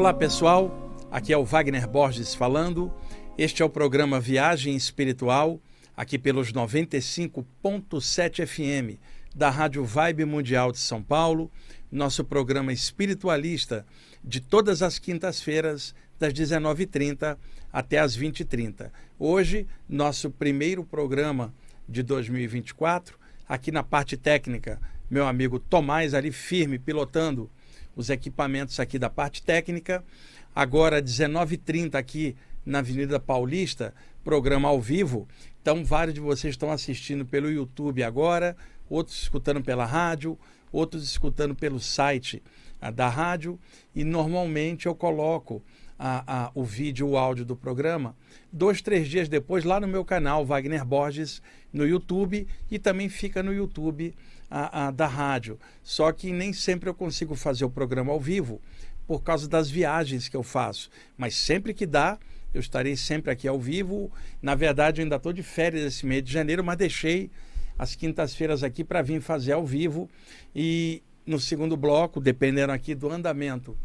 Olá 0.00 0.14
pessoal, 0.14 0.96
aqui 1.10 1.30
é 1.30 1.36
o 1.36 1.44
Wagner 1.44 1.86
Borges 1.86 2.34
falando. 2.34 2.90
Este 3.36 3.60
é 3.60 3.64
o 3.66 3.68
programa 3.68 4.18
Viagem 4.18 4.74
Espiritual, 4.74 5.60
aqui 5.94 6.18
pelos 6.18 6.54
95.7 6.54 8.46
FM 8.46 8.98
da 9.36 9.50
Rádio 9.50 9.84
Vibe 9.84 10.24
Mundial 10.24 10.72
de 10.72 10.78
São 10.78 11.02
Paulo, 11.02 11.50
nosso 11.92 12.24
programa 12.24 12.72
espiritualista 12.72 13.84
de 14.24 14.40
todas 14.40 14.80
as 14.80 14.98
quintas-feiras, 14.98 15.94
das 16.18 16.32
19h30 16.32 17.36
até 17.70 17.98
as 17.98 18.16
20h30. 18.16 18.90
Hoje, 19.18 19.66
nosso 19.86 20.30
primeiro 20.30 20.82
programa 20.82 21.52
de 21.86 22.02
2024, 22.02 23.18
aqui 23.46 23.70
na 23.70 23.82
parte 23.82 24.16
técnica, 24.16 24.80
meu 25.10 25.28
amigo 25.28 25.58
Tomás 25.58 26.14
ali 26.14 26.32
firme, 26.32 26.78
pilotando 26.78 27.50
os 27.96 28.10
equipamentos 28.10 28.78
aqui 28.80 28.98
da 28.98 29.10
parte 29.10 29.42
técnica. 29.42 30.04
Agora, 30.54 31.02
19h30 31.02 31.94
aqui 31.94 32.36
na 32.64 32.78
Avenida 32.78 33.18
Paulista, 33.18 33.94
programa 34.22 34.68
ao 34.68 34.80
vivo. 34.80 35.26
Então, 35.62 35.84
vários 35.84 36.14
de 36.14 36.20
vocês 36.20 36.54
estão 36.54 36.70
assistindo 36.70 37.24
pelo 37.24 37.50
YouTube 37.50 38.02
agora, 38.02 38.56
outros 38.88 39.22
escutando 39.22 39.62
pela 39.62 39.84
rádio, 39.84 40.38
outros 40.72 41.04
escutando 41.04 41.54
pelo 41.54 41.80
site 41.80 42.42
a, 42.80 42.90
da 42.90 43.08
rádio. 43.08 43.58
E 43.94 44.04
normalmente 44.04 44.86
eu 44.86 44.94
coloco 44.94 45.62
a, 45.98 46.44
a, 46.44 46.50
o 46.54 46.64
vídeo, 46.64 47.08
o 47.08 47.18
áudio 47.18 47.44
do 47.44 47.54
programa, 47.54 48.16
dois, 48.50 48.80
três 48.80 49.06
dias 49.06 49.28
depois, 49.28 49.64
lá 49.64 49.78
no 49.78 49.86
meu 49.86 50.04
canal, 50.04 50.46
Wagner 50.46 50.84
Borges, 50.84 51.42
no 51.70 51.86
YouTube, 51.86 52.46
e 52.70 52.78
também 52.78 53.08
fica 53.10 53.42
no 53.42 53.52
YouTube 53.52 54.14
a, 54.50 54.88
a, 54.88 54.90
da 54.90 55.06
rádio. 55.06 55.58
Só 55.82 56.10
que 56.12 56.32
nem 56.32 56.52
sempre 56.52 56.88
eu 56.88 56.94
consigo 56.94 57.34
fazer 57.34 57.64
o 57.64 57.70
programa 57.70 58.12
ao 58.12 58.20
vivo 58.20 58.60
por 59.06 59.22
causa 59.22 59.48
das 59.48 59.70
viagens 59.70 60.28
que 60.28 60.36
eu 60.36 60.42
faço. 60.42 60.90
Mas 61.16 61.34
sempre 61.36 61.72
que 61.72 61.86
dá, 61.86 62.18
eu 62.52 62.60
estarei 62.60 62.96
sempre 62.96 63.30
aqui 63.30 63.46
ao 63.46 63.58
vivo. 63.58 64.10
Na 64.42 64.54
verdade, 64.54 65.00
eu 65.00 65.04
ainda 65.04 65.16
estou 65.16 65.32
de 65.32 65.42
férias 65.42 65.84
esse 65.84 66.04
mês 66.04 66.22
de 66.24 66.32
janeiro, 66.32 66.64
mas 66.64 66.76
deixei 66.76 67.30
as 67.78 67.94
quintas-feiras 67.94 68.62
aqui 68.62 68.84
para 68.84 69.02
vir 69.02 69.20
fazer 69.20 69.52
ao 69.52 69.64
vivo. 69.64 70.10
E 70.54 71.02
no 71.24 71.38
segundo 71.38 71.76
bloco, 71.76 72.20
dependendo 72.20 72.72
aqui 72.72 72.94
do 72.94 73.08
andamento 73.08 73.76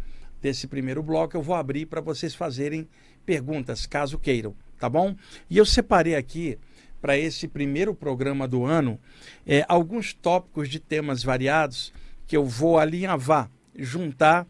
desse 0.42 0.68
primeiro 0.68 1.02
bloco, 1.02 1.38
eu 1.38 1.42
vou 1.42 1.56
abrir 1.56 1.86
para 1.86 2.02
vocês 2.02 2.36
fazerem 2.36 2.88
perguntas, 3.26 3.86
caso 3.86 4.20
queiram, 4.20 4.56
tá 4.80 4.88
bom? 4.88 5.16
E 5.50 5.58
eu 5.58 5.66
separei 5.66 6.16
aqui 6.16 6.58
para 7.06 7.20
esse 7.20 7.48
primeiro 7.48 7.94
programa 7.94 8.48
do 8.48 8.66
ano 8.66 9.00
é, 9.46 9.64
alguns 9.70 10.12
tópicos 10.12 10.68
de 10.68 10.80
temas 10.80 11.22
variados 11.22 11.94
que 12.26 12.36
eu 12.36 12.44
vou 12.44 12.80
alinhavar, 12.80 13.48
juntar 13.78 14.48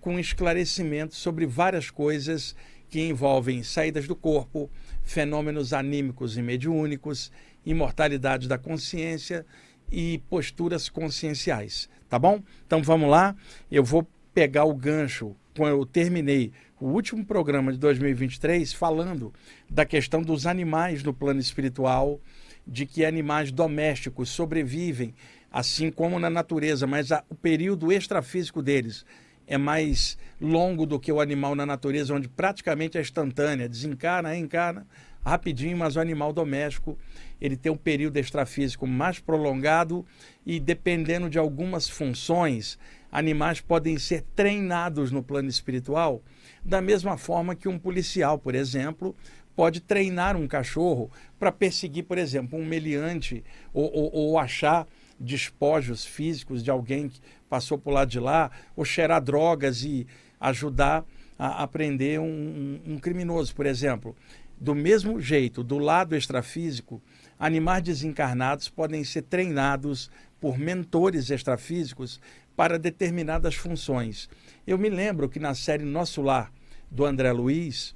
com 0.00 0.18
esclarecimentos 0.18 1.18
sobre 1.18 1.44
várias 1.44 1.90
coisas 1.90 2.56
que 2.88 3.06
envolvem 3.06 3.62
saídas 3.62 4.08
do 4.08 4.16
corpo, 4.16 4.70
fenômenos 5.02 5.74
anímicos 5.74 6.38
e 6.38 6.40
mediúnicos, 6.40 7.30
imortalidade 7.66 8.48
da 8.48 8.56
consciência 8.56 9.44
e 9.92 10.22
posturas 10.30 10.88
conscienciais, 10.88 11.90
tá 12.08 12.18
bom? 12.18 12.42
Então 12.66 12.82
vamos 12.82 13.10
lá, 13.10 13.36
eu 13.70 13.84
vou 13.84 14.08
pegar 14.38 14.66
o 14.66 14.72
gancho 14.72 15.34
quando 15.56 15.72
eu 15.72 15.84
terminei 15.84 16.52
o 16.80 16.86
último 16.86 17.26
programa 17.26 17.72
de 17.72 17.78
2023 17.78 18.72
falando 18.72 19.34
da 19.68 19.84
questão 19.84 20.22
dos 20.22 20.46
animais 20.46 21.02
no 21.02 21.12
plano 21.12 21.40
espiritual, 21.40 22.20
de 22.64 22.86
que 22.86 23.04
animais 23.04 23.50
domésticos 23.50 24.28
sobrevivem 24.28 25.12
assim 25.50 25.90
como 25.90 26.20
na 26.20 26.30
natureza, 26.30 26.86
mas 26.86 27.10
a, 27.10 27.24
o 27.28 27.34
período 27.34 27.90
extrafísico 27.90 28.62
deles 28.62 29.04
é 29.44 29.58
mais 29.58 30.16
longo 30.40 30.86
do 30.86 31.00
que 31.00 31.10
o 31.10 31.20
animal 31.20 31.56
na 31.56 31.66
natureza, 31.66 32.14
onde 32.14 32.28
praticamente 32.28 32.96
é 32.96 33.00
instantânea, 33.00 33.68
desencarna, 33.68 34.28
reencarna 34.28 34.86
rapidinho, 35.28 35.76
mas 35.76 35.96
o 35.96 36.00
animal 36.00 36.32
doméstico 36.32 36.98
ele 37.40 37.56
tem 37.56 37.70
um 37.70 37.76
período 37.76 38.16
extrafísico 38.16 38.86
mais 38.86 39.20
prolongado 39.20 40.04
e 40.44 40.58
dependendo 40.58 41.28
de 41.28 41.38
algumas 41.38 41.88
funções, 41.88 42.78
animais 43.10 43.60
podem 43.60 43.98
ser 43.98 44.24
treinados 44.34 45.10
no 45.10 45.22
plano 45.22 45.48
espiritual, 45.48 46.22
da 46.64 46.80
mesma 46.80 47.16
forma 47.16 47.54
que 47.54 47.68
um 47.68 47.78
policial, 47.78 48.38
por 48.38 48.54
exemplo, 48.54 49.14
pode 49.56 49.80
treinar 49.80 50.36
um 50.36 50.46
cachorro 50.46 51.10
para 51.38 51.50
perseguir, 51.50 52.04
por 52.04 52.18
exemplo, 52.18 52.58
um 52.58 52.64
meliante 52.64 53.42
ou, 53.72 53.90
ou, 53.92 54.14
ou 54.14 54.38
achar 54.38 54.86
despojos 55.18 56.04
físicos 56.04 56.62
de 56.62 56.70
alguém 56.70 57.08
que 57.08 57.20
passou 57.48 57.76
por 57.76 57.90
lado 57.90 58.08
de 58.08 58.20
lá, 58.20 58.50
ou 58.76 58.84
cheirar 58.84 59.20
drogas 59.20 59.82
e 59.82 60.06
ajudar 60.40 61.04
a, 61.38 61.62
aprender 61.62 62.18
prender 62.18 62.20
um, 62.20 62.80
um, 62.86 62.98
criminoso, 62.98 63.54
por 63.54 63.66
exemplo. 63.66 64.14
Do 64.60 64.74
mesmo 64.74 65.20
jeito, 65.20 65.62
do 65.62 65.78
lado 65.78 66.16
extrafísico, 66.16 67.00
animais 67.38 67.82
desencarnados 67.82 68.68
podem 68.68 69.04
ser 69.04 69.22
treinados 69.22 70.10
por 70.40 70.58
mentores 70.58 71.30
extrafísicos 71.30 72.20
para 72.58 72.76
determinadas 72.76 73.54
funções. 73.54 74.28
Eu 74.66 74.76
me 74.76 74.90
lembro 74.90 75.28
que 75.28 75.38
na 75.38 75.54
série 75.54 75.84
Nosso 75.84 76.20
Lar, 76.20 76.52
do 76.90 77.04
André 77.04 77.30
Luiz, 77.30 77.94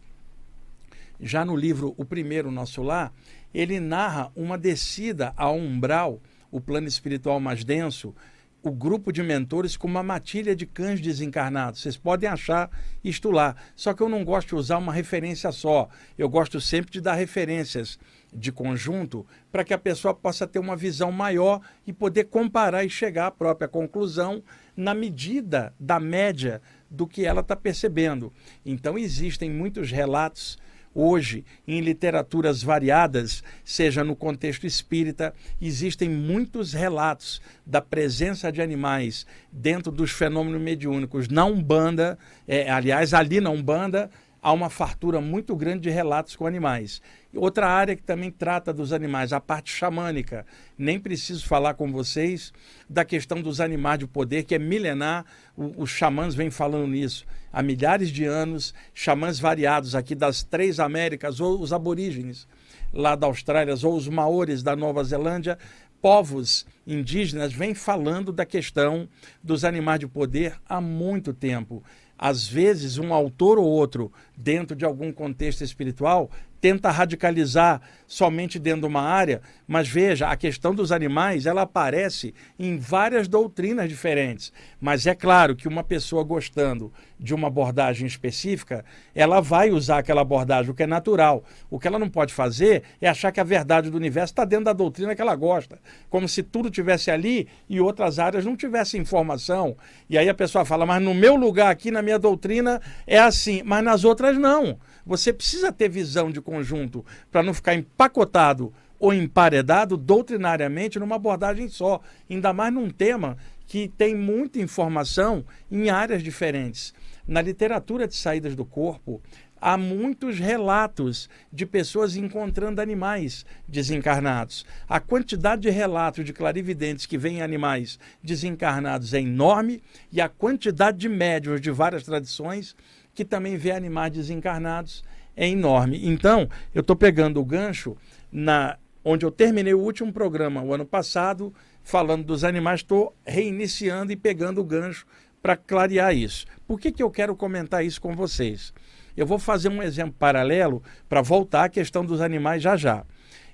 já 1.21 1.45
no 1.45 1.57
livro 1.57 1.93
O 1.99 2.05
Primeiro 2.05 2.49
Nosso 2.49 2.81
Lar, 2.81 3.13
ele 3.53 3.81
narra 3.81 4.31
uma 4.37 4.57
descida 4.57 5.33
ao 5.37 5.57
umbral, 5.57 6.23
o 6.49 6.61
plano 6.61 6.87
espiritual 6.87 7.41
mais 7.41 7.65
denso, 7.65 8.15
o 8.63 8.71
grupo 8.71 9.13
de 9.13 9.21
mentores 9.21 9.77
com 9.77 9.89
uma 9.89 10.01
matilha 10.05 10.55
de 10.55 10.65
cães 10.65 11.01
desencarnados. 11.01 11.81
Vocês 11.81 11.97
podem 11.97 12.29
achar 12.31 12.71
isto 13.03 13.33
lá. 13.33 13.57
Só 13.75 13.93
que 13.93 14.01
eu 14.01 14.09
não 14.09 14.25
gosto 14.25 14.51
de 14.51 14.55
usar 14.55 14.79
uma 14.79 14.93
referência 14.93 15.51
só. 15.51 15.89
Eu 16.17 16.29
gosto 16.29 16.61
sempre 16.61 16.93
de 16.93 17.01
dar 17.01 17.15
referências 17.15 17.99
de 18.33 18.51
conjunto 18.51 19.27
para 19.51 19.65
que 19.65 19.75
a 19.75 19.79
pessoa 19.79 20.15
possa 20.15 20.47
ter 20.47 20.59
uma 20.59 20.77
visão 20.77 21.13
maior 21.13 21.61
e 21.87 21.93
poder 21.93 22.25
comparar 22.25 22.85
e 22.85 22.91
chegar 22.91 23.27
à 23.27 23.31
própria 23.31 23.69
conclusão 23.69 24.43
na 24.77 24.95
medida 24.95 25.75
da 25.79 26.01
média 26.01 26.63
do 26.91 27.07
que 27.07 27.25
ela 27.25 27.41
está 27.41 27.55
percebendo. 27.55 28.33
Então 28.65 28.99
existem 28.99 29.51
muitos 29.51 29.91
relatos 29.91 30.59
Hoje, 30.95 31.45
em 31.67 31.81
literaturas 31.81 32.63
variadas, 32.63 33.43
seja 33.65 34.05
no 34.05 34.15
contexto 34.15 34.67
espírita, 34.67 35.33
existem 35.59 36.07
muitos 36.07 36.75
relatos 36.75 37.41
da 37.65 37.81
presença 37.81 38.53
de 38.53 38.61
animais 38.61 39.27
dentro 39.51 39.91
dos 39.91 40.11
fenômenos 40.11 40.61
mediúnicos. 40.61 41.29
Na 41.29 41.47
Umbanda, 41.47 42.19
é, 42.47 42.71
aliás, 42.71 43.15
ali 43.15 43.41
na 43.41 43.49
Umbanda, 43.49 44.11
há 44.43 44.53
uma 44.53 44.69
fartura 44.69 45.21
muito 45.21 45.55
grande 45.55 45.83
de 45.83 45.91
relatos 45.91 46.35
com 46.35 46.45
animais. 46.45 47.01
Outra 47.33 47.69
área 47.69 47.95
que 47.95 48.03
também 48.03 48.31
trata 48.31 48.73
dos 48.73 48.93
animais, 48.93 49.33
a 49.33 49.41
parte 49.41 49.71
xamânica. 49.71 50.45
Nem 50.77 50.99
preciso 50.99 51.47
falar 51.47 51.75
com 51.75 51.93
vocês 51.93 52.53
da 52.91 53.05
questão 53.05 53.41
dos 53.41 53.61
animais 53.61 54.01
de 54.01 54.07
poder, 54.09 54.43
que 54.43 54.57
é 54.57 54.59
milenar, 54.59 55.25
o, 55.57 55.83
os 55.83 55.91
xamãs 55.91 56.35
vêm 56.35 56.51
falando 56.51 56.89
nisso 56.89 57.25
há 57.53 57.63
milhares 57.63 58.11
de 58.11 58.25
anos, 58.25 58.75
xamãs 58.93 59.39
variados 59.39 59.95
aqui 59.95 60.15
das 60.15 60.43
três 60.43 60.81
Américas, 60.81 61.39
ou 61.39 61.61
os 61.61 61.73
aborígenes 61.73 62.49
lá 62.93 63.15
da 63.15 63.27
Austrália, 63.27 63.75
ou 63.83 63.97
os 63.97 64.09
maores 64.09 64.63
da 64.63 64.75
Nova 64.75 65.05
Zelândia, 65.05 65.57
povos 66.01 66.67
indígenas 66.85 67.53
vêm 67.53 67.75
falando 67.75 68.33
da 68.33 68.45
questão 68.45 69.09
dos 69.43 69.65
animais 69.65 70.01
de 70.01 70.09
poder 70.09 70.57
há 70.69 70.81
muito 70.81 71.33
tempo. 71.33 71.83
Às 72.19 72.47
vezes, 72.47 72.99
um 72.99 73.13
autor 73.13 73.59
ou 73.59 73.65
outro, 73.65 74.13
dentro 74.37 74.77
de 74.77 74.85
algum 74.85 75.13
contexto 75.13 75.63
espiritual, 75.63 76.31
tenta 76.63 76.93
radicalizar 76.93 77.83
somente 78.07 78.57
dentro 78.57 78.83
de 78.83 78.87
uma 78.87 79.03
área, 79.03 79.43
mas 79.67 79.89
veja, 79.89 80.29
a 80.29 80.37
questão 80.37 80.73
dos 80.73 80.93
animais, 80.93 81.45
ela 81.45 81.63
aparece 81.63 82.33
em 82.57 82.79
várias 82.79 83.27
doutrinas 83.27 83.89
diferentes. 83.89 84.53
Mas 84.81 85.05
é 85.05 85.15
claro 85.15 85.57
que 85.57 85.67
uma 85.67 85.83
pessoa 85.83 86.23
gostando 86.23 86.93
de 87.23 87.33
uma 87.33 87.47
abordagem 87.47 88.07
específica, 88.07 88.85
ela 89.15 89.41
vai 89.41 89.71
usar 89.71 89.99
aquela 89.99 90.23
abordagem, 90.23 90.71
o 90.71 90.75
que 90.75 90.83
é 90.83 90.87
natural. 90.87 91.45
O 91.71 91.79
que 91.79 91.87
ela 91.87 91.99
não 91.99 92.11
pode 92.11 92.35
fazer 92.35 92.83
é 93.01 93.09
achar 93.09 93.31
que 93.31 93.41
a 93.41 93.45
verdade 93.45 93.91
do 93.91 93.97
universo 93.97 94.33
está 94.33 94.45
dentro 94.45 94.65
da 94.65 94.73
doutrina 94.73 95.15
que 95.15 95.23
ela 95.23 95.37
gosta, 95.37 95.79
como 96.11 96.29
se 96.29 96.43
tudo 96.43 96.69
tivesse 96.69 97.11
ali 97.11 97.49
e 97.69 97.81
outras 97.81 98.19
áreas 98.19 98.45
não 98.45 98.57
tivessem 98.57 99.01
informação. 99.01 99.77
E 100.11 100.19
aí 100.19 100.29
a 100.29 100.35
pessoa 100.35 100.65
fala, 100.65 100.85
mas 100.85 101.01
no 101.01 101.15
meu 101.15 101.37
lugar 101.37 101.71
aqui, 101.71 101.91
na 101.91 102.03
minha 102.03 102.19
doutrina, 102.19 102.81
é 103.07 103.19
assim, 103.19 103.63
mas 103.65 103.85
nas 103.85 104.05
outras 104.05 104.37
não. 104.37 104.79
Você 105.07 105.33
precisa 105.33 105.71
ter 105.71 105.89
visão 105.89 106.31
de 106.31 106.41
conjunto 106.41 107.05
para 107.31 107.43
não 107.43 107.55
ficar 107.55 107.75
empacotado 107.75 108.73
ou 108.99 109.13
emparedado 109.13 109.97
doutrinariamente 109.97 110.99
numa 110.99 111.17
abordagem 111.17 111.69
só, 111.69 112.01
ainda 112.31 112.53
mais 112.53 112.73
num 112.73 112.89
tema 112.89 113.37
que 113.67 113.89
tem 113.89 114.15
muita 114.15 114.61
informação 114.61 115.45
em 115.71 115.91
áreas 115.91 116.23
diferentes. 116.23 116.95
Na 117.27 117.41
literatura 117.41 118.09
de 118.09 118.17
saídas 118.17 118.57
do 118.57 118.65
corpo, 118.65 119.23
há 119.61 119.77
muitos 119.77 120.39
relatos 120.39 121.31
de 121.53 121.65
pessoas 121.65 122.17
encontrando 122.17 122.81
animais 122.81 123.47
desencarnados. 123.67 124.67
A 124.89 124.99
quantidade 124.99 125.63
de 125.63 125.71
relatos 125.71 126.25
de 126.25 126.33
clarividentes 126.33 127.07
que 127.07 127.17
veem 127.17 127.41
animais 127.41 127.99
desencarnados 128.23 129.15
é 129.15 129.21
enorme 129.21 129.81
e 130.11 130.21
a 130.21 130.29
quantidade 130.29 130.99
de 130.99 131.09
médios 131.09 131.61
de 131.61 131.71
várias 131.71 132.03
tradições 132.03 132.75
que 133.15 133.25
também 133.25 133.57
vê 133.57 133.71
animais 133.71 134.13
desencarnados, 134.13 135.05
é 135.37 135.49
enorme. 135.49 136.01
Então, 136.05 136.49
eu 136.75 136.81
estou 136.81 136.97
pegando 136.97 137.41
o 137.41 137.45
gancho 137.45 137.97
na 138.31 138.79
onde 139.05 139.27
eu 139.27 139.31
terminei 139.31 139.75
o 139.75 139.81
último 139.81 140.13
programa 140.13 140.63
o 140.63 140.73
ano 140.73 140.87
passado, 140.87 141.53
falando 141.83 142.25
dos 142.25 142.45
animais, 142.45 142.81
estou 142.81 143.15
reiniciando 143.27 144.13
e 144.13 144.17
pegando 144.17 144.61
o 144.61 144.65
gancho 144.65 145.07
para 145.43 145.57
clarear 145.57 146.15
isso. 146.15 146.47
Por 146.67 146.79
que, 146.79 146.93
que 146.93 147.03
eu 147.03 147.11
quero 147.11 147.35
comentar 147.35 147.85
isso 147.85 148.01
com 148.01 148.15
vocês? 148.15 148.73
Eu 149.17 149.27
vou 149.27 149.39
fazer 149.39 149.69
um 149.69 149.83
exemplo 149.83 150.15
paralelo 150.19 150.83
para 151.09 151.21
voltar 151.21 151.65
à 151.65 151.69
questão 151.69 152.05
dos 152.05 152.21
animais 152.21 152.63
já 152.63 152.77
já. 152.77 153.05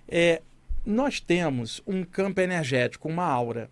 É, 0.06 0.42
nós 0.84 1.20
temos 1.20 1.82
um 1.86 2.04
campo 2.04 2.40
energético, 2.40 3.08
uma 3.08 3.24
aura. 3.24 3.70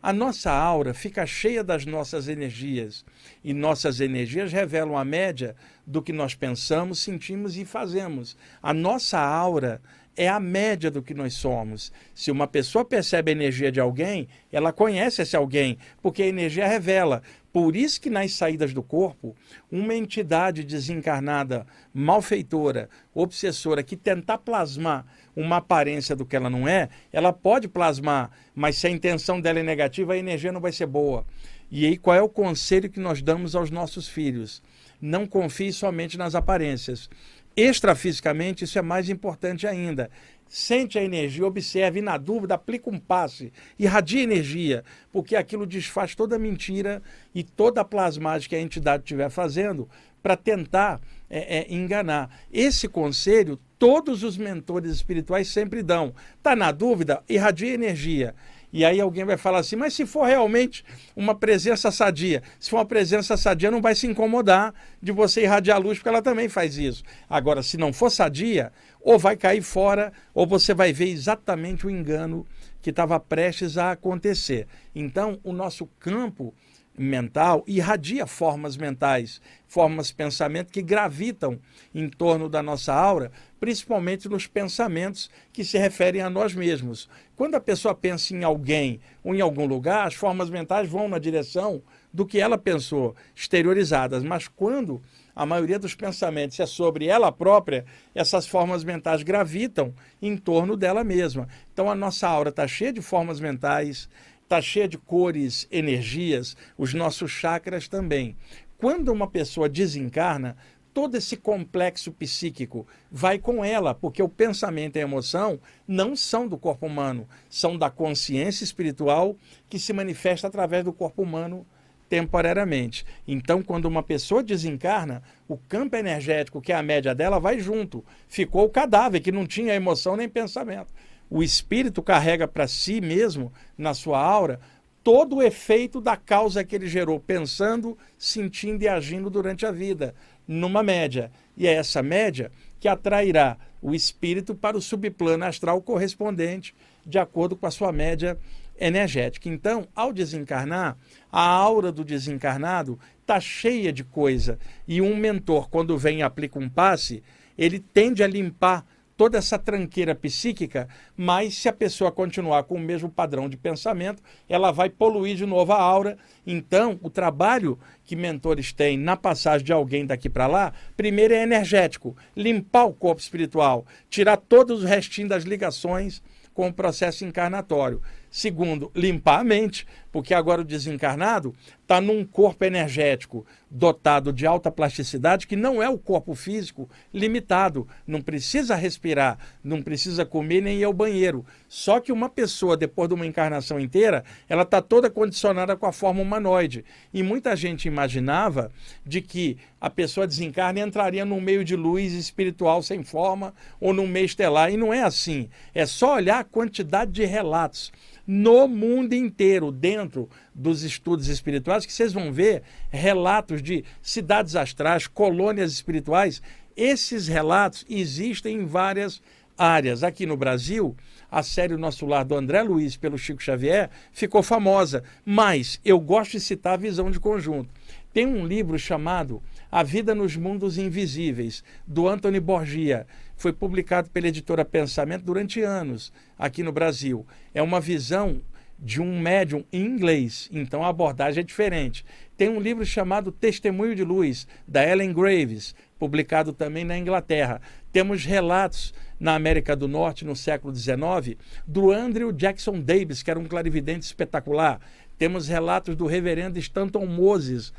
A 0.00 0.12
nossa 0.12 0.52
aura 0.52 0.94
fica 0.94 1.26
cheia 1.26 1.62
das 1.62 1.84
nossas 1.84 2.28
energias 2.28 3.04
e 3.42 3.52
nossas 3.52 4.00
energias 4.00 4.52
revelam 4.52 4.96
a 4.96 5.04
média 5.04 5.56
do 5.86 6.00
que 6.00 6.12
nós 6.12 6.34
pensamos, 6.34 7.00
sentimos 7.00 7.56
e 7.56 7.64
fazemos. 7.64 8.36
A 8.62 8.72
nossa 8.72 9.18
aura 9.18 9.80
é 10.16 10.28
a 10.28 10.38
média 10.38 10.90
do 10.90 11.00
que 11.00 11.14
nós 11.14 11.34
somos. 11.34 11.92
Se 12.14 12.30
uma 12.30 12.46
pessoa 12.46 12.84
percebe 12.84 13.30
a 13.30 13.34
energia 13.34 13.72
de 13.72 13.80
alguém, 13.80 14.28
ela 14.52 14.72
conhece 14.72 15.22
esse 15.22 15.36
alguém, 15.36 15.78
porque 16.02 16.22
a 16.22 16.26
energia 16.26 16.66
revela. 16.66 17.22
Por 17.60 17.74
isso 17.74 18.00
que 18.00 18.08
nas 18.08 18.34
saídas 18.34 18.72
do 18.72 18.84
corpo, 18.84 19.34
uma 19.68 19.92
entidade 19.92 20.62
desencarnada, 20.62 21.66
malfeitora, 21.92 22.88
obsessora, 23.12 23.82
que 23.82 23.96
tentar 23.96 24.38
plasmar 24.38 25.04
uma 25.34 25.56
aparência 25.56 26.14
do 26.14 26.24
que 26.24 26.36
ela 26.36 26.48
não 26.48 26.68
é, 26.68 26.88
ela 27.12 27.32
pode 27.32 27.66
plasmar, 27.66 28.30
mas 28.54 28.76
se 28.76 28.86
a 28.86 28.90
intenção 28.90 29.40
dela 29.40 29.58
é 29.58 29.64
negativa, 29.64 30.12
a 30.12 30.16
energia 30.16 30.52
não 30.52 30.60
vai 30.60 30.70
ser 30.70 30.86
boa. 30.86 31.26
E 31.68 31.84
aí 31.84 31.98
qual 31.98 32.16
é 32.16 32.22
o 32.22 32.28
conselho 32.28 32.88
que 32.88 33.00
nós 33.00 33.20
damos 33.20 33.56
aos 33.56 33.72
nossos 33.72 34.06
filhos? 34.06 34.62
Não 35.00 35.26
confie 35.26 35.72
somente 35.72 36.16
nas 36.16 36.36
aparências. 36.36 37.10
Extrafisicamente, 37.56 38.62
isso 38.62 38.78
é 38.78 38.82
mais 38.82 39.10
importante 39.10 39.66
ainda. 39.66 40.08
Sente 40.48 40.98
a 40.98 41.04
energia, 41.04 41.46
observe 41.46 41.98
e, 41.98 42.02
na 42.02 42.16
dúvida, 42.16 42.54
aplica 42.54 42.88
um 42.88 42.98
passe, 42.98 43.52
irradia 43.78 44.22
energia, 44.22 44.82
porque 45.12 45.36
aquilo 45.36 45.66
desfaz 45.66 46.14
toda 46.14 46.38
mentira 46.38 47.02
e 47.34 47.42
toda 47.42 47.80
a 47.80 47.84
plasmagem 47.84 48.48
que 48.48 48.56
a 48.56 48.60
entidade 48.60 49.02
estiver 49.02 49.28
fazendo 49.30 49.88
para 50.22 50.36
tentar 50.36 51.00
é, 51.28 51.58
é, 51.58 51.74
enganar. 51.74 52.30
Esse 52.52 52.88
conselho 52.88 53.58
todos 53.78 54.22
os 54.22 54.36
mentores 54.36 54.90
espirituais 54.90 55.48
sempre 55.48 55.82
dão. 55.82 56.12
Está 56.36 56.56
na 56.56 56.72
dúvida? 56.72 57.22
Irradia 57.28 57.72
energia. 57.72 58.34
E 58.72 58.84
aí 58.84 59.00
alguém 59.00 59.24
vai 59.24 59.36
falar 59.36 59.60
assim, 59.60 59.76
mas 59.76 59.94
se 59.94 60.04
for 60.04 60.26
realmente 60.26 60.84
uma 61.16 61.34
presença 61.34 61.90
sadia, 61.90 62.42
se 62.60 62.68
for 62.68 62.76
uma 62.76 62.84
presença 62.84 63.36
sadia, 63.36 63.70
não 63.70 63.80
vai 63.80 63.94
se 63.94 64.06
incomodar 64.06 64.74
de 65.02 65.10
você 65.10 65.42
irradiar 65.42 65.80
luz, 65.80 65.98
porque 65.98 66.08
ela 66.08 66.20
também 66.20 66.48
faz 66.48 66.76
isso. 66.76 67.02
Agora, 67.30 67.62
se 67.62 67.78
não 67.78 67.92
for 67.92 68.10
sadia, 68.10 68.70
ou 69.00 69.18
vai 69.18 69.36
cair 69.36 69.62
fora, 69.62 70.12
ou 70.34 70.46
você 70.46 70.74
vai 70.74 70.92
ver 70.92 71.08
exatamente 71.08 71.86
o 71.86 71.90
engano 71.90 72.46
que 72.82 72.90
estava 72.90 73.18
prestes 73.18 73.78
a 73.78 73.92
acontecer. 73.92 74.66
Então, 74.94 75.40
o 75.42 75.52
nosso 75.52 75.86
campo 75.98 76.54
mental 76.98 77.64
irradia 77.66 78.26
formas 78.26 78.76
mentais, 78.76 79.40
formas 79.66 80.08
de 80.08 80.14
pensamento 80.14 80.72
que 80.72 80.82
gravitam 80.82 81.58
em 81.94 82.08
torno 82.08 82.48
da 82.48 82.62
nossa 82.62 82.92
aura, 82.92 83.30
principalmente 83.60 84.28
nos 84.28 84.46
pensamentos 84.46 85.30
que 85.52 85.64
se 85.64 85.78
referem 85.78 86.22
a 86.22 86.30
nós 86.30 86.54
mesmos. 86.54 87.08
Quando 87.36 87.54
a 87.54 87.60
pessoa 87.60 87.94
pensa 87.94 88.34
em 88.34 88.44
alguém 88.44 89.00
ou 89.22 89.34
em 89.34 89.40
algum 89.40 89.66
lugar, 89.66 90.06
as 90.06 90.14
formas 90.14 90.50
mentais 90.50 90.88
vão 90.88 91.08
na 91.08 91.18
direção 91.18 91.82
do 92.12 92.26
que 92.26 92.40
ela 92.40 92.58
pensou, 92.58 93.14
exteriorizadas, 93.34 94.22
mas 94.22 94.48
quando 94.48 95.00
a 95.38 95.46
maioria 95.46 95.78
dos 95.78 95.94
pensamentos 95.94 96.58
é 96.58 96.66
sobre 96.66 97.06
ela 97.06 97.30
própria, 97.30 97.84
essas 98.12 98.46
formas 98.46 98.82
mentais 98.82 99.22
gravitam 99.22 99.94
em 100.20 100.36
torno 100.36 100.76
dela 100.76 101.04
mesma. 101.04 101.46
Então 101.72 101.88
a 101.88 101.94
nossa 101.94 102.26
aura 102.26 102.48
está 102.48 102.66
cheia 102.66 102.92
de 102.92 103.00
formas 103.00 103.38
mentais, 103.38 104.08
está 104.48 104.62
cheia 104.62 104.88
de 104.88 104.96
cores, 104.96 105.68
energias, 105.70 106.56
os 106.78 106.94
nossos 106.94 107.30
chakras 107.30 107.86
também. 107.86 108.34
Quando 108.78 109.12
uma 109.12 109.28
pessoa 109.28 109.68
desencarna, 109.68 110.56
todo 110.94 111.16
esse 111.16 111.36
complexo 111.36 112.10
psíquico 112.10 112.86
vai 113.10 113.38
com 113.38 113.62
ela, 113.62 113.94
porque 113.94 114.22
o 114.22 114.28
pensamento 114.28 114.96
e 114.96 115.00
a 115.00 115.02
emoção 115.02 115.60
não 115.86 116.16
são 116.16 116.48
do 116.48 116.56
corpo 116.56 116.86
humano, 116.86 117.28
são 117.50 117.76
da 117.76 117.90
consciência 117.90 118.64
espiritual 118.64 119.36
que 119.68 119.78
se 119.78 119.92
manifesta 119.92 120.46
através 120.46 120.82
do 120.82 120.94
corpo 120.94 121.22
humano 121.22 121.66
temporariamente. 122.08 123.04
Então, 123.26 123.62
quando 123.62 123.84
uma 123.84 124.02
pessoa 124.02 124.42
desencarna, 124.42 125.22
o 125.46 125.58
campo 125.58 125.94
energético, 125.94 126.62
que 126.62 126.72
é 126.72 126.74
a 126.74 126.82
média 126.82 127.14
dela, 127.14 127.38
vai 127.38 127.60
junto. 127.60 128.02
Ficou 128.26 128.64
o 128.64 128.70
cadáver, 128.70 129.20
que 129.20 129.30
não 129.30 129.46
tinha 129.46 129.74
emoção 129.74 130.16
nem 130.16 130.26
pensamento 130.26 130.90
o 131.30 131.42
espírito 131.42 132.02
carrega 132.02 132.48
para 132.48 132.66
si 132.66 133.00
mesmo, 133.00 133.52
na 133.76 133.94
sua 133.94 134.20
aura, 134.20 134.60
todo 135.02 135.36
o 135.36 135.42
efeito 135.42 136.00
da 136.00 136.16
causa 136.16 136.64
que 136.64 136.74
ele 136.74 136.86
gerou, 136.86 137.18
pensando, 137.20 137.96
sentindo 138.18 138.82
e 138.82 138.88
agindo 138.88 139.30
durante 139.30 139.64
a 139.64 139.72
vida, 139.72 140.14
numa 140.46 140.82
média. 140.82 141.30
E 141.56 141.66
é 141.66 141.72
essa 141.72 142.02
média 142.02 142.50
que 142.80 142.88
atrairá 142.88 143.56
o 143.80 143.94
espírito 143.94 144.54
para 144.54 144.76
o 144.76 144.82
subplano 144.82 145.44
astral 145.44 145.80
correspondente, 145.80 146.74
de 147.06 147.18
acordo 147.18 147.56
com 147.56 147.66
a 147.66 147.70
sua 147.70 147.92
média 147.92 148.38
energética. 148.78 149.48
Então, 149.48 149.86
ao 149.94 150.12
desencarnar, 150.12 150.96
a 151.30 151.42
aura 151.42 151.90
do 151.90 152.04
desencarnado 152.04 152.98
está 153.20 153.40
cheia 153.40 153.92
de 153.92 154.04
coisa. 154.04 154.58
E 154.86 155.00
um 155.00 155.16
mentor, 155.16 155.68
quando 155.68 155.98
vem 155.98 156.18
e 156.18 156.22
aplica 156.22 156.58
um 156.58 156.68
passe, 156.68 157.22
ele 157.56 157.78
tende 157.78 158.22
a 158.22 158.26
limpar 158.26 158.86
toda 159.18 159.36
essa 159.36 159.58
tranqueira 159.58 160.14
psíquica, 160.14 160.88
mas 161.16 161.54
se 161.58 161.68
a 161.68 161.72
pessoa 161.72 162.12
continuar 162.12 162.62
com 162.62 162.76
o 162.76 162.80
mesmo 162.80 163.10
padrão 163.10 163.48
de 163.48 163.56
pensamento, 163.56 164.22
ela 164.48 164.70
vai 164.70 164.88
poluir 164.88 165.36
de 165.36 165.44
novo 165.44 165.72
a 165.72 165.82
aura. 165.82 166.16
Então, 166.46 167.00
o 167.02 167.10
trabalho 167.10 167.76
que 168.04 168.14
mentores 168.14 168.72
têm 168.72 168.96
na 168.96 169.16
passagem 169.16 169.66
de 169.66 169.72
alguém 169.72 170.06
daqui 170.06 170.30
para 170.30 170.46
lá, 170.46 170.72
primeiro 170.96 171.34
é 171.34 171.42
energético, 171.42 172.16
limpar 172.36 172.84
o 172.84 172.94
corpo 172.94 173.20
espiritual, 173.20 173.84
tirar 174.08 174.36
todos 174.36 174.84
os 174.84 174.88
restinhos 174.88 175.30
das 175.30 175.42
ligações 175.42 176.22
com 176.54 176.68
o 176.68 176.72
processo 176.72 177.24
encarnatório. 177.24 178.00
Segundo, 178.30 178.90
limpar 178.94 179.40
a 179.40 179.44
mente, 179.44 179.86
porque 180.12 180.34
agora 180.34 180.60
o 180.60 180.64
desencarnado 180.64 181.54
está 181.82 182.00
num 182.00 182.24
corpo 182.24 182.64
energético 182.64 183.46
dotado 183.70 184.32
de 184.32 184.46
alta 184.46 184.70
plasticidade, 184.70 185.46
que 185.46 185.56
não 185.56 185.82
é 185.82 185.88
o 185.88 185.98
corpo 185.98 186.34
físico 186.34 186.88
limitado. 187.12 187.88
Não 188.06 188.20
precisa 188.20 188.74
respirar, 188.74 189.38
não 189.64 189.82
precisa 189.82 190.26
comer 190.26 190.60
nem 190.60 190.78
ir 190.78 190.84
ao 190.84 190.92
banheiro. 190.92 191.44
Só 191.66 192.00
que 192.00 192.12
uma 192.12 192.28
pessoa, 192.28 192.76
depois 192.76 193.08
de 193.08 193.14
uma 193.14 193.26
encarnação 193.26 193.80
inteira, 193.80 194.22
ela 194.48 194.62
está 194.62 194.82
toda 194.82 195.08
condicionada 195.08 195.76
com 195.76 195.86
a 195.86 195.92
forma 195.92 196.20
humanoide. 196.20 196.84
E 197.12 197.22
muita 197.22 197.56
gente 197.56 197.88
imaginava 197.88 198.70
de 199.06 199.22
que 199.22 199.56
a 199.80 199.88
pessoa 199.88 200.26
desencarna 200.26 200.80
e 200.80 200.82
entraria 200.82 201.24
num 201.24 201.40
meio 201.40 201.64
de 201.64 201.76
luz 201.76 202.12
espiritual 202.12 202.82
sem 202.82 203.02
forma 203.02 203.54
ou 203.80 203.94
num 203.94 204.06
meio 204.06 204.26
estelar. 204.26 204.70
E 204.70 204.76
não 204.76 204.92
é 204.92 205.02
assim. 205.02 205.48
É 205.74 205.86
só 205.86 206.16
olhar 206.16 206.40
a 206.40 206.44
quantidade 206.44 207.12
de 207.12 207.24
relatos 207.24 207.92
no 208.28 208.68
mundo 208.68 209.14
inteiro, 209.14 209.72
dentro 209.72 210.28
dos 210.54 210.82
estudos 210.82 211.28
espirituais, 211.28 211.86
que 211.86 211.92
vocês 211.92 212.12
vão 212.12 212.30
ver 212.30 212.62
relatos 212.90 213.62
de 213.62 213.82
cidades 214.02 214.54
astrais, 214.54 215.06
colônias 215.06 215.72
espirituais. 215.72 216.42
Esses 216.76 217.26
relatos 217.26 217.86
existem 217.88 218.58
em 218.58 218.66
várias 218.66 219.22
áreas. 219.56 220.04
Aqui 220.04 220.26
no 220.26 220.36
Brasil, 220.36 220.94
a 221.30 221.42
série 221.42 221.78
Nosso 221.78 222.04
Lar 222.04 222.26
do 222.26 222.34
André 222.34 222.62
Luiz 222.62 222.98
pelo 222.98 223.16
Chico 223.16 223.42
Xavier 223.42 223.88
ficou 224.12 224.42
famosa, 224.42 225.02
mas 225.24 225.80
eu 225.82 225.98
gosto 225.98 226.32
de 226.32 226.40
citar 226.40 226.74
a 226.74 226.76
visão 226.76 227.10
de 227.10 227.18
conjunto. 227.18 227.70
Tem 228.12 228.26
um 228.26 228.46
livro 228.46 228.78
chamado 228.78 229.42
A 229.72 229.82
Vida 229.82 230.14
nos 230.14 230.36
Mundos 230.36 230.76
Invisíveis, 230.76 231.64
do 231.86 232.06
Anthony 232.06 232.40
Borgia 232.40 233.06
foi 233.38 233.52
publicado 233.52 234.10
pela 234.10 234.28
editora 234.28 234.64
Pensamento 234.64 235.24
durante 235.24 235.62
anos 235.62 236.12
aqui 236.36 236.62
no 236.62 236.72
Brasil. 236.72 237.24
É 237.54 237.62
uma 237.62 237.80
visão 237.80 238.42
de 238.78 239.00
um 239.00 239.20
médium 239.20 239.64
em 239.72 239.84
inglês, 239.84 240.48
então 240.52 240.84
a 240.84 240.88
abordagem 240.88 241.40
é 241.40 241.44
diferente. 241.44 242.04
Tem 242.36 242.48
um 242.48 242.60
livro 242.60 242.84
chamado 242.84 243.32
Testemunho 243.32 243.94
de 243.94 244.04
Luz, 244.04 244.46
da 244.66 244.86
Ellen 244.86 245.12
Graves, 245.12 245.74
publicado 245.98 246.52
também 246.52 246.84
na 246.84 246.98
Inglaterra. 246.98 247.60
Temos 247.92 248.24
relatos 248.24 248.92
na 249.18 249.34
América 249.34 249.74
do 249.74 249.88
Norte 249.88 250.24
no 250.24 250.36
século 250.36 250.74
XIX 250.74 251.36
do 251.66 251.90
Andrew 251.92 252.32
Jackson 252.32 252.80
Davis, 252.80 253.22
que 253.22 253.30
era 253.30 253.40
um 253.40 253.46
clarividente 253.46 254.04
espetacular. 254.04 254.80
Temos 255.16 255.48
relatos 255.48 255.96
do 255.96 256.06
reverendo 256.06 256.58
Stanton 256.58 257.06
Moses, 257.06 257.72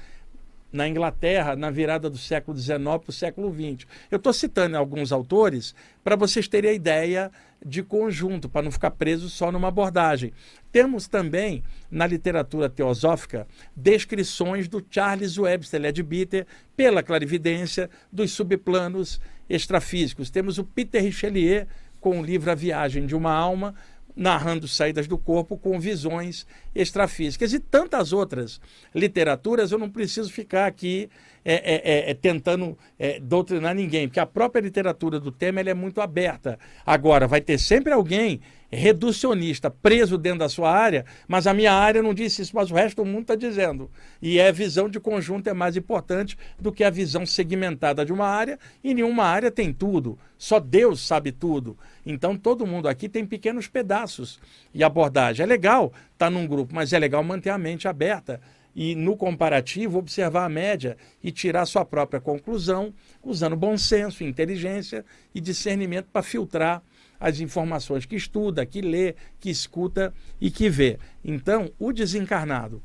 na 0.72 0.88
Inglaterra 0.88 1.56
na 1.56 1.70
virada 1.70 2.10
do 2.10 2.18
século 2.18 2.58
XIX 2.58 2.78
para 2.78 3.10
o 3.10 3.12
século 3.12 3.54
XX. 3.54 3.88
Eu 4.10 4.18
estou 4.18 4.34
citando 4.34 4.78
alguns 4.78 5.12
autores 5.12 5.74
para 6.04 6.16
vocês 6.16 6.48
terem 6.48 6.72
a 6.72 6.74
ideia 6.74 7.32
de 7.66 7.84
conjunto, 7.84 8.48
para 8.48 8.62
não 8.62 8.72
ficar 8.72 8.92
preso 8.92 9.30
só 9.30 9.52
numa 9.52 9.68
abordagem. 9.68 10.32
Temos 10.72 11.08
também, 11.08 11.64
na 11.92 12.08
literatura 12.08 12.70
teosófica, 12.70 13.48
descrições 13.76 14.68
do 14.68 14.86
Charles 14.90 15.38
Webster 15.38 15.82
Leadbeater 15.82 16.46
pela 16.76 17.04
clarividência 17.04 17.90
dos 18.12 18.32
subplanos 18.32 19.20
extrafísicos. 19.50 20.30
Temos 20.30 20.58
o 20.58 20.64
Peter 20.64 21.02
Richelieu 21.02 21.66
com 22.00 22.20
o 22.20 22.24
livro 22.24 22.50
A 22.50 22.56
Viagem 22.56 23.06
de 23.06 23.16
uma 23.16 23.34
Alma, 23.34 23.76
narrando 24.20 24.68
saídas 24.68 25.08
do 25.08 25.18
corpo 25.18 25.58
com 25.58 25.80
visões 25.80 26.46
extrafísicas 26.76 27.54
e 27.54 27.60
tantas 27.60 28.12
outras 28.12 28.60
literaturas. 28.94 29.72
Eu 29.72 29.80
não 29.80 29.90
preciso 29.90 30.30
ficar 30.30 30.66
aqui 30.68 31.10
é, 31.44 31.54
é, 31.54 31.82
é, 31.84 32.12
é 32.12 32.14
tentando 32.14 32.78
é, 32.98 33.20
doutrinar 33.20 33.76
ninguém, 33.76 34.08
porque 34.08 34.20
a 34.20 34.26
própria 34.26 34.62
literatura 34.62 35.20
do 35.20 35.32
tema 35.32 35.62
é 35.62 35.74
muito 35.74 36.02
aberta. 36.02 36.60
Agora, 36.86 37.28
vai 37.28 37.42
ter 37.42 37.58
sempre 37.58 37.94
alguém 37.94 38.42
reducionista, 38.72 39.70
preso 39.70 40.18
dentro 40.18 40.40
da 40.40 40.50
sua 40.50 40.72
área, 40.72 41.06
mas 41.28 41.48
a 41.48 41.54
minha 41.54 41.74
área 41.74 42.04
não 42.04 42.14
disse 42.14 42.42
isso, 42.42 42.56
mas 42.56 42.70
o 42.70 42.76
resto 42.76 42.98
do 42.98 43.06
mundo 43.06 43.22
está 43.22 43.36
dizendo. 43.36 43.90
E 44.22 44.40
é 44.40 44.52
visão 44.52 44.88
de 44.88 45.00
conjunto 45.00 45.50
é 45.50 45.54
mais 45.54 45.76
importante 45.76 46.38
do 46.60 46.72
que 46.72 46.84
a 46.84 46.90
visão 46.90 47.26
segmentada 47.26 48.06
de 48.06 48.14
uma 48.14 48.28
área, 48.28 48.60
e 48.84 48.94
nenhuma 48.94 49.24
área 49.24 49.50
tem 49.50 49.74
tudo. 49.74 50.18
Só 50.38 50.60
Deus 50.60 51.06
sabe 51.06 51.32
tudo. 51.32 51.78
Então 52.06 52.38
todo 52.38 52.66
mundo 52.66 52.88
aqui 52.88 53.10
tem 53.10 53.26
pequenos 53.26 53.68
pedaços 53.68 54.40
e 54.74 54.84
abordagem. 54.84 55.44
É 55.44 55.48
legal 55.48 55.92
estar 56.14 56.28
tá 56.28 56.30
num 56.30 56.48
grupo, 56.48 56.74
mas 56.74 56.94
é 56.94 57.00
legal 57.00 57.24
manter 57.24 57.50
a 57.50 57.58
mente 57.58 57.88
aberta 57.88 58.40
e, 58.80 58.96
no 58.96 59.18
comparativo, 59.18 60.00
observar 60.00 60.46
a 60.46 60.50
média 60.50 60.96
e 61.22 61.34
tirar 61.34 61.66
sua 61.66 61.84
própria 61.84 62.22
conclusão, 62.22 62.94
usando 63.22 63.58
bom 63.58 63.78
senso, 63.78 64.24
inteligência 64.24 65.04
e 65.36 65.42
discernimento 65.42 66.08
para 66.14 66.24
filtrar 66.24 66.82
as 67.20 67.42
informações 67.42 68.06
que 68.06 68.16
estuda, 68.16 68.66
que 68.66 68.80
lê, 68.80 69.16
que 69.38 69.50
escuta 69.50 70.14
e 70.40 70.50
que 70.50 70.70
vê. 70.70 70.98
Então, 71.26 71.70
o 71.78 71.92
desencarnado 71.92 72.82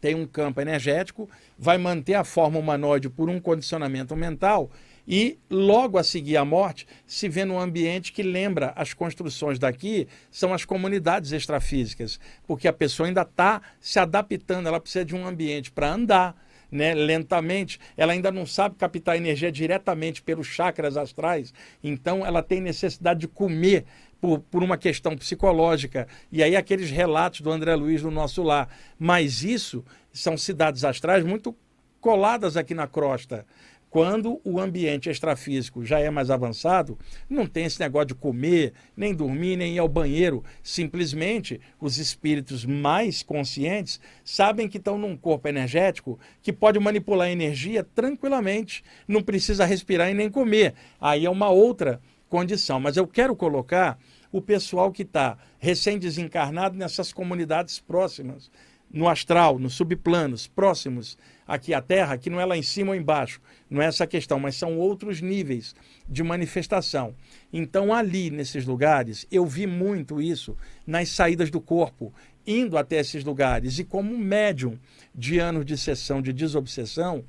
tem 0.00 0.14
um 0.14 0.26
campo 0.26 0.58
energético, 0.58 1.28
vai 1.58 1.76
manter 1.76 2.14
a 2.14 2.24
forma 2.24 2.58
humanoide 2.58 3.10
por 3.10 3.28
um 3.28 3.38
condicionamento 3.38 4.16
mental 4.16 4.70
e 5.08 5.38
logo 5.48 5.96
a 5.96 6.04
seguir 6.04 6.36
a 6.36 6.44
morte 6.44 6.86
se 7.06 7.30
vê 7.30 7.46
num 7.46 7.58
ambiente 7.58 8.12
que 8.12 8.22
lembra 8.22 8.74
as 8.76 8.92
construções 8.92 9.58
daqui, 9.58 10.06
são 10.30 10.52
as 10.52 10.66
comunidades 10.66 11.32
extrafísicas, 11.32 12.20
porque 12.46 12.68
a 12.68 12.72
pessoa 12.72 13.06
ainda 13.06 13.22
está 13.22 13.62
se 13.80 13.98
adaptando, 13.98 14.66
ela 14.66 14.78
precisa 14.78 15.06
de 15.06 15.16
um 15.16 15.26
ambiente 15.26 15.72
para 15.72 15.90
andar, 15.90 16.36
né, 16.70 16.92
lentamente, 16.92 17.80
ela 17.96 18.12
ainda 18.12 18.30
não 18.30 18.44
sabe 18.44 18.74
captar 18.76 19.16
energia 19.16 19.50
diretamente 19.50 20.20
pelos 20.20 20.46
chakras 20.46 20.98
astrais, 20.98 21.54
então 21.82 22.26
ela 22.26 22.42
tem 22.42 22.60
necessidade 22.60 23.20
de 23.20 23.28
comer 23.28 23.86
por, 24.20 24.40
por 24.40 24.62
uma 24.62 24.76
questão 24.76 25.16
psicológica. 25.16 26.06
E 26.30 26.42
aí 26.42 26.56
aqueles 26.56 26.90
relatos 26.90 27.40
do 27.40 27.50
André 27.50 27.74
Luiz 27.74 28.02
no 28.02 28.10
nosso 28.10 28.42
lar. 28.42 28.68
Mas 28.98 29.44
isso 29.44 29.84
são 30.12 30.36
cidades 30.36 30.84
astrais 30.84 31.24
muito 31.24 31.56
coladas 32.00 32.56
aqui 32.56 32.74
na 32.74 32.86
crosta. 32.86 33.46
Quando 33.90 34.38
o 34.44 34.60
ambiente 34.60 35.08
extrafísico 35.08 35.84
já 35.84 35.98
é 35.98 36.10
mais 36.10 36.30
avançado, 36.30 36.98
não 37.28 37.46
tem 37.46 37.64
esse 37.64 37.80
negócio 37.80 38.08
de 38.08 38.14
comer, 38.14 38.74
nem 38.94 39.14
dormir, 39.14 39.56
nem 39.56 39.76
ir 39.76 39.78
ao 39.78 39.88
banheiro. 39.88 40.44
Simplesmente 40.62 41.58
os 41.80 41.96
espíritos 41.96 42.66
mais 42.66 43.22
conscientes 43.22 43.98
sabem 44.22 44.68
que 44.68 44.76
estão 44.76 44.98
num 44.98 45.16
corpo 45.16 45.48
energético 45.48 46.18
que 46.42 46.52
pode 46.52 46.78
manipular 46.78 47.28
a 47.28 47.32
energia 47.32 47.82
tranquilamente, 47.82 48.84
não 49.06 49.22
precisa 49.22 49.64
respirar 49.64 50.10
e 50.10 50.14
nem 50.14 50.30
comer. 50.30 50.74
Aí 51.00 51.24
é 51.24 51.30
uma 51.30 51.48
outra 51.48 52.00
condição. 52.28 52.78
Mas 52.78 52.96
eu 52.96 53.06
quero 53.06 53.34
colocar 53.34 53.98
o 54.30 54.42
pessoal 54.42 54.92
que 54.92 55.02
está 55.02 55.38
recém-desencarnado 55.58 56.76
nessas 56.76 57.12
comunidades 57.12 57.80
próximas, 57.80 58.50
no 58.90 59.08
astral, 59.08 59.58
nos 59.58 59.74
subplanos, 59.74 60.46
próximos 60.46 61.16
aqui 61.48 61.72
à 61.72 61.80
Terra, 61.80 62.18
que 62.18 62.28
não 62.28 62.38
é 62.38 62.44
lá 62.44 62.58
em 62.58 62.62
cima 62.62 62.90
ou 62.90 62.94
embaixo, 62.94 63.40
não 63.70 63.80
é 63.80 63.86
essa 63.86 64.04
a 64.04 64.06
questão, 64.06 64.38
mas 64.38 64.54
são 64.54 64.76
outros 64.78 65.22
níveis 65.22 65.74
de 66.06 66.22
manifestação. 66.22 67.14
Então, 67.50 67.92
ali, 67.92 68.30
nesses 68.30 68.66
lugares, 68.66 69.26
eu 69.32 69.46
vi 69.46 69.66
muito 69.66 70.20
isso 70.20 70.54
nas 70.86 71.08
saídas 71.08 71.50
do 71.50 71.60
corpo, 71.60 72.12
indo 72.46 72.76
até 72.76 73.00
esses 73.00 73.24
lugares, 73.24 73.78
e 73.78 73.84
como 73.84 74.16
médium 74.16 74.78
de 75.14 75.38
anos 75.38 75.64
de 75.64 75.78
sessão 75.78 76.20
de 76.20 76.32
desobsessão, 76.32 77.24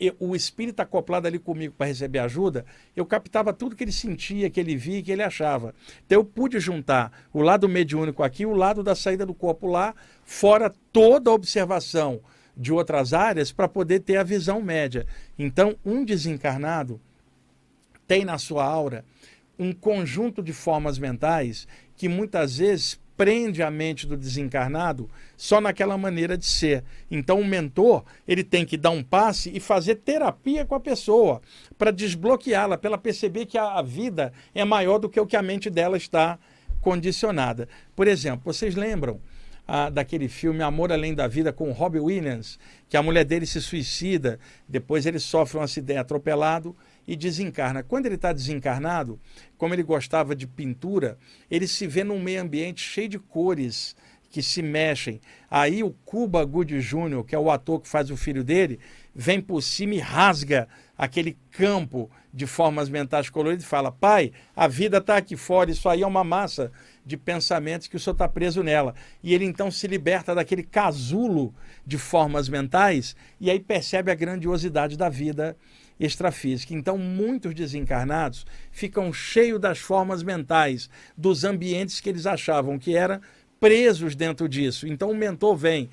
eu, 0.00 0.14
o 0.20 0.36
espírito 0.36 0.80
acoplado 0.80 1.26
ali 1.26 1.38
comigo 1.38 1.74
para 1.76 1.88
receber 1.88 2.20
ajuda, 2.20 2.64
eu 2.94 3.04
captava 3.04 3.52
tudo 3.52 3.74
que 3.74 3.82
ele 3.82 3.92
sentia, 3.92 4.48
que 4.48 4.60
ele 4.60 4.76
via, 4.76 5.02
que 5.02 5.10
ele 5.10 5.22
achava. 5.22 5.74
Então 6.06 6.20
eu 6.20 6.24
pude 6.24 6.60
juntar 6.60 7.26
o 7.32 7.42
lado 7.42 7.68
mediúnico 7.68 8.22
aqui, 8.22 8.46
o 8.46 8.54
lado 8.54 8.82
da 8.82 8.94
saída 8.94 9.26
do 9.26 9.34
corpo 9.34 9.66
lá, 9.66 9.94
fora 10.24 10.72
toda 10.92 11.30
a 11.30 11.34
observação 11.34 12.20
de 12.58 12.72
outras 12.72 13.14
áreas 13.14 13.52
para 13.52 13.68
poder 13.68 14.00
ter 14.00 14.16
a 14.16 14.24
visão 14.24 14.60
média. 14.60 15.06
Então, 15.38 15.76
um 15.84 16.04
desencarnado 16.04 17.00
tem 18.06 18.24
na 18.24 18.36
sua 18.36 18.64
aura 18.64 19.04
um 19.58 19.72
conjunto 19.72 20.42
de 20.42 20.52
formas 20.52 20.98
mentais 20.98 21.68
que 21.96 22.08
muitas 22.08 22.58
vezes 22.58 22.98
prende 23.16 23.64
a 23.64 23.70
mente 23.70 24.06
do 24.06 24.16
desencarnado 24.16 25.10
só 25.36 25.60
naquela 25.60 25.98
maneira 25.98 26.38
de 26.38 26.46
ser. 26.46 26.84
Então 27.10 27.40
o 27.40 27.44
mentor, 27.44 28.04
ele 28.28 28.44
tem 28.44 28.64
que 28.64 28.76
dar 28.76 28.90
um 28.90 29.02
passe 29.02 29.50
e 29.52 29.58
fazer 29.58 29.96
terapia 29.96 30.64
com 30.64 30.76
a 30.76 30.80
pessoa 30.80 31.42
para 31.76 31.90
desbloqueá-la, 31.90 32.78
para 32.78 32.90
ela 32.90 32.98
perceber 32.98 33.46
que 33.46 33.58
a 33.58 33.82
vida 33.82 34.32
é 34.54 34.64
maior 34.64 34.98
do 34.98 35.08
que 35.08 35.18
o 35.18 35.26
que 35.26 35.36
a 35.36 35.42
mente 35.42 35.68
dela 35.68 35.96
está 35.96 36.38
condicionada. 36.80 37.68
Por 37.96 38.06
exemplo, 38.06 38.52
vocês 38.52 38.76
lembram 38.76 39.20
daquele 39.92 40.28
filme 40.28 40.62
Amor 40.62 40.90
Além 40.90 41.14
da 41.14 41.28
Vida 41.28 41.52
com 41.52 41.70
Robbie 41.72 42.00
Williams, 42.00 42.58
que 42.88 42.96
a 42.96 43.02
mulher 43.02 43.24
dele 43.24 43.44
se 43.46 43.60
suicida, 43.60 44.38
depois 44.66 45.04
ele 45.04 45.18
sofre 45.18 45.58
um 45.58 45.62
acidente 45.62 45.98
atropelado 45.98 46.74
e 47.06 47.14
desencarna. 47.14 47.82
Quando 47.82 48.06
ele 48.06 48.14
está 48.14 48.32
desencarnado, 48.32 49.20
como 49.58 49.74
ele 49.74 49.82
gostava 49.82 50.34
de 50.34 50.46
pintura, 50.46 51.18
ele 51.50 51.68
se 51.68 51.86
vê 51.86 52.02
num 52.02 52.20
meio 52.20 52.42
ambiente 52.42 52.80
cheio 52.80 53.08
de 53.08 53.18
cores 53.18 53.94
que 54.30 54.42
se 54.42 54.62
mexem. 54.62 55.20
Aí 55.50 55.82
o 55.82 55.90
Cuba 56.04 56.44
Good 56.44 56.80
Jr., 56.80 57.24
que 57.24 57.34
é 57.34 57.38
o 57.38 57.50
ator 57.50 57.80
que 57.80 57.88
faz 57.88 58.10
o 58.10 58.16
filho 58.16 58.44
dele, 58.44 58.78
vem 59.14 59.40
por 59.40 59.62
cima 59.62 59.94
e 59.94 59.98
rasga 59.98 60.68
aquele 60.96 61.36
campo 61.50 62.10
de 62.32 62.46
formas 62.46 62.88
mentais 62.88 63.30
coloridas 63.30 63.64
e 63.64 63.68
fala: 63.68 63.90
pai, 63.90 64.32
a 64.54 64.68
vida 64.68 64.98
está 64.98 65.16
aqui 65.16 65.36
fora, 65.36 65.70
isso 65.70 65.88
aí 65.88 66.02
é 66.02 66.06
uma 66.06 66.24
massa 66.24 66.70
de 67.08 67.16
pensamentos 67.16 67.88
que 67.88 67.96
o 67.96 67.98
senhor 67.98 68.12
está 68.12 68.28
preso 68.28 68.62
nela. 68.62 68.94
E 69.22 69.34
ele 69.34 69.46
então 69.46 69.70
se 69.70 69.86
liberta 69.86 70.34
daquele 70.34 70.62
casulo 70.62 71.54
de 71.86 71.96
formas 71.96 72.48
mentais 72.48 73.16
e 73.40 73.50
aí 73.50 73.58
percebe 73.58 74.12
a 74.12 74.14
grandiosidade 74.14 74.96
da 74.96 75.08
vida 75.08 75.56
extrafísica. 75.98 76.74
Então, 76.74 76.96
muitos 76.96 77.54
desencarnados 77.54 78.46
ficam 78.70 79.12
cheios 79.12 79.58
das 79.58 79.78
formas 79.78 80.22
mentais, 80.22 80.88
dos 81.16 81.42
ambientes 81.42 81.98
que 81.98 82.08
eles 82.08 82.26
achavam 82.26 82.78
que 82.78 82.94
eram 82.94 83.20
presos 83.58 84.14
dentro 84.14 84.48
disso. 84.48 84.86
Então, 84.86 85.10
o 85.10 85.16
mentor 85.16 85.56
vem 85.56 85.90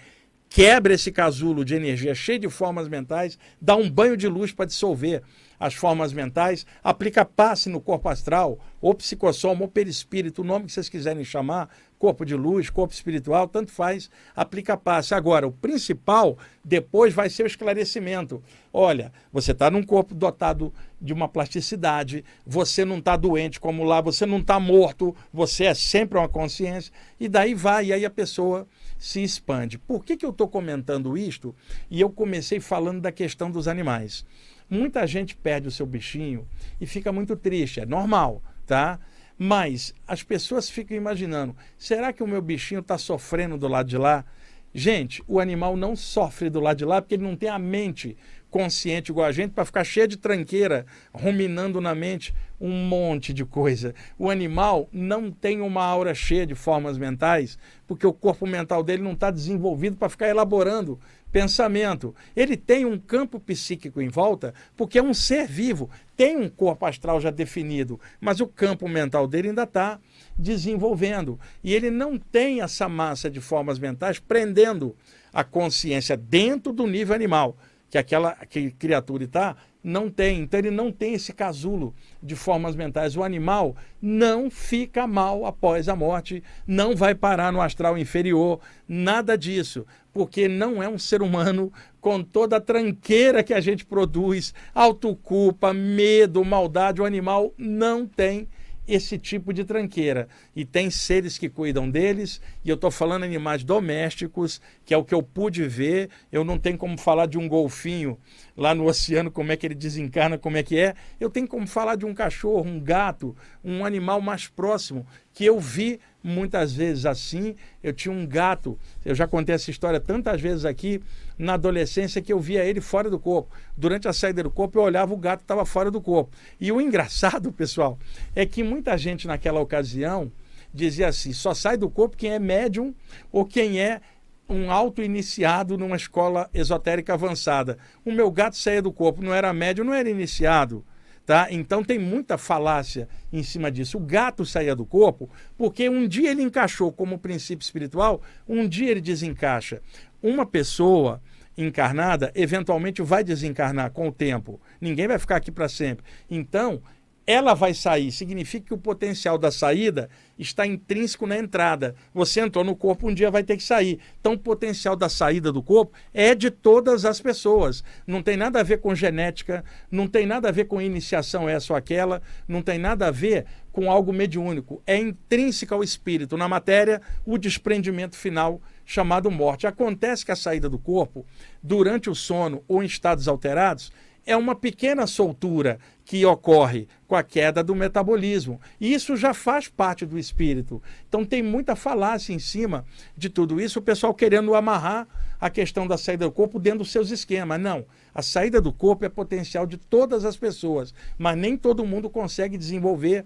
quebra 0.47 0.93
esse 0.93 1.11
casulo 1.11 1.65
de 1.65 1.75
energia 1.75 2.13
cheio 2.13 2.39
de 2.39 2.49
formas 2.49 2.87
mentais, 2.87 3.37
dá 3.59 3.75
um 3.75 3.89
banho 3.89 4.15
de 4.15 4.27
luz 4.27 4.51
para 4.51 4.65
dissolver 4.65 5.23
as 5.59 5.73
formas 5.73 6.13
mentais, 6.13 6.65
aplica 6.83 7.25
passe 7.25 7.69
no 7.69 7.81
corpo 7.81 8.09
astral, 8.09 8.59
ou 8.81 8.93
psicossoma, 8.93 9.61
ou 9.61 9.67
perispírito, 9.67 10.41
o 10.41 10.45
nome 10.45 10.65
que 10.65 10.71
vocês 10.71 10.89
quiserem 10.89 11.23
chamar, 11.23 11.69
corpo 11.97 12.25
de 12.25 12.35
luz, 12.35 12.69
corpo 12.69 12.93
espiritual, 12.93 13.47
tanto 13.47 13.71
faz, 13.71 14.09
aplica 14.35 14.77
passe. 14.77 15.13
Agora, 15.13 15.47
o 15.47 15.51
principal 15.51 16.37
depois 16.63 17.13
vai 17.13 17.29
ser 17.29 17.43
o 17.43 17.47
esclarecimento. 17.47 18.43
Olha, 18.71 19.11
você 19.31 19.53
está 19.53 19.71
num 19.71 19.83
corpo 19.83 20.13
dotado 20.13 20.73
de 21.01 21.13
uma 21.13 21.27
plasticidade, 21.27 22.23
você 22.45 22.83
não 22.83 22.99
está 22.99 23.15
doente 23.15 23.59
como 23.59 23.83
lá, 23.83 24.01
você 24.01 24.25
não 24.25 24.39
está 24.39 24.59
morto, 24.59 25.15
você 25.33 25.65
é 25.65 25.73
sempre 25.73 26.17
uma 26.17 26.29
consciência, 26.29 26.91
e 27.19 27.27
daí 27.27 27.53
vai, 27.53 27.87
e 27.87 27.93
aí 27.93 28.05
a 28.05 28.09
pessoa 28.09 28.67
se 28.97 29.23
expande. 29.23 29.77
Por 29.77 30.03
que, 30.03 30.17
que 30.17 30.25
eu 30.25 30.31
estou 30.31 30.47
comentando 30.47 31.17
isto? 31.17 31.55
E 31.89 32.01
eu 32.01 32.09
comecei 32.09 32.59
falando 32.59 33.01
da 33.01 33.11
questão 33.11 33.51
dos 33.51 33.67
animais. 33.67 34.25
Muita 34.69 35.05
gente 35.05 35.35
perde 35.35 35.67
o 35.67 35.71
seu 35.71 35.85
bichinho 35.85 36.47
e 36.79 36.85
fica 36.85 37.11
muito 37.11 37.35
triste, 37.35 37.79
é 37.79 37.85
normal, 37.85 38.41
tá? 38.65 38.99
Mas 39.37 39.93
as 40.07 40.23
pessoas 40.23 40.69
ficam 40.69 40.95
imaginando: 40.95 41.55
será 41.77 42.11
que 42.13 42.23
o 42.23 42.27
meu 42.27 42.41
bichinho 42.41 42.79
está 42.79 42.97
sofrendo 42.97 43.57
do 43.57 43.67
lado 43.67 43.89
de 43.89 43.97
lá? 43.97 44.25
Gente, 44.73 45.23
o 45.27 45.39
animal 45.39 45.77
não 45.77 45.95
sofre 45.95 46.49
do 46.49 46.59
lado 46.59 46.77
de 46.77 46.85
lá 46.85 47.01
porque 47.01 47.15
ele 47.15 47.23
não 47.23 47.35
tem 47.35 47.47
a 47.47 47.57
mente 47.57 48.17
consciente 48.49 49.11
igual 49.11 49.27
a 49.27 49.31
gente 49.31 49.51
para 49.51 49.65
ficar 49.65 49.83
cheio 49.83 50.07
de 50.07 50.17
tranqueira, 50.17 50.85
ruminando 51.13 51.79
na 51.79 51.93
mente 51.93 52.33
um 52.59 52.71
monte 52.71 53.33
de 53.33 53.45
coisa. 53.45 53.93
O 54.17 54.29
animal 54.29 54.87
não 54.91 55.31
tem 55.31 55.61
uma 55.61 55.83
aura 55.83 56.13
cheia 56.13 56.45
de 56.45 56.55
formas 56.55 56.97
mentais, 56.97 57.57
porque 57.87 58.05
o 58.05 58.13
corpo 58.13 58.47
mental 58.47 58.83
dele 58.83 59.03
não 59.03 59.13
está 59.13 59.29
desenvolvido 59.31 59.97
para 59.97 60.09
ficar 60.09 60.27
elaborando 60.27 60.99
pensamento. 61.31 62.15
Ele 62.33 62.55
tem 62.55 62.85
um 62.85 62.97
campo 62.97 63.39
psíquico 63.39 64.01
em 64.01 64.07
volta, 64.07 64.53
porque 64.77 64.97
é 64.97 65.03
um 65.03 65.13
ser 65.13 65.47
vivo, 65.47 65.89
tem 66.15 66.37
um 66.37 66.47
corpo 66.47 66.85
astral 66.85 67.19
já 67.19 67.29
definido, 67.29 67.99
mas 68.21 68.39
o 68.39 68.47
campo 68.47 68.87
mental 68.87 69.27
dele 69.27 69.49
ainda 69.49 69.63
está 69.63 69.99
desenvolvendo. 70.37 71.37
E 71.61 71.73
ele 71.73 71.91
não 71.91 72.17
tem 72.17 72.61
essa 72.61 72.87
massa 72.87 73.29
de 73.29 73.41
formas 73.41 73.77
mentais 73.77 74.17
prendendo 74.17 74.95
a 75.33 75.43
consciência 75.43 76.15
dentro 76.15 76.71
do 76.71 76.87
nível 76.87 77.13
animal 77.13 77.57
que 77.89 77.97
aquela 77.97 78.33
que 78.49 78.71
criatura 78.71 79.25
está 79.25 79.55
não 79.85 80.09
tem. 80.09 80.41
Então 80.41 80.59
ele 80.59 80.71
não 80.71 80.91
tem 80.91 81.13
esse 81.13 81.31
casulo 81.31 81.93
de 82.21 82.35
formas 82.35 82.75
mentais. 82.75 83.15
O 83.15 83.23
animal 83.23 83.75
não 84.01 84.49
fica 84.49 85.05
mal 85.05 85.45
após 85.45 85.87
a 85.87 85.95
morte, 85.95 86.43
não 86.65 86.95
vai 86.95 87.13
parar 87.13 87.53
no 87.53 87.61
astral 87.61 87.95
inferior, 87.95 88.59
nada 88.87 89.37
disso, 89.37 89.85
porque 90.11 90.47
não 90.47 90.81
é 90.81 90.89
um 90.89 90.97
ser 90.97 91.21
humano 91.21 91.71
com 92.01 92.23
toda 92.23 92.57
a 92.57 92.61
tranqueira 92.61 93.43
que 93.43 93.53
a 93.53 93.61
gente 93.61 93.85
produz, 93.85 94.55
autoculpa, 94.73 95.71
medo, 95.71 96.43
maldade. 96.43 97.01
O 97.01 97.05
animal 97.05 97.53
não 97.55 98.07
tem 98.07 98.47
esse 98.87 99.17
tipo 99.17 99.53
de 99.53 99.63
tranqueira. 99.63 100.27
E 100.55 100.63
tem 100.63 100.89
seres 100.89 101.37
que 101.37 101.49
cuidam 101.49 101.89
deles, 101.89 102.41
e 102.63 102.69
eu 102.69 102.75
estou 102.75 102.91
falando 102.91 103.23
animais 103.23 103.63
domésticos, 103.63 104.61
que 104.83 104.93
é 104.93 104.97
o 104.97 105.03
que 105.03 105.13
eu 105.13 105.23
pude 105.23 105.67
ver. 105.67 106.09
Eu 106.31 106.43
não 106.43 106.57
tenho 106.57 106.77
como 106.77 106.97
falar 106.97 107.25
de 107.25 107.37
um 107.37 107.47
golfinho 107.47 108.17
lá 108.55 108.73
no 108.73 108.85
oceano, 108.85 109.29
como 109.29 109.51
é 109.51 109.57
que 109.57 109.65
ele 109.67 109.75
desencarna, 109.75 110.37
como 110.37 110.57
é 110.57 110.63
que 110.63 110.77
é. 110.77 110.95
Eu 111.19 111.29
tenho 111.29 111.47
como 111.47 111.67
falar 111.67 111.95
de 111.95 112.05
um 112.05 112.13
cachorro, 112.13 112.65
um 112.65 112.79
gato, 112.79 113.35
um 113.63 113.83
animal 113.83 114.21
mais 114.21 114.47
próximo, 114.47 115.05
que 115.33 115.43
eu 115.43 115.59
vi 115.59 115.99
muitas 116.23 116.73
vezes 116.73 117.05
assim. 117.05 117.55
Eu 117.83 117.93
tinha 117.93 118.13
um 118.13 118.25
gato, 118.25 118.77
eu 119.03 119.13
já 119.13 119.27
contei 119.27 119.55
essa 119.55 119.69
história 119.69 119.99
tantas 119.99 120.39
vezes 120.39 120.65
aqui, 120.65 121.01
na 121.37 121.53
adolescência, 121.55 122.21
que 122.21 122.31
eu 122.31 122.39
via 122.39 122.63
ele 122.63 122.79
fora 122.79 123.09
do 123.09 123.19
corpo. 123.19 123.53
Durante 123.75 124.07
a 124.07 124.13
saída 124.13 124.41
do 124.41 124.49
corpo, 124.49 124.79
eu 124.79 124.83
olhava, 124.83 125.13
o 125.13 125.17
gato 125.17 125.41
estava 125.41 125.65
fora 125.65 125.91
do 125.91 126.01
corpo. 126.01 126.35
E 126.59 126.71
o 126.71 126.79
engraçado, 126.79 127.51
pessoal, 127.53 127.99
é 128.33 128.45
que 128.45 128.63
muita 128.63 128.97
gente 128.97 129.27
naquela 129.27 129.59
ocasião 129.59 130.31
dizia 130.73 131.07
assim: 131.07 131.33
só 131.33 131.53
sai 131.53 131.77
do 131.77 131.89
corpo 131.89 132.17
quem 132.17 132.31
é 132.31 132.39
médium 132.39 132.93
ou 133.31 133.45
quem 133.45 133.79
é 133.79 134.01
um 134.47 134.71
auto-iniciado 134.71 135.77
numa 135.77 135.95
escola 135.95 136.49
esotérica 136.53 137.13
avançada. 137.13 137.77
O 138.03 138.11
meu 138.11 138.31
gato 138.31 138.57
saía 138.57 138.81
do 138.81 138.91
corpo, 138.91 139.23
não 139.23 139.33
era 139.33 139.53
médium, 139.53 139.85
não 139.85 139.93
era 139.93 140.09
iniciado. 140.09 140.85
Tá? 141.25 141.47
Então 141.49 141.83
tem 141.83 141.97
muita 141.97 142.37
falácia 142.37 143.09
em 143.33 143.41
cima 143.41 143.71
disso. 143.71 143.97
O 143.97 144.01
gato 144.01 144.45
saía 144.45 144.75
do 144.75 144.85
corpo 144.85 145.27
porque 145.57 145.89
um 145.89 146.07
dia 146.07 146.29
ele 146.29 146.43
encaixou 146.43 146.91
como 146.91 147.17
princípio 147.17 147.63
espiritual, 147.63 148.21
um 148.47 148.67
dia 148.67 148.91
ele 148.91 149.01
desencaixa. 149.01 149.81
Uma 150.21 150.45
pessoa 150.45 151.19
encarnada 151.57 152.31
eventualmente 152.35 153.01
vai 153.01 153.23
desencarnar 153.23 153.89
com 153.91 154.07
o 154.07 154.11
tempo. 154.11 154.61
Ninguém 154.79 155.07
vai 155.07 155.17
ficar 155.17 155.37
aqui 155.37 155.51
para 155.51 155.67
sempre. 155.67 156.05
Então, 156.29 156.81
ela 157.27 157.53
vai 157.53 157.73
sair, 157.73 158.11
significa 158.11 158.67
que 158.67 158.73
o 158.73 158.77
potencial 158.77 159.37
da 159.37 159.51
saída 159.51 160.09
está 160.37 160.65
intrínseco 160.65 161.25
na 161.25 161.37
entrada. 161.37 161.95
Você 162.13 162.39
entrou 162.39 162.63
no 162.63 162.75
corpo, 162.75 163.09
um 163.09 163.13
dia 163.13 163.31
vai 163.31 163.43
ter 163.43 163.57
que 163.57 163.63
sair. 163.63 163.99
Então, 164.19 164.33
o 164.33 164.37
potencial 164.37 164.95
da 164.95 165.09
saída 165.09 165.51
do 165.51 165.63
corpo 165.63 165.97
é 166.13 166.35
de 166.35 166.51
todas 166.51 167.03
as 167.03 167.19
pessoas. 167.19 167.83
Não 168.05 168.21
tem 168.21 168.37
nada 168.37 168.59
a 168.59 168.63
ver 168.63 168.79
com 168.79 168.93
genética, 168.93 169.63
não 169.89 170.07
tem 170.07 170.25
nada 170.25 170.49
a 170.49 170.51
ver 170.51 170.65
com 170.65 170.81
iniciação 170.81 171.49
essa 171.49 171.73
ou 171.73 171.77
aquela, 171.77 172.21
não 172.47 172.61
tem 172.61 172.77
nada 172.77 173.07
a 173.07 173.11
ver 173.11 173.45
com 173.71 173.89
algo 173.89 174.13
mediúnico. 174.13 174.81
É 174.85 174.97
intrínseco 174.97 175.73
ao 175.73 175.83
espírito, 175.83 176.37
na 176.37 176.47
matéria, 176.47 177.01
o 177.25 177.37
desprendimento 177.37 178.15
final 178.15 178.61
chamado 178.85 179.31
morte. 179.31 179.67
Acontece 179.67 180.23
que 180.23 180.31
a 180.31 180.35
saída 180.35 180.69
do 180.69 180.77
corpo, 180.77 181.25
durante 181.61 182.09
o 182.09 182.15
sono 182.15 182.63
ou 182.67 182.83
em 182.83 182.85
estados 182.85 183.27
alterados, 183.27 183.91
é 184.25 184.35
uma 184.35 184.55
pequena 184.55 185.05
soltura 185.05 185.77
que 186.03 186.25
ocorre 186.25 186.87
com 187.07 187.15
a 187.15 187.23
queda 187.23 187.63
do 187.63 187.75
metabolismo. 187.75 188.59
E 188.79 188.93
isso 188.93 189.15
já 189.15 189.33
faz 189.33 189.67
parte 189.67 190.05
do 190.05 190.17
espírito. 190.17 190.81
Então 191.07 191.23
tem 191.23 191.43
muita 191.43 191.75
falácia 191.75 192.33
em 192.33 192.39
cima 192.39 192.85
de 193.15 193.29
tudo 193.29 193.61
isso, 193.61 193.79
o 193.79 193.83
pessoal 193.83 194.13
querendo 194.13 194.55
amarrar 194.55 195.07
a 195.39 195.49
questão 195.49 195.85
da 195.85 195.97
saída 195.97 196.25
do 196.25 196.31
corpo 196.31 196.59
dentro 196.59 196.79
dos 196.79 196.91
seus 196.91 197.11
esquemas. 197.11 197.59
Não. 197.59 197.85
A 198.13 198.21
saída 198.21 198.59
do 198.59 198.73
corpo 198.73 199.05
é 199.05 199.09
potencial 199.09 199.67
de 199.67 199.77
todas 199.77 200.25
as 200.25 200.37
pessoas, 200.37 200.93
mas 201.17 201.37
nem 201.37 201.57
todo 201.57 201.85
mundo 201.85 202.09
consegue 202.09 202.57
desenvolver 202.57 203.25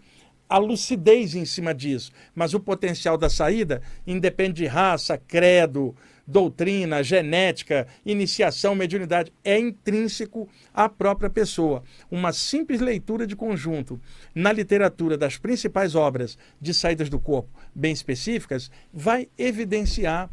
a 0.49 0.57
lucidez 0.57 1.35
em 1.35 1.45
cima 1.45 1.73
disso. 1.73 2.11
Mas 2.33 2.53
o 2.53 2.59
potencial 2.59 3.17
da 3.17 3.29
saída 3.29 3.81
independe 4.05 4.63
de 4.63 4.65
raça, 4.65 5.15
credo, 5.15 5.95
doutrina, 6.29 7.03
genética, 7.03 7.87
iniciação, 8.05 8.75
mediunidade, 8.75 9.33
é 9.43 9.57
intrínseco 9.57 10.47
à 10.71 10.87
própria 10.87 11.29
pessoa. 11.29 11.83
Uma 12.09 12.31
simples 12.31 12.79
leitura 12.79 13.25
de 13.25 13.35
conjunto 13.35 13.99
na 14.33 14.51
literatura 14.51 15.17
das 15.17 15.37
principais 15.37 15.95
obras 15.95 16.37
de 16.61 16.71
saídas 16.73 17.09
do 17.09 17.19
corpo 17.19 17.49
bem 17.73 17.91
específicas 17.91 18.69
vai 18.93 19.27
evidenciar 19.37 20.29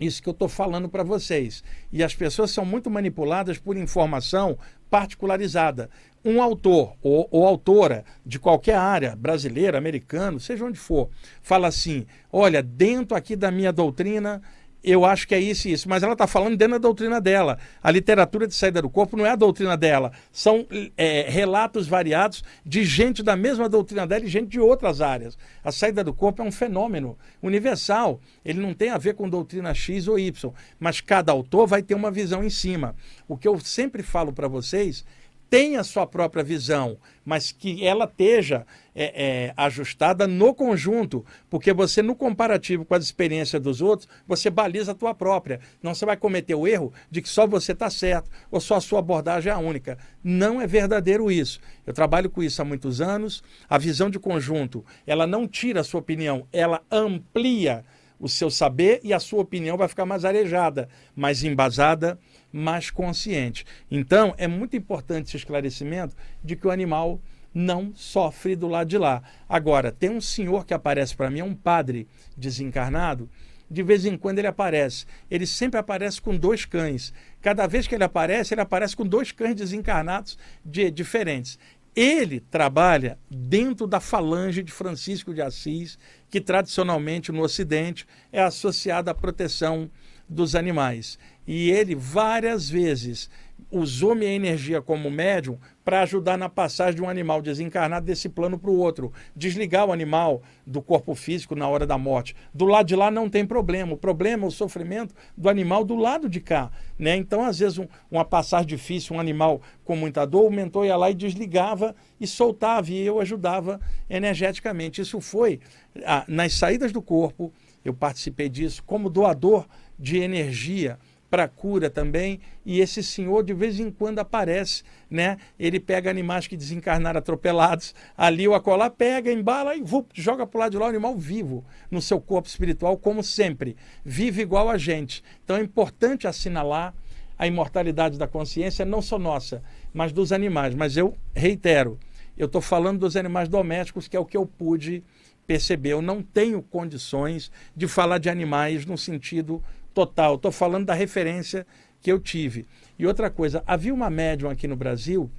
isso 0.00 0.22
que 0.22 0.28
eu 0.28 0.32
estou 0.32 0.48
falando 0.48 0.88
para 0.88 1.04
vocês. 1.04 1.62
E 1.92 2.02
as 2.02 2.14
pessoas 2.14 2.50
são 2.50 2.64
muito 2.64 2.90
manipuladas 2.90 3.58
por 3.58 3.76
informação 3.76 4.58
particularizada. 4.88 5.90
Um 6.24 6.42
autor 6.42 6.96
ou, 7.02 7.28
ou, 7.30 7.46
autora 7.46 8.04
de 8.24 8.38
qualquer 8.38 8.76
área, 8.76 9.14
brasileira, 9.14 9.78
americano, 9.78 10.40
seja 10.40 10.64
onde 10.64 10.78
for, 10.78 11.08
fala 11.42 11.68
assim: 11.68 12.06
olha, 12.32 12.62
dentro 12.62 13.16
aqui 13.16 13.36
da 13.36 13.50
minha 13.50 13.72
doutrina 13.72 14.42
eu 14.82 15.04
acho 15.04 15.28
que 15.28 15.34
é 15.34 15.40
isso 15.40 15.68
e 15.68 15.72
isso, 15.72 15.88
mas 15.88 16.02
ela 16.02 16.14
está 16.14 16.26
falando 16.26 16.56
dentro 16.56 16.74
da 16.74 16.78
doutrina 16.78 17.20
dela. 17.20 17.58
A 17.82 17.90
literatura 17.90 18.46
de 18.46 18.54
saída 18.54 18.80
do 18.80 18.88
corpo 18.88 19.16
não 19.16 19.26
é 19.26 19.30
a 19.30 19.36
doutrina 19.36 19.76
dela, 19.76 20.12
são 20.32 20.66
é, 20.96 21.26
relatos 21.28 21.86
variados 21.86 22.42
de 22.64 22.84
gente 22.84 23.22
da 23.22 23.36
mesma 23.36 23.68
doutrina 23.68 24.06
dela 24.06 24.24
e 24.24 24.28
gente 24.28 24.48
de 24.48 24.60
outras 24.60 25.00
áreas. 25.00 25.36
A 25.62 25.70
saída 25.70 26.02
do 26.02 26.14
corpo 26.14 26.42
é 26.42 26.44
um 26.44 26.52
fenômeno 26.52 27.18
universal, 27.42 28.20
ele 28.44 28.60
não 28.60 28.74
tem 28.74 28.90
a 28.90 28.98
ver 28.98 29.14
com 29.14 29.28
doutrina 29.28 29.74
X 29.74 30.08
ou 30.08 30.18
Y, 30.18 30.52
mas 30.78 31.00
cada 31.00 31.32
autor 31.32 31.66
vai 31.66 31.82
ter 31.82 31.94
uma 31.94 32.10
visão 32.10 32.42
em 32.42 32.50
cima. 32.50 32.94
O 33.28 33.36
que 33.36 33.46
eu 33.46 33.58
sempre 33.60 34.02
falo 34.02 34.32
para 34.32 34.48
vocês 34.48 35.04
tem 35.50 35.76
a 35.76 35.82
sua 35.82 36.06
própria 36.06 36.44
visão, 36.44 36.96
mas 37.24 37.50
que 37.50 37.84
ela 37.84 38.04
esteja 38.04 38.64
é, 38.94 39.48
é, 39.48 39.54
ajustada 39.56 40.28
no 40.28 40.54
conjunto, 40.54 41.26
porque 41.50 41.72
você, 41.72 42.00
no 42.00 42.14
comparativo 42.14 42.84
com 42.84 42.94
as 42.94 43.02
experiências 43.02 43.60
dos 43.60 43.82
outros, 43.82 44.08
você 44.28 44.48
baliza 44.48 44.92
a 44.92 44.94
tua 44.94 45.12
própria. 45.12 45.58
Não 45.82 45.92
você 45.92 46.06
vai 46.06 46.16
cometer 46.16 46.54
o 46.54 46.68
erro 46.68 46.92
de 47.10 47.20
que 47.20 47.28
só 47.28 47.48
você 47.48 47.72
está 47.72 47.90
certo 47.90 48.30
ou 48.48 48.60
só 48.60 48.76
a 48.76 48.80
sua 48.80 49.00
abordagem 49.00 49.50
é 49.50 49.54
a 49.54 49.58
única. 49.58 49.98
Não 50.22 50.60
é 50.60 50.68
verdadeiro 50.68 51.32
isso. 51.32 51.60
Eu 51.84 51.92
trabalho 51.92 52.30
com 52.30 52.44
isso 52.44 52.62
há 52.62 52.64
muitos 52.64 53.00
anos. 53.00 53.42
A 53.68 53.76
visão 53.76 54.08
de 54.08 54.20
conjunto, 54.20 54.84
ela 55.04 55.26
não 55.26 55.48
tira 55.48 55.80
a 55.80 55.84
sua 55.84 55.98
opinião, 55.98 56.46
ela 56.52 56.80
amplia 56.90 57.84
o 58.20 58.28
seu 58.28 58.50
saber 58.50 59.00
e 59.02 59.12
a 59.12 59.18
sua 59.18 59.40
opinião 59.40 59.76
vai 59.76 59.88
ficar 59.88 60.04
mais 60.04 60.24
arejada, 60.24 60.88
mais 61.16 61.42
embasada 61.42 62.18
mais 62.52 62.90
consciente. 62.90 63.64
Então, 63.90 64.34
é 64.36 64.46
muito 64.46 64.76
importante 64.76 65.28
esse 65.28 65.36
esclarecimento 65.36 66.16
de 66.42 66.56
que 66.56 66.66
o 66.66 66.70
animal 66.70 67.20
não 67.54 67.92
sofre 67.94 68.54
do 68.54 68.68
lado 68.68 68.88
de 68.88 68.98
lá. 68.98 69.22
Agora, 69.48 69.90
tem 69.90 70.10
um 70.10 70.20
senhor 70.20 70.64
que 70.64 70.74
aparece 70.74 71.16
para 71.16 71.30
mim, 71.30 71.40
é 71.40 71.44
um 71.44 71.54
padre 71.54 72.06
desencarnado, 72.36 73.28
de 73.70 73.82
vez 73.82 74.04
em 74.04 74.16
quando 74.16 74.38
ele 74.38 74.48
aparece. 74.48 75.06
Ele 75.30 75.46
sempre 75.46 75.78
aparece 75.78 76.20
com 76.20 76.36
dois 76.36 76.64
cães. 76.64 77.12
Cada 77.40 77.66
vez 77.66 77.86
que 77.86 77.94
ele 77.94 78.04
aparece, 78.04 78.54
ele 78.54 78.60
aparece 78.60 78.96
com 78.96 79.06
dois 79.06 79.30
cães 79.30 79.54
desencarnados 79.54 80.38
de, 80.64 80.90
diferentes. 80.90 81.58
Ele 81.94 82.40
trabalha 82.40 83.18
dentro 83.28 83.86
da 83.86 83.98
falange 84.00 84.62
de 84.62 84.70
Francisco 84.70 85.34
de 85.34 85.42
Assis, 85.42 85.98
que 86.28 86.40
tradicionalmente 86.40 87.32
no 87.32 87.42
Ocidente 87.42 88.06
é 88.32 88.40
associada 88.40 89.10
à 89.10 89.14
proteção 89.14 89.90
dos 90.30 90.54
animais. 90.54 91.18
E 91.46 91.70
ele 91.70 91.96
várias 91.96 92.70
vezes 92.70 93.28
usou 93.70 94.14
minha 94.14 94.32
energia 94.32 94.80
como 94.80 95.10
médium 95.10 95.58
para 95.84 96.02
ajudar 96.02 96.36
na 96.36 96.48
passagem 96.48 96.96
de 96.96 97.02
um 97.02 97.08
animal 97.08 97.42
desencarnado 97.42 98.06
desse 98.06 98.28
plano 98.28 98.58
para 98.58 98.70
o 98.70 98.76
outro, 98.76 99.12
desligar 99.34 99.86
o 99.86 99.92
animal 99.92 100.42
do 100.66 100.80
corpo 100.80 101.14
físico 101.14 101.54
na 101.54 101.68
hora 101.68 101.86
da 101.86 101.98
morte. 101.98 102.34
Do 102.54 102.66
lado 102.66 102.86
de 102.86 102.96
lá 102.96 103.10
não 103.10 103.28
tem 103.28 103.44
problema, 103.44 103.92
o 103.92 103.96
problema 103.96 104.44
é 104.44 104.48
o 104.48 104.50
sofrimento 104.50 105.14
do 105.36 105.48
animal 105.48 105.84
do 105.84 105.96
lado 105.96 106.28
de 106.28 106.40
cá. 106.40 106.70
Né? 106.98 107.16
Então, 107.16 107.44
às 107.44 107.58
vezes, 107.58 107.78
um, 107.78 107.86
uma 108.10 108.24
passagem 108.24 108.66
difícil, 108.66 109.16
um 109.16 109.20
animal 109.20 109.60
com 109.84 109.96
muita 109.96 110.24
dor, 110.24 110.46
o 110.46 110.50
mentor 110.50 110.86
ia 110.86 110.96
lá 110.96 111.10
e 111.10 111.14
desligava 111.14 111.94
e 112.20 112.26
soltava, 112.26 112.90
e 112.90 113.00
eu 113.00 113.20
ajudava 113.20 113.80
energeticamente. 114.08 115.00
Isso 115.00 115.20
foi 115.20 115.60
ah, 116.04 116.24
nas 116.28 116.54
saídas 116.54 116.92
do 116.92 117.02
corpo, 117.02 117.52
eu 117.84 117.94
participei 117.94 118.48
disso 118.48 118.82
como 118.84 119.08
doador 119.08 119.66
de 120.00 120.18
energia 120.18 120.98
para 121.30 121.46
cura 121.46 121.88
também. 121.88 122.40
E 122.66 122.80
esse 122.80 123.02
senhor 123.02 123.44
de 123.44 123.54
vez 123.54 123.78
em 123.78 123.90
quando 123.90 124.18
aparece, 124.18 124.82
né? 125.08 125.38
Ele 125.58 125.78
pega 125.78 126.10
animais 126.10 126.46
que 126.46 126.56
desencarnaram 126.56 127.18
atropelados, 127.18 127.94
ali 128.16 128.48
o 128.48 128.54
acolá 128.54 128.90
pega, 128.90 129.32
embala 129.32 129.76
e 129.76 129.82
vup, 129.82 130.10
joga 130.14 130.46
para 130.46 130.58
o 130.58 130.60
lado 130.60 130.72
de 130.72 130.78
lá 130.78 130.86
o 130.86 130.88
animal 130.88 131.16
vivo 131.16 131.64
no 131.90 132.02
seu 132.02 132.20
corpo 132.20 132.48
espiritual, 132.48 132.96
como 132.96 133.22
sempre, 133.22 133.76
vive 134.04 134.42
igual 134.42 134.68
a 134.68 134.76
gente. 134.76 135.22
Então 135.44 135.56
é 135.56 135.60
importante 135.60 136.26
assinalar 136.26 136.92
a 137.38 137.46
imortalidade 137.46 138.18
da 138.18 138.26
consciência, 138.26 138.84
não 138.84 139.00
só 139.00 139.18
nossa, 139.18 139.62
mas 139.94 140.12
dos 140.12 140.32
animais. 140.32 140.74
Mas 140.74 140.96
eu 140.96 141.16
reitero, 141.34 141.98
eu 142.36 142.46
estou 142.46 142.60
falando 142.60 143.00
dos 143.00 143.16
animais 143.16 143.48
domésticos, 143.48 144.08
que 144.08 144.16
é 144.16 144.20
o 144.20 144.26
que 144.26 144.36
eu 144.36 144.44
pude 144.44 145.02
perceber. 145.46 145.90
Eu 145.92 146.02
não 146.02 146.22
tenho 146.22 146.62
condições 146.62 147.50
de 147.74 147.88
falar 147.88 148.18
de 148.18 148.28
animais 148.28 148.84
no 148.84 148.98
sentido 148.98 149.62
total. 149.94 150.36
Estou 150.36 150.52
falando 150.52 150.86
da 150.86 150.94
referência 150.94 151.66
que 152.00 152.10
eu 152.10 152.18
tive. 152.18 152.66
E 152.98 153.06
outra 153.06 153.30
coisa, 153.30 153.62
havia 153.66 153.92
uma 153.92 154.10
médium 154.10 154.50
aqui 154.50 154.66
no 154.66 154.76
Brasil, 154.76 155.30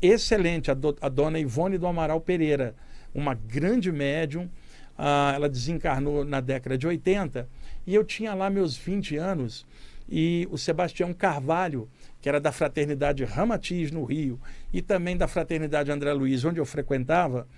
excelente, 0.00 0.70
a, 0.70 0.74
do, 0.74 0.96
a 1.00 1.08
dona 1.08 1.38
Ivone 1.38 1.78
do 1.78 1.86
Amaral 1.86 2.20
Pereira, 2.20 2.74
uma 3.14 3.34
grande 3.34 3.90
médium. 3.90 4.48
Ah, 4.96 5.32
ela 5.34 5.48
desencarnou 5.48 6.24
na 6.26 6.40
década 6.40 6.76
de 6.76 6.86
80 6.86 7.48
e 7.86 7.94
eu 7.94 8.04
tinha 8.04 8.34
lá 8.34 8.50
meus 8.50 8.76
20 8.76 9.16
anos 9.16 9.66
e 10.10 10.46
o 10.50 10.58
Sebastião 10.58 11.14
Carvalho, 11.14 11.88
que 12.20 12.28
era 12.28 12.38
da 12.38 12.52
Fraternidade 12.52 13.24
Ramatiz 13.24 13.90
no 13.90 14.04
Rio 14.04 14.38
e 14.72 14.82
também 14.82 15.16
da 15.16 15.26
Fraternidade 15.26 15.90
André 15.90 16.12
Luiz, 16.12 16.44
onde 16.44 16.60
eu 16.60 16.66
frequentava, 16.66 17.48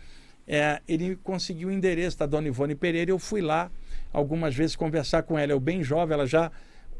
é, 0.46 0.80
ele 0.86 1.16
conseguiu 1.16 1.68
o 1.68 1.72
endereço 1.72 2.18
da 2.18 2.26
dona 2.26 2.46
Ivone 2.46 2.74
Pereira 2.74 3.10
e 3.10 3.14
eu 3.14 3.18
fui 3.18 3.40
lá 3.40 3.70
algumas 4.12 4.54
vezes 4.54 4.76
conversar 4.76 5.22
com 5.22 5.38
ela. 5.38 5.52
Eu 5.52 5.60
bem 5.60 5.82
jovem, 5.82 6.14
ela 6.14 6.26
já 6.26 6.50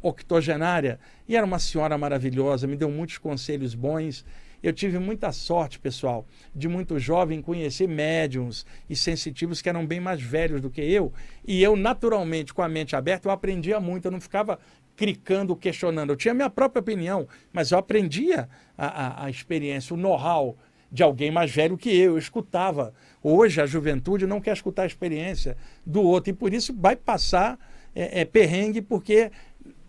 octogenária, 0.03 0.99
e 1.29 1.37
era 1.37 1.47
uma 1.47 1.59
senhora 1.59 1.97
maravilhosa, 1.97 2.67
me 2.67 2.77
deu 2.77 2.91
muitos 2.91 3.19
conselhos 3.19 3.75
bons. 3.75 4.25
Eu 4.63 4.73
tive 4.73 4.99
muita 4.99 5.33
sorte, 5.33 5.79
pessoal, 5.79 6.25
de 6.55 6.69
muito 6.69 6.99
jovem 6.99 7.43
conhecer 7.43 7.89
médiums 7.89 8.65
e 8.89 8.95
sensitivos 8.95 9.61
que 9.61 9.69
eram 9.69 9.85
bem 9.85 9.99
mais 9.99 10.23
velhos 10.23 10.61
do 10.61 10.71
que 10.71 10.81
eu. 10.81 11.13
E 11.45 11.61
eu, 11.63 11.75
naturalmente, 11.75 12.55
com 12.55 12.63
a 12.63 12.69
mente 12.69 12.95
aberta, 12.95 13.27
eu 13.27 13.33
aprendia 13.33 13.81
muito. 13.81 14.07
Eu 14.07 14.13
não 14.13 14.21
ficava 14.21 14.61
cricando, 14.95 15.57
questionando. 15.57 16.11
Eu 16.11 16.17
tinha 16.17 16.33
minha 16.33 16.51
própria 16.51 16.81
opinião, 16.81 17.27
mas 17.53 17.73
eu 17.73 17.79
aprendia 17.79 18.49
a, 18.79 18.87
a, 18.87 19.25
a 19.25 19.31
experiência, 19.31 19.95
o 19.95 19.97
know-how 19.97 20.57
de 20.93 21.03
alguém 21.03 21.33
mais 21.33 21.51
velho 21.51 21.77
que 21.77 21.91
eu. 21.91 22.13
Eu 22.13 22.19
escutava. 22.19 22.95
Hoje 23.23 23.61
a 23.61 23.67
juventude 23.67 24.27
não 24.27 24.41
quer 24.41 24.53
escutar 24.53 24.83
a 24.83 24.87
experiência 24.87 25.57
do 25.87 26.03
outro 26.03 26.31
e 26.31 26.33
por 26.33 26.53
isso 26.53 26.75
vai 26.77 26.97
passar 26.97 27.59
é, 27.95 28.23
é, 28.23 28.25
perrengue, 28.25 28.83
porque 28.83 29.31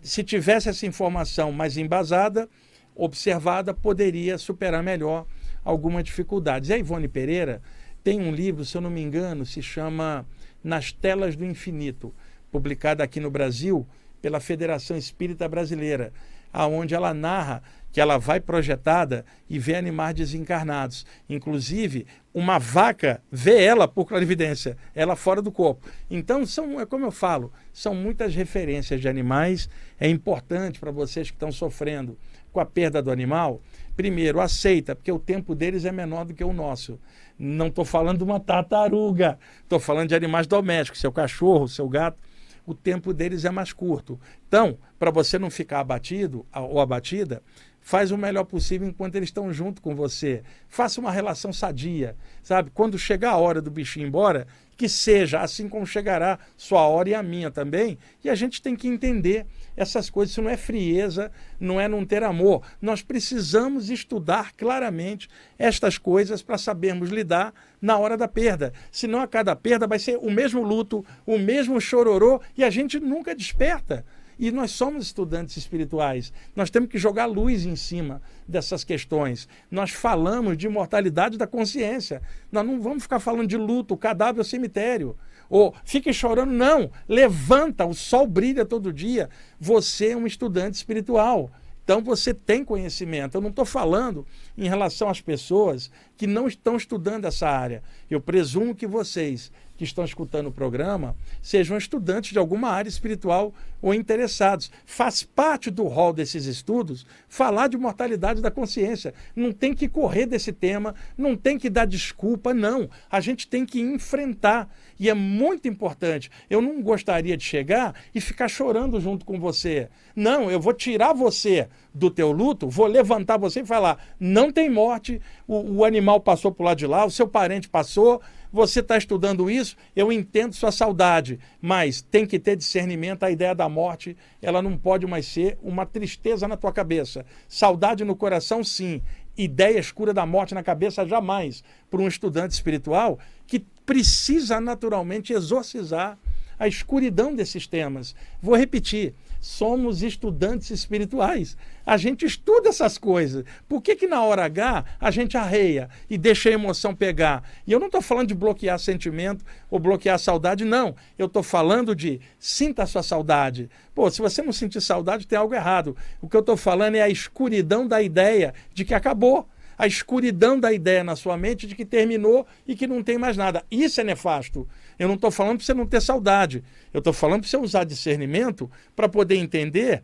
se 0.00 0.22
tivesse 0.22 0.68
essa 0.68 0.86
informação 0.86 1.50
mais 1.50 1.76
embasada, 1.76 2.48
observada, 2.94 3.74
poderia 3.74 4.38
superar 4.38 4.82
melhor 4.82 5.26
algumas 5.64 6.04
dificuldades. 6.04 6.68
E 6.68 6.74
a 6.74 6.78
Ivone 6.78 7.08
Pereira 7.08 7.60
tem 8.04 8.20
um 8.20 8.32
livro, 8.32 8.64
se 8.64 8.76
eu 8.76 8.80
não 8.80 8.90
me 8.90 9.02
engano, 9.02 9.44
se 9.46 9.62
chama 9.62 10.26
Nas 10.62 10.92
Telas 10.92 11.34
do 11.34 11.44
Infinito, 11.44 12.14
publicado 12.52 13.02
aqui 13.02 13.18
no 13.18 13.30
Brasil 13.30 13.86
pela 14.24 14.40
Federação 14.40 14.96
Espírita 14.96 15.46
Brasileira, 15.46 16.10
aonde 16.50 16.94
ela 16.94 17.12
narra 17.12 17.62
que 17.92 18.00
ela 18.00 18.16
vai 18.16 18.40
projetada 18.40 19.22
e 19.50 19.58
vê 19.58 19.74
animais 19.74 20.14
desencarnados. 20.14 21.04
Inclusive, 21.28 22.06
uma 22.32 22.58
vaca 22.58 23.20
vê 23.30 23.62
ela 23.62 23.86
por 23.86 24.06
clarividência, 24.06 24.78
ela 24.94 25.14
fora 25.14 25.42
do 25.42 25.52
corpo. 25.52 25.86
Então, 26.10 26.46
são, 26.46 26.80
é 26.80 26.86
como 26.86 27.04
eu 27.04 27.10
falo, 27.10 27.52
são 27.70 27.94
muitas 27.94 28.34
referências 28.34 28.98
de 28.98 29.06
animais. 29.06 29.68
É 30.00 30.08
importante 30.08 30.80
para 30.80 30.90
vocês 30.90 31.30
que 31.30 31.36
estão 31.36 31.52
sofrendo 31.52 32.16
com 32.50 32.60
a 32.60 32.64
perda 32.64 33.02
do 33.02 33.10
animal, 33.10 33.60
primeiro, 33.94 34.40
aceita, 34.40 34.96
porque 34.96 35.12
o 35.12 35.18
tempo 35.18 35.54
deles 35.54 35.84
é 35.84 35.92
menor 35.92 36.24
do 36.24 36.32
que 36.32 36.42
o 36.42 36.52
nosso. 36.54 36.98
Não 37.38 37.66
estou 37.66 37.84
falando 37.84 38.18
de 38.18 38.24
uma 38.24 38.40
tartaruga, 38.40 39.38
estou 39.62 39.78
falando 39.78 40.08
de 40.08 40.14
animais 40.14 40.46
domésticos, 40.46 41.02
seu 41.02 41.12
cachorro, 41.12 41.68
seu 41.68 41.86
gato 41.86 42.16
o 42.66 42.74
tempo 42.74 43.12
deles 43.12 43.44
é 43.44 43.50
mais 43.50 43.72
curto. 43.72 44.18
Então, 44.46 44.78
para 44.98 45.10
você 45.10 45.38
não 45.38 45.50
ficar 45.50 45.80
abatido 45.80 46.46
ou 46.52 46.80
abatida, 46.80 47.42
faz 47.80 48.10
o 48.10 48.16
melhor 48.16 48.44
possível 48.44 48.88
enquanto 48.88 49.16
eles 49.16 49.28
estão 49.28 49.52
junto 49.52 49.82
com 49.82 49.94
você. 49.94 50.42
Faça 50.68 51.00
uma 51.00 51.12
relação 51.12 51.52
sadia, 51.52 52.16
sabe? 52.42 52.70
Quando 52.70 52.98
chegar 52.98 53.32
a 53.32 53.36
hora 53.36 53.60
do 53.60 53.70
bichinho 53.70 54.06
ir 54.06 54.08
embora, 54.08 54.46
que 54.76 54.88
seja 54.88 55.40
assim 55.40 55.68
como 55.68 55.86
chegará 55.86 56.38
sua 56.56 56.86
hora 56.86 57.08
e 57.08 57.14
a 57.14 57.22
minha 57.22 57.50
também. 57.50 57.98
E 58.22 58.30
a 58.30 58.34
gente 58.34 58.60
tem 58.60 58.74
que 58.74 58.88
entender 58.88 59.46
essas 59.76 60.10
coisas. 60.10 60.32
Isso 60.32 60.42
não 60.42 60.50
é 60.50 60.56
frieza, 60.56 61.30
não 61.58 61.80
é 61.80 61.88
não 61.88 62.04
ter 62.04 62.22
amor. 62.22 62.62
Nós 62.80 63.02
precisamos 63.02 63.90
estudar 63.90 64.52
claramente 64.52 65.28
estas 65.58 65.98
coisas 65.98 66.42
para 66.42 66.58
sabermos 66.58 67.10
lidar 67.10 67.52
na 67.80 67.98
hora 67.98 68.16
da 68.16 68.28
perda. 68.28 68.72
Senão 68.90 69.20
a 69.20 69.28
cada 69.28 69.54
perda 69.54 69.86
vai 69.86 69.98
ser 69.98 70.18
o 70.18 70.30
mesmo 70.30 70.62
luto, 70.62 71.04
o 71.26 71.38
mesmo 71.38 71.80
chororô 71.80 72.40
e 72.56 72.64
a 72.64 72.70
gente 72.70 72.98
nunca 72.98 73.34
desperta. 73.34 74.04
E 74.38 74.50
nós 74.50 74.70
somos 74.72 75.06
estudantes 75.06 75.56
espirituais. 75.56 76.32
Nós 76.54 76.70
temos 76.70 76.88
que 76.88 76.98
jogar 76.98 77.26
luz 77.26 77.64
em 77.64 77.76
cima 77.76 78.20
dessas 78.46 78.84
questões. 78.84 79.48
Nós 79.70 79.90
falamos 79.90 80.56
de 80.56 80.66
imortalidade 80.66 81.38
da 81.38 81.46
consciência. 81.46 82.22
Nós 82.50 82.66
não 82.66 82.80
vamos 82.80 83.04
ficar 83.04 83.20
falando 83.20 83.46
de 83.46 83.56
luto, 83.56 83.96
cadáver 83.96 84.40
ou 84.40 84.44
cemitério. 84.44 85.16
Ou 85.48 85.74
fique 85.84 86.12
chorando, 86.12 86.52
não. 86.52 86.90
Levanta, 87.08 87.84
o 87.84 87.94
sol 87.94 88.26
brilha 88.26 88.64
todo 88.64 88.92
dia. 88.92 89.28
Você 89.60 90.08
é 90.08 90.16
um 90.16 90.26
estudante 90.26 90.74
espiritual. 90.74 91.50
Então 91.84 92.02
você 92.02 92.32
tem 92.32 92.64
conhecimento. 92.64 93.36
Eu 93.36 93.42
não 93.42 93.50
estou 93.50 93.66
falando 93.66 94.26
em 94.56 94.66
relação 94.66 95.08
às 95.08 95.20
pessoas 95.20 95.90
que 96.16 96.26
não 96.26 96.46
estão 96.46 96.76
estudando 96.76 97.24
essa 97.24 97.48
área. 97.48 97.82
Eu 98.10 98.20
presumo 98.20 98.74
que 98.74 98.86
vocês 98.86 99.50
que 99.76 99.84
estão 99.84 100.04
escutando 100.04 100.46
o 100.46 100.52
programa 100.52 101.16
sejam 101.42 101.76
estudantes 101.76 102.32
de 102.32 102.38
alguma 102.38 102.68
área 102.68 102.88
espiritual 102.88 103.52
ou 103.82 103.92
interessados. 103.92 104.70
Faz 104.86 105.22
parte 105.22 105.70
do 105.70 105.84
rol 105.84 106.12
desses 106.12 106.46
estudos 106.46 107.04
falar 107.28 107.68
de 107.68 107.76
mortalidade 107.76 108.40
da 108.40 108.50
consciência. 108.50 109.12
Não 109.34 109.52
tem 109.52 109.74
que 109.74 109.88
correr 109.88 110.26
desse 110.26 110.52
tema, 110.52 110.94
não 111.18 111.36
tem 111.36 111.58
que 111.58 111.68
dar 111.68 111.86
desculpa, 111.86 112.54
não. 112.54 112.88
A 113.10 113.20
gente 113.20 113.48
tem 113.48 113.66
que 113.66 113.80
enfrentar. 113.80 114.68
E 114.98 115.10
é 115.10 115.14
muito 115.14 115.66
importante. 115.66 116.30
Eu 116.48 116.62
não 116.62 116.80
gostaria 116.80 117.36
de 117.36 117.44
chegar 117.44 117.94
e 118.14 118.20
ficar 118.20 118.48
chorando 118.48 119.00
junto 119.00 119.24
com 119.24 119.40
você. 119.40 119.88
Não, 120.14 120.50
eu 120.50 120.60
vou 120.60 120.72
tirar 120.72 121.12
você 121.12 121.68
do 121.92 122.10
teu 122.10 122.30
luto, 122.30 122.68
vou 122.68 122.86
levantar 122.86 123.36
você 123.36 123.60
e 123.60 123.66
falar: 123.66 123.98
não 124.18 124.52
tem 124.52 124.70
morte, 124.70 125.20
o, 125.46 125.78
o 125.78 125.84
animal 125.84 126.03
passou 126.20 126.52
por 126.52 126.64
lá 126.64 126.74
de 126.74 126.86
lá, 126.86 127.04
o 127.04 127.10
seu 127.10 127.26
parente 127.26 127.68
passou, 127.68 128.20
você 128.52 128.80
está 128.80 128.96
estudando 128.96 129.50
isso, 129.50 129.76
eu 129.96 130.12
entendo 130.12 130.54
sua 130.54 130.70
saudade, 130.70 131.40
mas 131.60 132.00
tem 132.00 132.24
que 132.24 132.38
ter 132.38 132.56
discernimento. 132.56 133.24
A 133.24 133.30
ideia 133.30 133.52
da 133.54 133.68
morte, 133.68 134.16
ela 134.40 134.62
não 134.62 134.76
pode 134.76 135.06
mais 135.06 135.26
ser 135.26 135.58
uma 135.60 135.84
tristeza 135.84 136.46
na 136.46 136.56
tua 136.56 136.72
cabeça. 136.72 137.26
Saudade 137.48 138.04
no 138.04 138.14
coração, 138.14 138.62
sim. 138.62 139.02
Ideia 139.36 139.80
escura 139.80 140.14
da 140.14 140.24
morte 140.24 140.54
na 140.54 140.62
cabeça, 140.62 141.04
jamais. 141.04 141.64
Para 141.90 142.00
um 142.00 142.06
estudante 142.06 142.52
espiritual 142.52 143.18
que 143.46 143.58
precisa 143.84 144.60
naturalmente 144.60 145.32
exorcizar 145.32 146.16
a 146.56 146.68
escuridão 146.68 147.34
desses 147.34 147.66
temas. 147.66 148.14
Vou 148.40 148.56
repetir: 148.56 149.14
somos 149.44 150.02
estudantes 150.02 150.70
espirituais. 150.70 151.54
A 151.84 151.98
gente 151.98 152.24
estuda 152.24 152.70
essas 152.70 152.96
coisas. 152.96 153.44
Por 153.68 153.82
que, 153.82 153.94
que 153.94 154.06
na 154.06 154.24
hora 154.24 154.46
H 154.46 154.84
a 154.98 155.10
gente 155.10 155.36
arreia 155.36 155.90
e 156.08 156.16
deixa 156.16 156.48
a 156.48 156.52
emoção 156.52 156.94
pegar? 156.94 157.46
E 157.66 157.72
eu 157.72 157.78
não 157.78 157.88
estou 157.88 158.00
falando 158.00 158.28
de 158.28 158.34
bloquear 158.34 158.78
sentimento 158.78 159.44
ou 159.70 159.78
bloquear 159.78 160.18
saudade, 160.18 160.64
não. 160.64 160.96
Eu 161.18 161.26
estou 161.26 161.42
falando 161.42 161.94
de 161.94 162.22
sinta 162.38 162.84
a 162.84 162.86
sua 162.86 163.02
saudade. 163.02 163.68
Pô, 163.94 164.10
se 164.10 164.22
você 164.22 164.40
não 164.40 164.50
sentir 164.50 164.80
saudade, 164.80 165.26
tem 165.26 165.38
algo 165.38 165.54
errado. 165.54 165.94
O 166.22 166.28
que 166.28 166.36
eu 166.36 166.40
estou 166.40 166.56
falando 166.56 166.94
é 166.94 167.02
a 167.02 167.10
escuridão 167.10 167.86
da 167.86 168.00
ideia 168.00 168.54
de 168.72 168.82
que 168.82 168.94
acabou 168.94 169.46
a 169.76 169.86
escuridão 169.86 170.58
da 170.58 170.72
ideia 170.72 171.04
na 171.04 171.16
sua 171.16 171.36
mente 171.36 171.66
de 171.66 171.74
que 171.74 171.84
terminou 171.84 172.46
e 172.66 172.74
que 172.74 172.86
não 172.86 173.02
tem 173.02 173.18
mais 173.18 173.36
nada. 173.36 173.64
Isso 173.70 174.00
é 174.00 174.04
nefasto. 174.04 174.66
Eu 174.98 175.08
não 175.08 175.14
estou 175.14 175.30
falando 175.30 175.58
para 175.58 175.66
você 175.66 175.74
não 175.74 175.86
ter 175.86 176.00
saudade. 176.00 176.62
Eu 176.92 176.98
estou 176.98 177.12
falando 177.12 177.40
para 177.40 177.50
você 177.50 177.56
usar 177.56 177.84
discernimento 177.84 178.70
para 178.94 179.08
poder 179.08 179.36
entender 179.36 180.02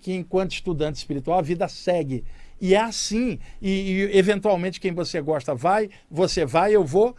que, 0.00 0.12
enquanto 0.12 0.52
estudante 0.52 0.96
espiritual, 0.96 1.38
a 1.38 1.42
vida 1.42 1.68
segue. 1.68 2.24
E 2.60 2.74
é 2.74 2.80
assim. 2.80 3.38
E, 3.60 3.70
e 3.70 4.18
eventualmente, 4.18 4.80
quem 4.80 4.92
você 4.92 5.20
gosta 5.20 5.54
vai, 5.54 5.90
você 6.10 6.44
vai, 6.44 6.74
eu 6.74 6.84
vou. 6.84 7.16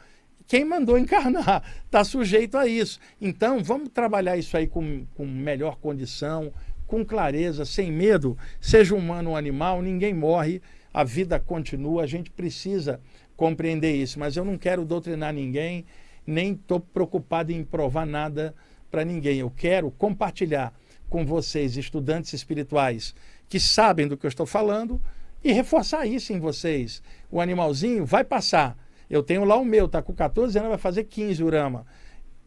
Quem 0.48 0.64
mandou 0.64 0.98
encarnar 1.00 1.64
está 1.86 2.04
sujeito 2.04 2.58
a 2.58 2.68
isso. 2.68 3.00
Então, 3.22 3.64
vamos 3.64 3.90
trabalhar 3.90 4.38
isso 4.38 4.56
aí 4.56 4.68
com, 4.68 5.06
com 5.16 5.26
melhor 5.26 5.78
condição, 5.78 6.54
com 6.86 7.06
clareza, 7.06 7.66
sem 7.66 7.92
medo. 7.92 8.38
Seja 8.60 8.96
humano 8.96 9.32
ou 9.32 9.36
animal, 9.36 9.82
ninguém 9.82 10.14
morre 10.14 10.62
a 10.98 11.04
vida 11.04 11.40
continua, 11.40 12.02
a 12.02 12.08
gente 12.08 12.32
precisa 12.32 13.00
compreender 13.36 13.96
isso, 13.96 14.18
mas 14.20 14.36
eu 14.36 14.44
não 14.44 14.58
quero 14.58 14.84
doutrinar 14.84 15.32
ninguém, 15.32 15.86
nem 16.28 16.52
estou 16.52 16.80
preocupado 16.80 17.52
em 17.54 17.64
provar 17.64 18.06
nada 18.06 18.54
para 18.92 19.06
ninguém. 19.06 19.40
Eu 19.40 19.50
quero 19.50 19.90
compartilhar 19.90 20.74
com 21.10 21.26
vocês, 21.26 21.78
estudantes 21.78 22.34
espirituais, 22.34 23.16
que 23.48 23.60
sabem 23.60 24.08
do 24.08 24.18
que 24.18 24.26
eu 24.26 24.30
estou 24.30 24.46
falando, 24.46 25.02
e 25.44 25.54
reforçar 25.54 26.06
isso 26.06 26.34
em 26.34 26.40
vocês. 26.40 27.02
O 27.32 27.40
animalzinho 27.40 28.06
vai 28.06 28.24
passar. 28.24 28.78
Eu 29.10 29.24
tenho 29.24 29.46
lá 29.46 29.56
o 29.56 29.64
meu, 29.64 29.88
tá 29.88 30.02
com 30.02 30.14
14 30.14 30.58
anos, 30.58 30.70
vai 30.70 30.78
fazer 30.78 31.06
15 31.06 31.42
Urama. 31.42 31.86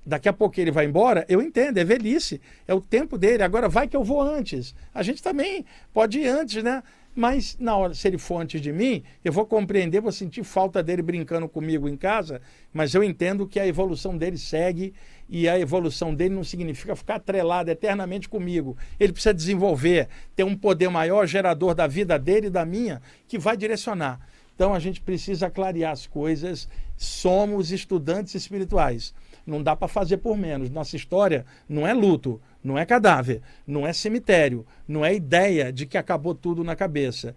Daqui 0.04 0.28
a 0.28 0.32
pouco 0.32 0.60
ele 0.60 0.70
vai 0.70 0.86
embora, 0.86 1.24
eu 1.28 1.40
entendo, 1.40 1.78
é 1.78 1.84
velhice, 1.84 2.40
é 2.66 2.74
o 2.74 2.80
tempo 2.80 3.16
dele. 3.16 3.42
Agora 3.42 3.68
vai 3.68 3.86
que 3.86 3.96
eu 3.96 4.04
vou 4.04 4.20
antes. 4.20 4.74
A 4.92 5.02
gente 5.02 5.22
também 5.22 5.64
pode 5.92 6.18
ir 6.18 6.28
antes, 6.28 6.62
né? 6.62 6.82
Mas 7.20 7.54
na 7.61 7.76
hora, 7.76 7.92
se 7.92 8.09
ele 8.09 8.16
for 8.16 8.40
antes 8.40 8.62
de 8.62 8.72
mim, 8.72 9.02
eu 9.22 9.30
vou 9.30 9.44
compreender, 9.44 10.00
vou 10.00 10.11
sentir 10.11 10.42
falta 10.42 10.83
dele 10.83 11.02
brincando 11.02 11.46
comigo 11.46 11.87
em 11.87 11.94
casa, 11.94 12.40
mas 12.72 12.94
eu 12.94 13.04
entendo 13.04 13.46
que 13.46 13.61
a 13.61 13.66
evolução 13.66 14.16
dele 14.16 14.38
segue 14.38 14.94
e 15.28 15.46
a 15.46 15.61
evolução 15.61 16.14
dele 16.14 16.35
não 16.35 16.42
significa 16.42 16.96
ficar 16.96 17.16
atrelado 17.16 17.70
eternamente 17.70 18.26
comigo. 18.26 18.74
Ele 18.98 19.12
precisa 19.12 19.35
desenvolver, 19.35 20.09
ter 20.35 20.44
um 20.44 20.56
poder 20.56 20.88
maior, 20.88 21.26
gerador 21.26 21.74
da 21.74 21.87
vida 21.87 22.18
dele 22.18 22.46
e 22.46 22.50
da 22.50 22.64
minha, 22.64 23.02
que 23.28 23.38
vai 23.38 23.54
direcionar. 23.54 24.26
Então 24.54 24.72
a 24.72 24.78
gente 24.78 25.02
precisa 25.02 25.50
clarear 25.50 25.92
as 25.92 26.06
coisas. 26.06 26.70
Somos 26.96 27.70
estudantes 27.70 28.35
espirituais. 28.35 29.12
Não 29.46 29.62
dá 29.62 29.76
para 29.76 29.88
fazer 29.88 30.16
por 30.16 30.38
menos. 30.38 30.70
Nossa 30.70 30.96
história 30.96 31.44
não 31.68 31.87
é 31.87 31.92
luto, 31.92 32.40
não 32.62 32.78
é 32.78 32.84
cadáver, 32.84 33.40
não 33.66 33.86
é 33.86 33.92
cemitério, 33.92 34.66
não 34.86 35.04
é 35.04 35.14
ideia 35.14 35.72
de 35.72 35.86
que 35.86 35.98
acabou 35.98 36.34
tudo 36.34 36.62
na 36.62 36.76
cabeça. 36.76 37.34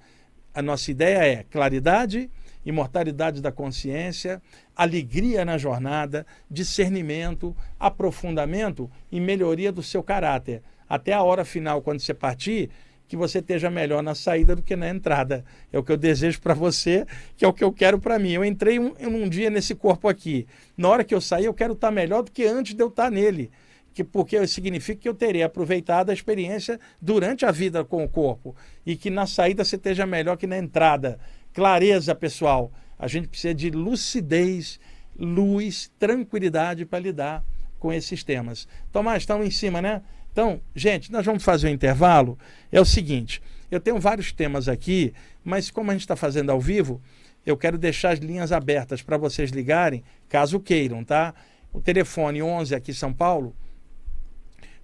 A 0.54 0.62
nossa 0.62 0.92
ideia 0.92 1.26
é 1.26 1.44
claridade, 1.44 2.30
imortalidade 2.66 3.42
da 3.42 3.52
consciência, 3.52 4.42
alegria 4.76 5.44
na 5.44 5.58
jornada, 5.58 6.26
discernimento, 6.50 7.56
aprofundamento 7.80 8.90
e 9.12 9.20
melhoria 9.20 9.72
do 9.72 9.84
seu 9.84 10.04
caráter. 10.04 10.62
Até 10.88 11.14
a 11.14 11.24
hora 11.24 11.44
final, 11.44 11.82
quando 11.82 12.00
você 12.00 12.14
partir, 12.14 12.70
que 13.08 13.18
você 13.18 13.40
esteja 13.40 13.70
melhor 13.70 14.02
na 14.02 14.16
saída 14.16 14.56
do 14.56 14.64
que 14.64 14.76
na 14.76 14.90
entrada. 14.90 15.46
É 15.72 15.78
o 15.78 15.84
que 15.84 15.92
eu 15.92 15.98
desejo 15.98 16.42
para 16.42 16.54
você, 16.54 17.06
que 17.38 17.46
é 17.46 17.48
o 17.48 17.54
que 17.54 17.64
eu 17.64 17.72
quero 17.72 18.00
para 18.00 18.18
mim. 18.18 18.32
Eu 18.32 18.44
entrei 18.44 18.80
um, 18.80 18.94
um 19.00 19.30
dia 19.30 19.50
nesse 19.50 19.76
corpo 19.76 20.08
aqui. 20.08 20.48
Na 20.76 20.90
hora 20.90 21.04
que 21.04 21.14
eu 21.14 21.22
sair, 21.22 21.46
eu 21.46 21.54
quero 21.54 21.74
estar 21.74 21.90
tá 21.90 21.94
melhor 21.94 22.24
do 22.24 22.32
que 22.32 22.46
antes 22.46 22.74
de 22.74 22.82
eu 22.82 22.88
estar 22.88 23.04
tá 23.04 23.12
nele. 23.12 23.52
Que, 23.94 24.04
porque 24.04 24.46
significa 24.48 25.02
que 25.02 25.10
eu 25.10 25.14
terei 25.14 25.44
aproveitado 25.44 26.10
a 26.10 26.14
experiência 26.14 26.80
durante 27.02 27.46
a 27.46 27.52
vida 27.52 27.84
com 27.84 28.04
o 28.04 28.10
corpo. 28.10 28.56
E 28.86 28.96
que 28.96 29.10
na 29.10 29.28
saída 29.28 29.64
você 29.64 29.76
esteja 29.76 30.06
melhor 30.06 30.36
que 30.36 30.48
na 30.48 30.58
entrada. 30.58 31.20
Clareza, 31.54 32.16
pessoal. 32.16 32.72
A 32.98 33.08
gente 33.08 33.28
precisa 33.28 33.54
de 33.54 33.70
lucidez, 33.70 34.80
luz, 35.18 35.92
tranquilidade 36.00 36.86
para 36.86 37.00
lidar 37.00 37.44
com 37.80 37.92
esses 37.92 38.24
temas. 38.24 38.68
Tomás, 38.92 39.24
estão 39.24 39.44
em 39.44 39.52
cima, 39.52 39.82
né? 39.82 40.02
Então, 40.32 40.62
gente, 40.74 41.12
nós 41.12 41.26
vamos 41.26 41.44
fazer 41.44 41.68
um 41.68 41.72
intervalo. 41.72 42.38
É 42.72 42.82
o 42.82 42.86
seguinte: 42.86 43.42
eu 43.70 43.80
tenho 43.80 44.00
vários 44.00 44.32
temas 44.32 44.68
aqui, 44.68 45.14
mas 45.44 45.70
como 45.70 45.92
a 45.92 45.94
gente 45.94 46.02
está 46.02 46.16
fazendo 46.16 46.52
ao 46.52 46.60
vivo, 46.60 47.02
eu 47.46 47.58
quero 47.58 47.78
deixar 47.78 48.12
as 48.12 48.20
linhas 48.20 48.52
abertas 48.52 49.02
para 49.02 49.18
vocês 49.18 49.52
ligarem, 49.52 50.04
caso 50.30 50.60
queiram, 50.60 51.04
tá? 51.04 51.36
O 51.72 51.82
telefone 51.82 52.42
11 52.42 52.74
aqui 52.74 52.92
em 52.92 52.96
São 52.96 53.14
Paulo, 53.14 53.56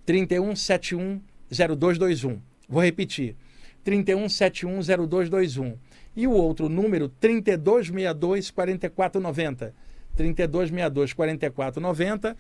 3171 0.10 1.22
0221. 1.52 2.42
Vou 2.68 2.82
repetir: 2.82 3.36
3171 3.84 4.82
0221. 5.08 5.78
E 6.16 6.26
o 6.26 6.32
outro 6.32 6.68
número, 6.68 7.08
3262 7.08 8.50
4490. 8.50 9.76
3262 10.16 11.14
4490. 11.14 12.36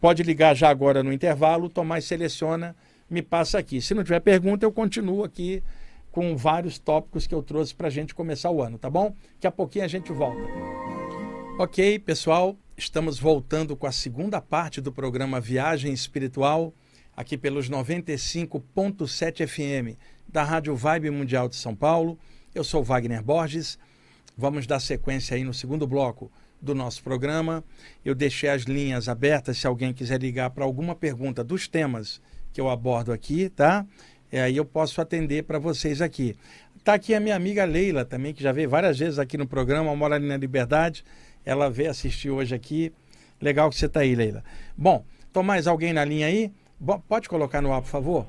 Pode 0.00 0.22
ligar 0.22 0.54
já 0.54 0.70
agora 0.70 1.02
no 1.02 1.12
intervalo, 1.12 1.68
Tomás 1.68 2.04
seleciona, 2.04 2.76
me 3.10 3.20
passa 3.20 3.58
aqui. 3.58 3.82
Se 3.82 3.94
não 3.94 4.04
tiver 4.04 4.20
pergunta, 4.20 4.64
eu 4.64 4.70
continuo 4.70 5.24
aqui 5.24 5.60
com 6.12 6.36
vários 6.36 6.78
tópicos 6.78 7.26
que 7.26 7.34
eu 7.34 7.42
trouxe 7.42 7.74
para 7.74 7.88
a 7.88 7.90
gente 7.90 8.14
começar 8.14 8.52
o 8.52 8.62
ano, 8.62 8.78
tá 8.78 8.88
bom? 8.88 9.12
Daqui 9.34 9.46
a 9.48 9.50
pouquinho 9.50 9.84
a 9.84 9.88
gente 9.88 10.12
volta. 10.12 10.40
Ok, 11.58 11.98
pessoal, 11.98 12.56
estamos 12.76 13.18
voltando 13.18 13.76
com 13.76 13.88
a 13.88 13.92
segunda 13.92 14.40
parte 14.40 14.80
do 14.80 14.92
programa 14.92 15.40
Viagem 15.40 15.92
Espiritual, 15.92 16.72
aqui 17.18 17.36
pelos 17.36 17.68
95.7 17.68 19.44
FM 19.44 19.98
da 20.28 20.44
Rádio 20.44 20.76
Vibe 20.76 21.10
Mundial 21.10 21.48
de 21.48 21.56
São 21.56 21.74
Paulo. 21.74 22.16
Eu 22.54 22.62
sou 22.62 22.80
Wagner 22.80 23.24
Borges. 23.24 23.76
Vamos 24.36 24.68
dar 24.68 24.78
sequência 24.78 25.36
aí 25.36 25.42
no 25.42 25.52
segundo 25.52 25.84
bloco 25.84 26.30
do 26.62 26.76
nosso 26.76 27.02
programa. 27.02 27.64
Eu 28.04 28.14
deixei 28.14 28.48
as 28.48 28.62
linhas 28.62 29.08
abertas 29.08 29.58
se 29.58 29.66
alguém 29.66 29.92
quiser 29.92 30.20
ligar 30.22 30.50
para 30.50 30.64
alguma 30.64 30.94
pergunta 30.94 31.42
dos 31.42 31.66
temas 31.66 32.20
que 32.52 32.60
eu 32.60 32.70
abordo 32.70 33.12
aqui, 33.12 33.48
tá? 33.48 33.84
E 34.30 34.38
aí 34.38 34.56
eu 34.56 34.64
posso 34.64 35.00
atender 35.00 35.42
para 35.42 35.58
vocês 35.58 36.00
aqui. 36.00 36.36
Tá 36.84 36.94
aqui 36.94 37.16
a 37.16 37.20
minha 37.20 37.34
amiga 37.34 37.64
Leila 37.64 38.04
também, 38.04 38.32
que 38.32 38.44
já 38.44 38.52
veio 38.52 38.70
várias 38.70 38.96
vezes 38.96 39.18
aqui 39.18 39.36
no 39.36 39.48
programa, 39.48 39.92
mora 39.96 40.14
ali 40.14 40.28
na 40.28 40.36
Liberdade. 40.36 41.04
Ela 41.44 41.68
veio 41.68 41.90
assistir 41.90 42.30
hoje 42.30 42.54
aqui. 42.54 42.92
Legal 43.40 43.68
que 43.70 43.74
você 43.74 43.86
está 43.86 44.00
aí, 44.00 44.14
Leila. 44.14 44.44
Bom, 44.76 45.04
tem 45.32 45.42
mais 45.42 45.66
alguém 45.66 45.92
na 45.92 46.04
linha 46.04 46.28
aí? 46.28 46.52
Bom, 46.80 47.02
pode 47.08 47.28
colocar 47.28 47.60
no 47.60 47.72
ar, 47.72 47.80
por 47.80 47.88
favor? 47.88 48.26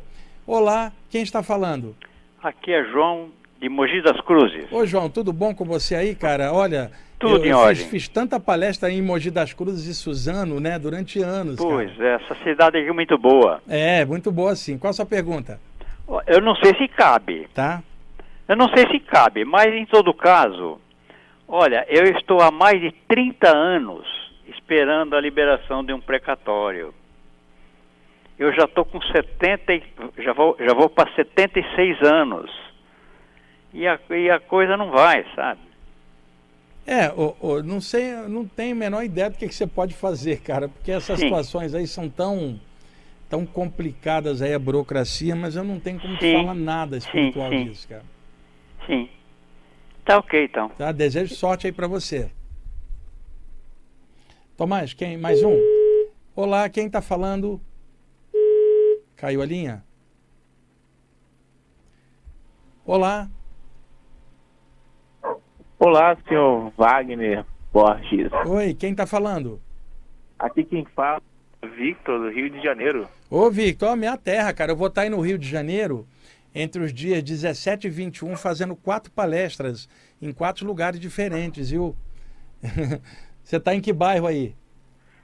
Olá, 0.47 0.91
quem 1.11 1.21
está 1.21 1.43
falando? 1.43 1.95
Aqui 2.41 2.73
é 2.73 2.83
João 2.85 3.29
de 3.61 3.69
Mogi 3.69 4.01
das 4.01 4.19
Cruzes. 4.21 4.71
Ô 4.71 4.87
João, 4.87 5.07
tudo 5.07 5.31
bom 5.31 5.53
com 5.53 5.63
você 5.63 5.93
aí, 5.93 6.15
cara? 6.15 6.51
Olha, 6.51 6.89
tudo 7.19 7.37
eu, 7.37 7.45
em 7.45 7.53
ordem. 7.53 7.75
Fiz, 7.75 7.89
fiz, 7.91 8.07
tanta 8.07 8.39
palestra 8.39 8.89
em 8.89 9.03
Mogi 9.03 9.29
das 9.29 9.53
Cruzes 9.53 9.85
e 9.85 9.93
Suzano, 9.93 10.59
né, 10.59 10.79
durante 10.79 11.21
anos. 11.21 11.57
Pois, 11.57 11.95
cara. 11.95 12.15
essa 12.15 12.35
cidade 12.43 12.79
aqui 12.79 12.89
é 12.89 12.93
muito 12.93 13.19
boa. 13.19 13.61
É, 13.69 14.03
muito 14.03 14.31
boa 14.31 14.55
sim. 14.55 14.79
Qual 14.79 14.89
a 14.89 14.93
sua 14.93 15.05
pergunta? 15.05 15.59
Eu 16.25 16.41
não 16.41 16.55
sei 16.55 16.75
se 16.75 16.87
cabe. 16.87 17.47
Tá. 17.53 17.83
Eu 18.47 18.55
não 18.55 18.67
sei 18.69 18.87
se 18.89 18.99
cabe, 19.01 19.45
mas 19.45 19.71
em 19.71 19.85
todo 19.85 20.11
caso, 20.11 20.79
olha, 21.47 21.85
eu 21.87 22.05
estou 22.05 22.41
há 22.41 22.49
mais 22.49 22.81
de 22.81 22.91
30 23.07 23.47
anos 23.47 24.07
esperando 24.47 25.15
a 25.15 25.21
liberação 25.21 25.85
de 25.85 25.93
um 25.93 26.01
precatório. 26.01 26.91
Eu 28.39 28.53
já 28.53 28.63
estou 28.63 28.85
com 28.85 29.01
70, 29.01 29.81
já 30.17 30.31
vou, 30.31 30.55
já 30.57 30.73
vou 30.73 30.89
para 30.89 31.13
76 31.13 32.01
anos. 32.01 32.49
E 33.73 33.85
a, 33.85 33.99
e 34.11 34.29
a 34.29 34.39
coisa 34.39 34.77
não 34.77 34.89
vai, 34.91 35.25
sabe? 35.35 35.59
É, 36.87 37.09
o, 37.11 37.35
o, 37.41 37.61
não 37.61 37.81
sei, 37.81 38.13
não 38.29 38.47
tenho 38.47 38.71
a 38.71 38.79
menor 38.79 39.03
ideia 39.03 39.29
do 39.29 39.37
que, 39.37 39.45
que 39.45 39.53
você 39.53 39.67
pode 39.67 39.93
fazer, 39.93 40.39
cara, 40.39 40.69
porque 40.69 40.89
essas 40.89 41.19
Sim. 41.19 41.25
situações 41.25 41.75
aí 41.75 41.85
são 41.85 42.09
tão 42.09 42.59
tão 43.29 43.45
complicadas 43.45 44.41
aí 44.41 44.55
a 44.55 44.57
burocracia, 44.57 45.35
mas 45.35 45.55
eu 45.55 45.63
não 45.63 45.79
tenho 45.79 45.99
como 45.99 46.17
te 46.17 46.31
falar 46.31 46.55
nada 46.55 46.97
espiritual 46.97 47.51
sim, 47.51 47.57
sim. 47.59 47.65
disso, 47.65 47.87
cara. 47.87 48.05
Sim. 48.87 49.07
Tá 50.03 50.17
ok, 50.17 50.45
então. 50.45 50.69
Tá, 50.69 50.91
desejo 50.91 51.35
sorte 51.35 51.67
aí 51.67 51.73
para 51.73 51.87
você. 51.87 52.31
Tomás, 54.57 54.95
quem? 54.95 55.15
Mais 55.15 55.43
um? 55.43 55.55
Olá, 56.35 56.67
quem 56.69 56.89
tá 56.89 57.03
falando? 57.03 57.61
Caiu 59.19 59.41
a 59.41 59.45
linha? 59.45 59.83
Olá. 62.85 63.29
Olá, 65.77 66.17
senhor 66.25 66.71
Wagner 66.77 67.45
Borges. 67.73 68.31
Oi, 68.47 68.73
quem 68.73 68.91
está 68.91 69.05
falando? 69.05 69.61
Aqui 70.39 70.63
quem 70.63 70.85
fala 70.95 71.21
é 71.61 71.67
Victor, 71.67 72.21
do 72.21 72.29
Rio 72.29 72.49
de 72.49 72.63
Janeiro. 72.63 73.09
Ô, 73.29 73.51
Victor, 73.51 73.97
minha 73.97 74.15
terra, 74.15 74.53
cara. 74.53 74.71
Eu 74.71 74.77
vou 74.77 74.87
estar 74.87 75.01
tá 75.01 75.05
aí 75.05 75.09
no 75.09 75.19
Rio 75.19 75.37
de 75.37 75.49
Janeiro 75.49 76.07
entre 76.55 76.81
os 76.81 76.93
dias 76.93 77.21
17 77.21 77.87
e 77.87 77.89
21 77.89 78.37
fazendo 78.37 78.73
quatro 78.73 79.11
palestras 79.11 79.89
em 80.21 80.31
quatro 80.31 80.65
lugares 80.65 80.97
diferentes, 80.97 81.71
viu? 81.71 81.93
Você 83.43 83.57
está 83.57 83.75
em 83.75 83.81
que 83.81 83.91
bairro 83.91 84.27
aí? 84.27 84.55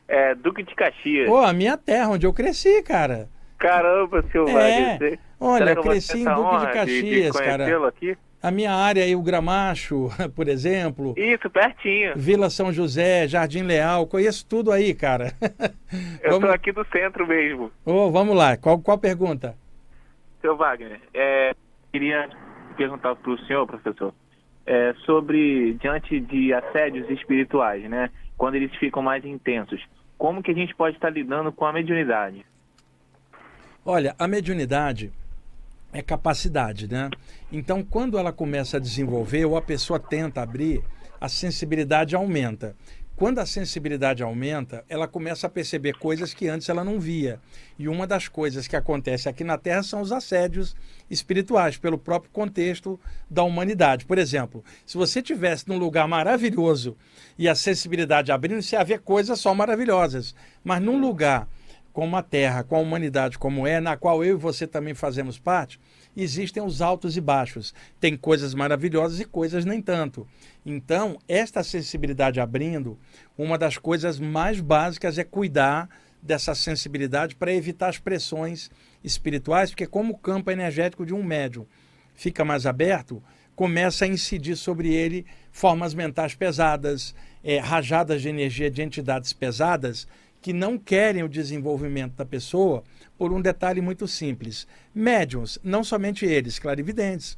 É, 0.05 0.35
Duque 0.35 0.63
de 0.63 0.75
Caxias. 0.75 1.29
Pô, 1.29 1.37
a 1.37 1.53
minha 1.53 1.77
terra, 1.77 2.09
onde 2.09 2.25
eu 2.25 2.33
cresci, 2.33 2.83
cara. 2.83 3.33
Caramba, 3.65 4.23
seu 4.31 4.47
é. 4.47 4.53
Wagner. 4.53 5.19
Olha, 5.39 5.75
cresci 5.75 6.19
em 6.19 6.23
Duque 6.23 6.57
de 6.59 6.71
Caxias, 6.71 7.31
de, 7.33 7.39
de 7.39 7.43
cara. 7.43 7.87
Aqui? 7.87 8.17
A 8.41 8.51
minha 8.51 8.71
área 8.71 9.03
aí, 9.03 9.15
o 9.15 9.23
Gramacho, 9.23 10.09
por 10.35 10.47
exemplo. 10.47 11.15
Isso, 11.17 11.49
pertinho. 11.49 12.13
Vila 12.15 12.51
São 12.51 12.71
José, 12.71 13.27
Jardim 13.27 13.63
Leal, 13.63 14.05
conheço 14.05 14.45
tudo 14.47 14.71
aí, 14.71 14.93
cara. 14.93 15.33
Eu 16.21 16.33
vamos... 16.39 16.51
aqui 16.51 16.71
do 16.71 16.85
centro 16.85 17.25
mesmo. 17.25 17.71
Oh, 17.83 18.11
vamos 18.11 18.35
lá, 18.35 18.55
qual, 18.55 18.79
qual 18.79 18.99
pergunta? 18.99 19.55
Seu 20.41 20.55
Wagner, 20.55 21.01
é, 21.11 21.55
queria 21.91 22.29
perguntar 22.77 23.15
para 23.15 23.31
o 23.31 23.39
senhor, 23.47 23.65
professor, 23.65 24.13
é, 24.63 24.93
sobre, 25.07 25.73
diante 25.81 26.19
de 26.19 26.53
assédios 26.53 27.09
espirituais, 27.09 27.89
né? 27.89 28.11
Quando 28.37 28.55
eles 28.55 28.75
ficam 28.75 29.01
mais 29.01 29.25
intensos, 29.25 29.81
como 30.19 30.43
que 30.43 30.51
a 30.51 30.55
gente 30.55 30.75
pode 30.75 30.97
estar 30.97 31.09
lidando 31.09 31.51
com 31.51 31.65
a 31.65 31.73
mediunidade? 31.73 32.45
Olha, 33.87 34.15
a 34.17 34.27
mediunidade 34.27 35.13
é 35.93 36.01
capacidade, 36.01 36.87
né? 36.87 37.07
Então, 37.51 37.83
quando 37.83 38.17
ela 38.17 38.33
começa 38.33 38.77
a 38.77 38.79
desenvolver 38.79 39.45
ou 39.45 39.55
a 39.55 39.61
pessoa 39.61 39.99
tenta 39.99 40.41
abrir, 40.41 40.81
a 41.21 41.29
sensibilidade 41.29 42.15
aumenta. 42.15 42.75
quando 43.15 43.39
a 43.39 43.45
sensibilidade 43.45 44.23
aumenta, 44.23 44.83
ela 44.89 45.07
começa 45.07 45.47
a 45.47 45.49
perceber 45.49 45.93
coisas 45.99 46.33
que 46.33 46.47
antes 46.47 46.67
ela 46.67 46.83
não 46.83 46.99
via. 46.99 47.39
E 47.77 47.87
uma 47.87 48.05
das 48.07 48.27
coisas 48.27 48.67
que 48.67 48.75
acontece 48.75 49.29
aqui 49.29 49.43
na 49.43 49.57
Terra 49.57 49.83
são 49.83 50.01
os 50.01 50.11
assédios 50.11 50.75
espirituais, 51.09 51.77
pelo 51.77 51.97
próprio 51.97 52.31
contexto 52.31 52.99
da 53.29 53.43
humanidade. 53.43 54.03
Por 54.05 54.17
exemplo, 54.17 54.65
se 54.85 54.97
você 54.97 55.21
tivesse 55.21 55.69
num 55.69 55.77
lugar 55.77 56.07
maravilhoso 56.07 56.97
e 57.37 57.47
a 57.47 57.53
sensibilidade 57.53 58.31
abrindo, 58.31 58.61
você 58.61 58.75
ia 58.75 58.83
ver 58.83 58.99
coisas 58.99 59.39
só 59.39 59.53
maravilhosas. 59.53 60.35
Mas 60.63 60.81
num 60.81 60.99
lugar 60.99 61.47
como 61.95 62.17
a 62.17 62.21
Terra, 62.21 62.61
com 62.61 62.75
a 62.75 62.79
humanidade 62.79 63.39
como 63.39 63.65
é, 63.65 63.79
na 63.79 63.95
qual 63.95 64.21
eu 64.21 64.35
e 64.35 64.37
você 64.37 64.67
também 64.67 64.93
fazemos 64.93 65.39
parte, 65.39 65.79
existem 66.15 66.61
os 66.61 66.81
altos 66.81 67.15
e 67.15 67.21
baixos. 67.21 67.73
Tem 68.01 68.17
coisas 68.17 68.53
maravilhosas 68.53 69.21
e 69.21 69.23
coisas 69.23 69.63
nem 69.63 69.81
tanto. 69.81 70.27
Então, 70.65 71.17
esta 71.25 71.63
sensibilidade 71.63 72.41
abrindo, 72.41 72.99
uma 73.37 73.57
das 73.57 73.77
coisas 73.77 74.19
mais 74.19 74.59
básicas 74.59 75.17
é 75.17 75.23
cuidar 75.23 75.87
dessa 76.21 76.53
sensibilidade 76.53 77.33
para 77.33 77.53
evitar 77.53 77.87
as 77.87 77.97
pressões 77.97 78.69
espirituais, 79.01 79.69
porque 79.69 79.87
como 79.87 80.15
o 80.15 80.17
campo 80.17 80.51
energético 80.51 81.05
de 81.05 81.13
um 81.13 81.23
médium 81.23 81.65
fica 82.13 82.43
mais 82.43 82.65
aberto, 82.65 83.23
começa 83.55 84.03
a 84.03 84.07
incidir 84.09 84.57
sobre 84.57 84.93
ele 84.93 85.25
formas 85.49 85.93
mentais 85.93 86.35
pesadas, 86.35 87.15
é, 87.41 87.57
rajadas 87.57 88.21
de 88.21 88.27
energia 88.27 88.69
de 88.69 88.81
entidades 88.81 89.31
pesadas 89.31 90.05
que 90.45 90.53
não 90.53 90.77
querem 90.77 91.23
o 91.23 91.27
desenvolvimento 91.27 92.13
da 92.13 92.23
pessoa 92.23 92.83
por 93.17 93.33
um 93.33 93.41
detalhe 93.41 93.81
muito 93.81 94.07
simples. 94.07 94.67
Médiums, 94.93 95.57
não 95.63 95.83
somente 95.83 96.23
eles, 96.23 96.59
clarividentes, 96.59 97.35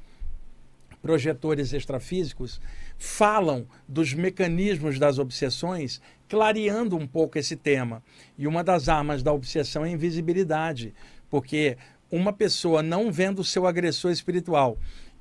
projetores 1.02 1.72
extrafísicos, 1.72 2.60
falam 2.98 3.66
dos 3.88 4.14
mecanismos 4.14 5.00
das 5.00 5.20
obsessões, 5.20 6.02
clareando 6.28 6.98
um 6.98 7.08
pouco 7.08 7.38
esse 7.40 7.56
tema. 7.56 8.04
E 8.38 8.46
uma 8.46 8.62
das 8.62 8.90
armas 8.90 9.24
da 9.24 9.32
obsessão 9.32 9.86
é 9.86 9.88
a 9.88 9.92
invisibilidade, 9.92 10.94
porque 11.30 11.78
uma 12.12 12.34
pessoa 12.34 12.84
não 12.84 13.10
vendo 13.10 13.40
o 13.40 13.46
seu 13.46 13.66
agressor 13.66 14.12
espiritual 14.12 14.78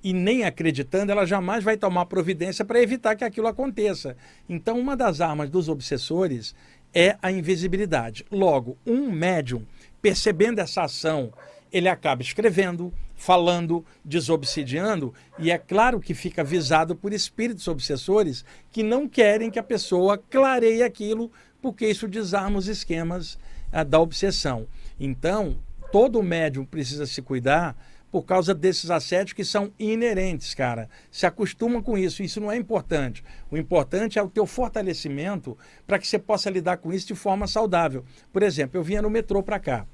e 0.06 0.12
nem 0.12 0.44
acreditando, 0.44 1.10
ela 1.10 1.26
jamais 1.26 1.64
vai 1.64 1.76
tomar 1.76 2.06
providência 2.06 2.64
para 2.64 2.80
evitar 2.80 3.16
que 3.16 3.24
aquilo 3.24 3.48
aconteça. 3.48 4.16
Então, 4.48 4.78
uma 4.78 4.96
das 4.96 5.20
armas 5.20 5.50
dos 5.50 5.68
obsessores 5.68 6.54
é 6.96 7.18
a 7.20 7.30
invisibilidade. 7.30 8.24
Logo, 8.32 8.78
um 8.86 9.10
médium, 9.10 9.66
percebendo 10.00 10.60
essa 10.60 10.84
ação, 10.84 11.30
ele 11.70 11.90
acaba 11.90 12.22
escrevendo, 12.22 12.90
falando, 13.14 13.84
desobsidiando, 14.02 15.12
e 15.38 15.50
é 15.50 15.58
claro 15.58 16.00
que 16.00 16.14
fica 16.14 16.42
visado 16.42 16.96
por 16.96 17.12
espíritos 17.12 17.68
obsessores 17.68 18.46
que 18.72 18.82
não 18.82 19.06
querem 19.06 19.50
que 19.50 19.58
a 19.58 19.62
pessoa 19.62 20.16
clareie 20.16 20.82
aquilo, 20.82 21.30
porque 21.60 21.86
isso 21.86 22.08
desarma 22.08 22.58
os 22.58 22.66
esquemas 22.66 23.38
ah, 23.70 23.84
da 23.84 24.00
obsessão. 24.00 24.66
Então, 24.98 25.58
todo 25.92 26.22
médium 26.22 26.64
precisa 26.64 27.04
se 27.04 27.20
cuidar 27.20 27.76
por 28.10 28.22
causa 28.22 28.54
desses 28.54 28.90
assédios 28.90 29.32
que 29.32 29.44
são 29.44 29.72
inerentes, 29.78 30.54
cara. 30.54 30.88
Se 31.10 31.26
acostuma 31.26 31.82
com 31.82 31.98
isso, 31.98 32.22
isso 32.22 32.40
não 32.40 32.50
é 32.50 32.56
importante. 32.56 33.22
O 33.50 33.56
importante 33.56 34.18
é 34.18 34.22
o 34.22 34.28
teu 34.28 34.46
fortalecimento 34.46 35.56
para 35.86 35.98
que 35.98 36.06
você 36.06 36.18
possa 36.18 36.48
lidar 36.48 36.78
com 36.78 36.92
isso 36.92 37.08
de 37.08 37.14
forma 37.14 37.46
saudável. 37.46 38.04
Por 38.32 38.42
exemplo, 38.42 38.78
eu 38.78 38.82
vinha 38.82 39.02
no 39.02 39.10
metrô 39.10 39.42
para 39.42 39.58
cá. 39.58 39.86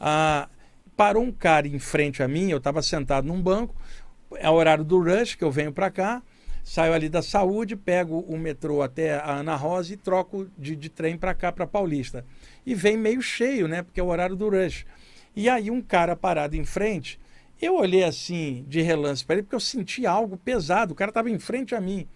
Ah, 0.00 0.48
parou 0.96 1.22
um 1.22 1.32
cara 1.32 1.66
em 1.66 1.78
frente 1.78 2.22
a 2.22 2.28
mim, 2.28 2.50
eu 2.50 2.58
estava 2.58 2.82
sentado 2.82 3.26
num 3.26 3.40
banco, 3.40 3.74
é 4.36 4.48
o 4.50 4.54
horário 4.54 4.84
do 4.84 5.02
rush 5.02 5.34
que 5.34 5.44
eu 5.44 5.50
venho 5.50 5.72
para 5.72 5.90
cá, 5.90 6.22
saio 6.64 6.92
ali 6.92 7.08
da 7.08 7.22
saúde, 7.22 7.76
pego 7.76 8.20
o 8.20 8.36
metrô 8.36 8.82
até 8.82 9.14
a 9.14 9.36
Ana 9.36 9.56
Rosa 9.56 9.94
e 9.94 9.96
troco 9.96 10.48
de, 10.56 10.76
de 10.76 10.88
trem 10.88 11.16
para 11.16 11.34
cá, 11.34 11.50
para 11.52 11.66
Paulista. 11.66 12.24
E 12.66 12.74
vem 12.74 12.96
meio 12.96 13.22
cheio, 13.22 13.66
né? 13.66 13.82
Porque 13.82 14.00
é 14.00 14.02
o 14.02 14.08
horário 14.08 14.36
do 14.36 14.48
rush. 14.48 14.84
E 15.34 15.48
aí 15.48 15.70
um 15.70 15.80
cara 15.80 16.16
parado 16.16 16.56
em 16.56 16.64
frente, 16.64 17.18
eu 17.60 17.76
olhei 17.76 18.04
assim 18.04 18.64
de 18.68 18.80
relance 18.80 19.24
para 19.24 19.36
ele 19.36 19.42
porque 19.42 19.56
eu 19.56 19.60
senti 19.60 20.06
algo 20.06 20.36
pesado, 20.36 20.92
o 20.92 20.96
cara 20.96 21.10
estava 21.10 21.30
em 21.30 21.38
frente 21.38 21.74
a 21.74 21.80
mim. 21.80 22.06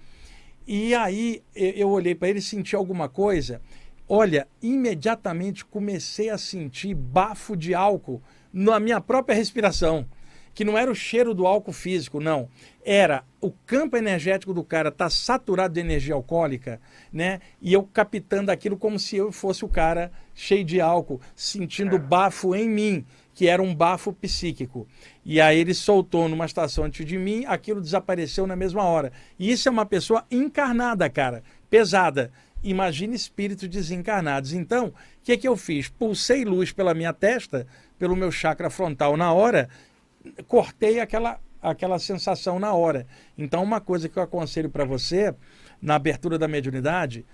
E 0.67 0.95
aí 0.95 1.43
eu 1.55 1.91
olhei 1.91 2.15
para 2.15 2.29
ele 2.29 2.39
e 2.39 2.43
senti 2.43 2.77
alguma 2.77 3.09
coisa. 3.09 3.61
Olha, 4.09 4.47
imediatamente 4.61 5.65
comecei 5.65 6.29
a 6.31 6.39
sentir 6.39 6.95
bafo 6.95 7.57
de 7.57 7.75
álcool 7.75 8.23
na 8.53 8.79
minha 8.79 9.01
própria 9.01 9.35
respiração, 9.35 10.07
que 10.55 10.65
não 10.65 10.77
era 10.77 10.91
o 10.91 10.95
cheiro 10.95 11.35
do 11.35 11.47
álcool 11.47 11.73
físico, 11.73 12.21
não. 12.21 12.49
Era 12.85 13.25
o 13.41 13.51
campo 13.51 13.97
energético 13.97 14.53
do 14.53 14.63
cara 14.63 14.93
tá 14.93 15.09
saturado 15.09 15.75
de 15.75 15.81
energia 15.81 16.15
alcoólica, 16.15 16.81
né? 17.13 17.41
E 17.61 17.73
eu 17.73 17.83
captando 17.83 18.53
aquilo 18.53 18.77
como 18.77 18.99
se 18.99 19.17
eu 19.17 19.33
fosse 19.33 19.65
o 19.65 19.69
cara 19.69 20.13
cheio 20.35 20.65
de 20.65 20.81
álcool, 20.81 21.21
sentindo 21.35 21.99
bafo 21.99 22.55
em 22.55 22.69
mim, 22.69 23.07
que 23.35 23.49
era 23.49 23.63
um 23.63 23.75
bafo 23.75 24.13
psíquico. 24.13 24.87
E 25.25 25.41
aí 25.41 25.59
ele 25.59 25.75
soltou 25.75 26.29
numa 26.29 26.45
estação 26.45 26.85
antes 26.85 27.05
de 27.05 27.19
mim, 27.19 27.45
aquilo 27.47 27.81
desapareceu 27.81 28.47
na 28.47 28.57
mesma 28.57 28.85
hora. 28.85 29.13
E 29.39 29.51
isso 29.51 29.69
é 29.69 29.73
uma 29.73 29.87
pessoa 29.87 30.25
encarnada, 30.31 31.09
cara, 31.09 31.43
pesada. 31.71 32.31
Imagine 32.63 33.17
espíritos 33.17 33.69
desencarnados. 33.69 34.53
Então, 34.53 34.89
o 34.89 34.95
que, 35.25 35.33
é 35.33 35.37
que 35.37 35.49
eu 35.49 35.57
fiz? 35.57 35.89
Pulsei 35.89 36.45
luz 36.45 36.71
pela 36.73 36.95
minha 36.95 37.13
testa, 37.13 37.67
pelo 37.99 38.15
meu 38.15 38.31
chakra 38.31 38.71
frontal 38.71 39.17
na 39.17 39.33
hora, 39.33 39.69
cortei 40.47 41.01
aquela, 41.01 41.41
aquela 41.61 41.99
sensação 41.99 42.59
na 42.59 42.73
hora. 42.73 43.07
Então, 43.37 43.63
uma 43.63 43.81
coisa 43.81 44.09
que 44.09 44.17
eu 44.17 44.23
aconselho 44.23 44.71
para 44.71 44.85
você, 44.85 45.35
na 45.81 45.97
abertura 45.97 46.39
da 46.39 46.47
mediunidade, 46.47 47.25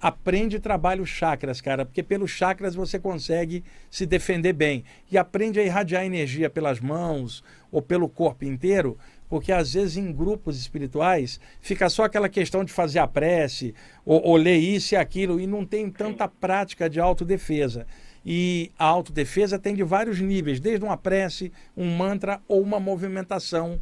aprende 0.00 0.56
e 0.56 0.60
trabalha 0.60 1.02
os 1.02 1.08
chakras, 1.08 1.60
cara, 1.60 1.84
porque 1.84 2.02
pelos 2.02 2.30
chakras 2.30 2.74
você 2.74 2.98
consegue 2.98 3.64
se 3.90 4.06
defender 4.06 4.52
bem. 4.52 4.84
E 5.10 5.16
aprende 5.16 5.58
a 5.58 5.64
irradiar 5.64 6.04
energia 6.04 6.50
pelas 6.50 6.80
mãos 6.80 7.42
ou 7.70 7.80
pelo 7.80 8.08
corpo 8.08 8.44
inteiro, 8.44 8.98
porque 9.28 9.52
às 9.52 9.74
vezes 9.74 9.96
em 9.96 10.12
grupos 10.12 10.58
espirituais 10.58 11.40
fica 11.60 11.88
só 11.88 12.04
aquela 12.04 12.28
questão 12.28 12.64
de 12.64 12.72
fazer 12.72 12.98
a 12.98 13.06
prece, 13.06 13.74
ou, 14.04 14.22
ou 14.22 14.36
ler 14.36 14.56
isso 14.56 14.94
e 14.94 14.96
aquilo, 14.96 15.40
e 15.40 15.46
não 15.46 15.64
tem 15.64 15.90
tanta 15.90 16.28
prática 16.28 16.88
de 16.88 17.00
autodefesa. 17.00 17.86
E 18.24 18.72
a 18.78 18.84
autodefesa 18.84 19.58
tem 19.58 19.74
de 19.74 19.84
vários 19.84 20.20
níveis, 20.20 20.58
desde 20.58 20.84
uma 20.84 20.96
prece, 20.96 21.52
um 21.76 21.96
mantra 21.96 22.40
ou 22.48 22.60
uma 22.60 22.80
movimentação 22.80 23.80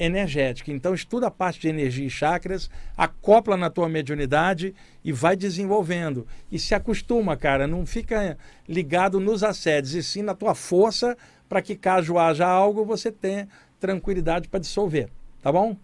energética. 0.00 0.72
Então 0.72 0.94
estuda 0.94 1.26
a 1.26 1.30
parte 1.30 1.60
de 1.60 1.68
energia 1.68 2.06
e 2.06 2.10
chakras, 2.10 2.70
acopla 2.96 3.56
na 3.56 3.68
tua 3.68 3.88
mediunidade 3.88 4.74
e 5.04 5.12
vai 5.12 5.36
desenvolvendo. 5.36 6.26
E 6.50 6.58
se 6.58 6.74
acostuma, 6.74 7.36
cara, 7.36 7.66
não 7.66 7.84
fica 7.84 8.38
ligado 8.66 9.20
nos 9.20 9.44
assédios, 9.44 9.94
e 9.94 10.02
sim 10.02 10.22
na 10.22 10.34
tua 10.34 10.54
força 10.54 11.16
para 11.48 11.60
que 11.60 11.76
caso 11.76 12.18
haja 12.18 12.46
algo, 12.46 12.84
você 12.84 13.12
tenha 13.12 13.46
tranquilidade 13.78 14.48
para 14.48 14.60
dissolver. 14.60 15.10
Tá 15.42 15.52
bom? 15.52 15.76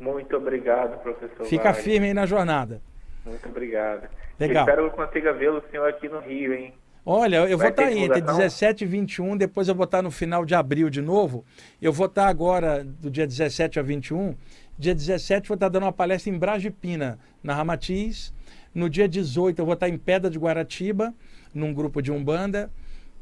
Muito 0.00 0.36
obrigado, 0.36 1.00
professor. 1.02 1.46
Fica 1.46 1.64
Wagner. 1.70 1.84
firme 1.84 2.06
aí 2.08 2.14
na 2.14 2.26
jornada. 2.26 2.82
Muito 3.24 3.48
obrigado. 3.48 4.08
Legal. 4.38 4.64
espero 4.64 4.90
que 4.90 5.00
eu 5.00 5.06
consiga 5.06 5.32
vê-lo, 5.32 5.62
senhor, 5.70 5.88
aqui 5.88 6.08
no 6.08 6.18
Rio, 6.18 6.52
hein? 6.52 6.74
Olha, 7.06 7.36
eu 7.36 7.58
Vai 7.58 7.66
vou 7.66 7.68
estar 7.68 7.82
tá 7.82 7.88
aí 7.88 7.98
entre 7.98 8.20
17 8.22 8.84
e 8.84 8.86
21, 8.86 9.36
depois 9.36 9.68
eu 9.68 9.74
vou 9.74 9.84
estar 9.84 9.98
tá 9.98 10.02
no 10.02 10.10
final 10.10 10.42
de 10.44 10.54
abril 10.54 10.88
de 10.88 11.02
novo. 11.02 11.44
Eu 11.80 11.92
vou 11.92 12.06
estar 12.06 12.24
tá 12.24 12.28
agora 12.28 12.82
do 12.82 13.10
dia 13.10 13.26
17 13.26 13.78
a 13.78 13.82
21. 13.82 14.34
Dia 14.78 14.94
17 14.94 15.46
vou 15.46 15.54
estar 15.54 15.68
dando 15.68 15.82
uma 15.82 15.92
palestra 15.92 16.32
em 16.32 16.38
Bragipina, 16.38 17.18
na 17.42 17.54
Ramatiz. 17.54 18.32
No 18.74 18.88
dia 18.88 19.06
18 19.06 19.58
eu 19.58 19.66
vou 19.66 19.74
estar 19.74 19.88
em 19.88 19.98
Pedra 19.98 20.30
de 20.30 20.38
Guaratiba, 20.38 21.14
num 21.52 21.74
grupo 21.74 22.00
de 22.00 22.10
Umbanda. 22.10 22.70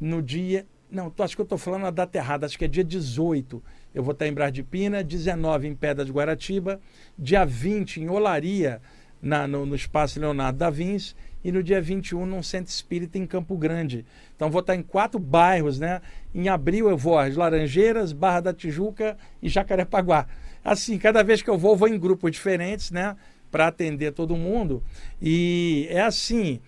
No 0.00 0.22
dia. 0.22 0.64
Não, 0.88 1.12
acho 1.18 1.34
que 1.34 1.40
eu 1.40 1.44
estou 1.44 1.58
falando 1.58 1.86
a 1.86 1.90
data 1.90 2.16
errada, 2.16 2.46
acho 2.46 2.56
que 2.56 2.64
é 2.64 2.68
dia 2.68 2.84
18. 2.84 3.60
Eu 3.92 4.04
vou 4.04 4.12
estar 4.12 4.28
em 4.28 4.32
Brasipina, 4.32 5.02
19 5.02 5.66
em 5.66 5.74
Pedra 5.74 6.04
de 6.04 6.12
Guaratiba, 6.12 6.80
dia 7.18 7.44
20 7.44 8.02
em 8.02 8.08
Olaria, 8.08 8.80
na, 9.20 9.48
no, 9.48 9.66
no 9.66 9.74
Espaço 9.74 10.20
Leonardo 10.20 10.58
da 10.58 10.70
Vinci 10.70 11.14
e 11.44 11.50
no 11.50 11.62
dia 11.62 11.80
21 11.80 12.26
num 12.26 12.42
centro 12.42 12.70
espírita 12.70 13.18
em 13.18 13.26
Campo 13.26 13.56
Grande. 13.56 14.04
Então 14.36 14.50
vou 14.50 14.60
estar 14.60 14.74
em 14.74 14.82
quatro 14.82 15.18
bairros, 15.18 15.78
né? 15.78 16.00
Em 16.34 16.48
abril 16.48 16.88
eu 16.88 16.96
vou 16.96 17.18
às 17.18 17.36
Laranjeiras, 17.36 18.12
Barra 18.12 18.40
da 18.40 18.52
Tijuca 18.52 19.16
e 19.42 19.48
Jacarepaguá. 19.48 20.26
Assim, 20.64 20.98
cada 20.98 21.22
vez 21.22 21.42
que 21.42 21.50
eu 21.50 21.58
vou, 21.58 21.76
vou 21.76 21.88
em 21.88 21.98
grupos 21.98 22.30
diferentes, 22.30 22.90
né? 22.90 23.16
Para 23.50 23.66
atender 23.66 24.12
todo 24.12 24.36
mundo. 24.36 24.82
E 25.20 25.86
é 25.90 26.00
assim, 26.00 26.60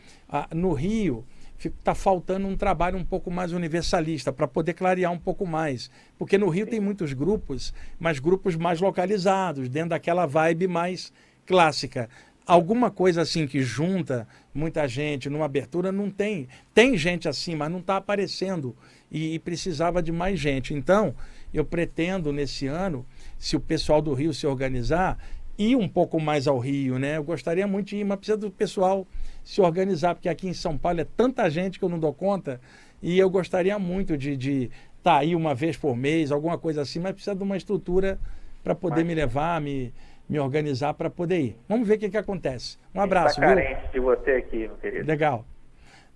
no 0.52 0.72
Rio 0.72 1.24
está 1.58 1.94
faltando 1.94 2.46
um 2.46 2.56
trabalho 2.56 2.98
um 2.98 3.04
pouco 3.04 3.30
mais 3.30 3.52
universalista 3.52 4.30
para 4.32 4.46
poder 4.46 4.74
clarear 4.74 5.10
um 5.10 5.18
pouco 5.18 5.46
mais. 5.46 5.90
Porque 6.18 6.36
no 6.36 6.48
Rio 6.48 6.66
tem 6.66 6.80
muitos 6.80 7.12
grupos, 7.12 7.72
mas 7.98 8.18
grupos 8.18 8.54
mais 8.54 8.80
localizados, 8.80 9.68
dentro 9.68 9.90
daquela 9.90 10.26
vibe 10.26 10.68
mais 10.68 11.12
clássica 11.46 12.08
alguma 12.46 12.90
coisa 12.90 13.22
assim 13.22 13.46
que 13.46 13.62
junta 13.62 14.26
muita 14.54 14.86
gente 14.86 15.30
numa 15.30 15.46
abertura 15.46 15.90
não 15.90 16.10
tem. 16.10 16.48
Tem 16.72 16.96
gente 16.96 17.28
assim, 17.28 17.54
mas 17.54 17.70
não 17.70 17.78
está 17.78 17.96
aparecendo 17.96 18.76
e, 19.10 19.34
e, 19.34 19.38
precisava 19.38 20.02
de 20.02 20.12
mais 20.12 20.38
gente. 20.38 20.74
Então, 20.74 21.14
eu 21.52 21.64
pretendo 21.64 22.32
nesse 22.32 22.66
ano, 22.66 23.04
se 23.38 23.56
o 23.56 23.60
pessoal 23.60 24.02
do 24.02 24.12
Rio 24.12 24.34
se 24.34 24.46
organizar, 24.46 25.18
ir 25.56 25.76
um 25.76 25.88
pouco 25.88 26.20
mais 26.20 26.46
ao 26.46 26.58
Rio, 26.58 26.98
né? 26.98 27.16
Eu 27.16 27.24
gostaria 27.24 27.66
muito 27.66 27.88
de 27.88 27.96
ir, 27.96 28.04
mas 28.04 28.18
precisa 28.18 28.36
do 28.36 28.50
pessoal 28.50 29.06
se 29.42 29.60
organizar, 29.60 30.14
porque 30.14 30.28
aqui 30.28 30.48
em 30.48 30.54
São 30.54 30.76
Paulo 30.76 31.00
é 31.00 31.04
tanta 31.04 31.48
gente 31.48 31.78
que 31.78 31.84
eu 31.84 31.88
não 31.88 31.98
dou 31.98 32.12
conta. 32.12 32.60
E 33.02 33.18
eu 33.18 33.28
gostaria 33.28 33.78
muito 33.78 34.16
de 34.16 34.32
estar 34.34 34.70
tá 35.02 35.18
aí 35.18 35.36
uma 35.36 35.54
vez 35.54 35.76
por 35.76 35.96
mês, 35.96 36.32
alguma 36.32 36.58
coisa 36.58 36.82
assim, 36.82 36.98
mas 36.98 37.12
precisa 37.12 37.36
de 37.36 37.42
uma 37.42 37.56
estrutura 37.56 38.18
para 38.62 38.74
poder 38.74 39.04
mas... 39.04 39.06
me 39.06 39.14
levar, 39.14 39.60
me, 39.60 39.92
me 40.28 40.38
organizar 40.38 40.94
para 40.94 41.10
poder 41.10 41.40
ir. 41.40 41.56
Vamos 41.68 41.86
ver 41.86 41.94
o 41.94 41.98
que, 41.98 42.10
que 42.10 42.16
acontece. 42.16 42.78
Um 42.94 43.00
abraço. 43.00 43.40
Está 43.40 43.54
carente 43.54 43.80
viu? 43.80 43.90
de 43.92 44.00
você 44.00 44.30
aqui, 44.32 44.56
meu 44.58 44.76
querido. 44.76 45.06
Legal. 45.06 45.44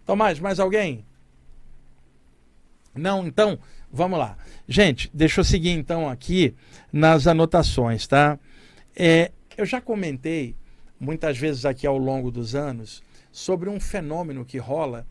Tomás, 0.07 0.41
mais 0.41 0.59
alguém? 0.59 1.05
Não, 2.95 3.27
então, 3.27 3.59
vamos 3.93 4.19
lá. 4.19 4.37
Gente, 4.67 5.11
deixa 5.13 5.41
eu 5.41 5.45
seguir 5.45 5.71
então 5.71 6.09
aqui 6.09 6.55
nas 6.93 7.27
anotações, 7.27 8.07
tá? 8.07 8.39
É, 8.97 9.31
eu 9.57 9.67
já 9.67 9.81
comentei 9.81 10.57
muitas 10.99 11.37
vezes 11.39 11.65
aqui 11.65 11.87
ao 11.87 11.99
longo 11.99 12.31
dos 12.31 12.55
anos 12.55 13.03
sobre 13.31 13.69
um 13.69 13.79
fenômeno 13.79 14.45
que 14.45 14.59
rola 14.59 15.07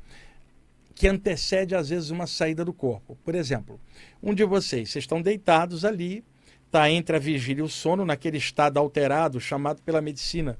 que 0.97 1.07
antecede 1.07 1.75
às 1.75 1.89
vezes 1.89 2.09
uma 2.09 2.25
saída 2.25 2.65
do 2.65 2.73
corpo. 2.73 3.17
Por 3.23 3.35
exemplo, 3.35 3.79
um 4.21 4.33
de 4.33 4.43
vocês, 4.43 4.89
vocês 4.89 5.03
estão 5.03 5.21
deitados 5.21 5.85
ali, 5.85 6.23
está 6.67 6.91
entre 6.91 7.15
a 7.15 7.19
vigília 7.19 7.61
e 7.61 7.65
o 7.65 7.69
sono, 7.69 8.05
naquele 8.05 8.37
estado 8.37 8.77
alterado, 8.77 9.39
chamado 9.39 9.81
pela 9.81 10.01
medicina 10.01 10.57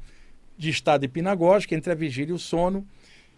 de 0.58 0.70
estado 0.70 1.06
hipnagógico, 1.06 1.76
entre 1.76 1.92
a 1.92 1.96
vigília 1.96 2.32
e 2.32 2.36
o 2.36 2.40
sono, 2.40 2.88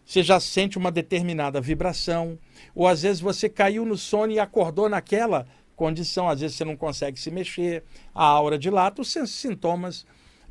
você 0.06 0.24
já 0.24 0.40
sente 0.40 0.78
uma 0.78 0.92
determinada 0.92 1.60
vibração, 1.60 2.38
ou 2.74 2.88
às 2.88 3.02
vezes 3.02 3.20
você 3.20 3.50
caiu 3.50 3.86
no 3.86 3.98
sono 3.98 4.32
e 4.32 4.40
acordou 4.40 4.88
naquela 4.88 5.46
condição, 5.76 6.30
às 6.30 6.42
vezes 6.42 6.58
você 6.58 6.66
não 6.66 6.76
consegue 6.76 7.20
se 7.20 7.30
mexer, 7.30 7.84
a 8.14 8.24
aura 8.24 8.58
dilata, 8.58 9.02
os 9.02 9.12
sintomas 9.12 10.06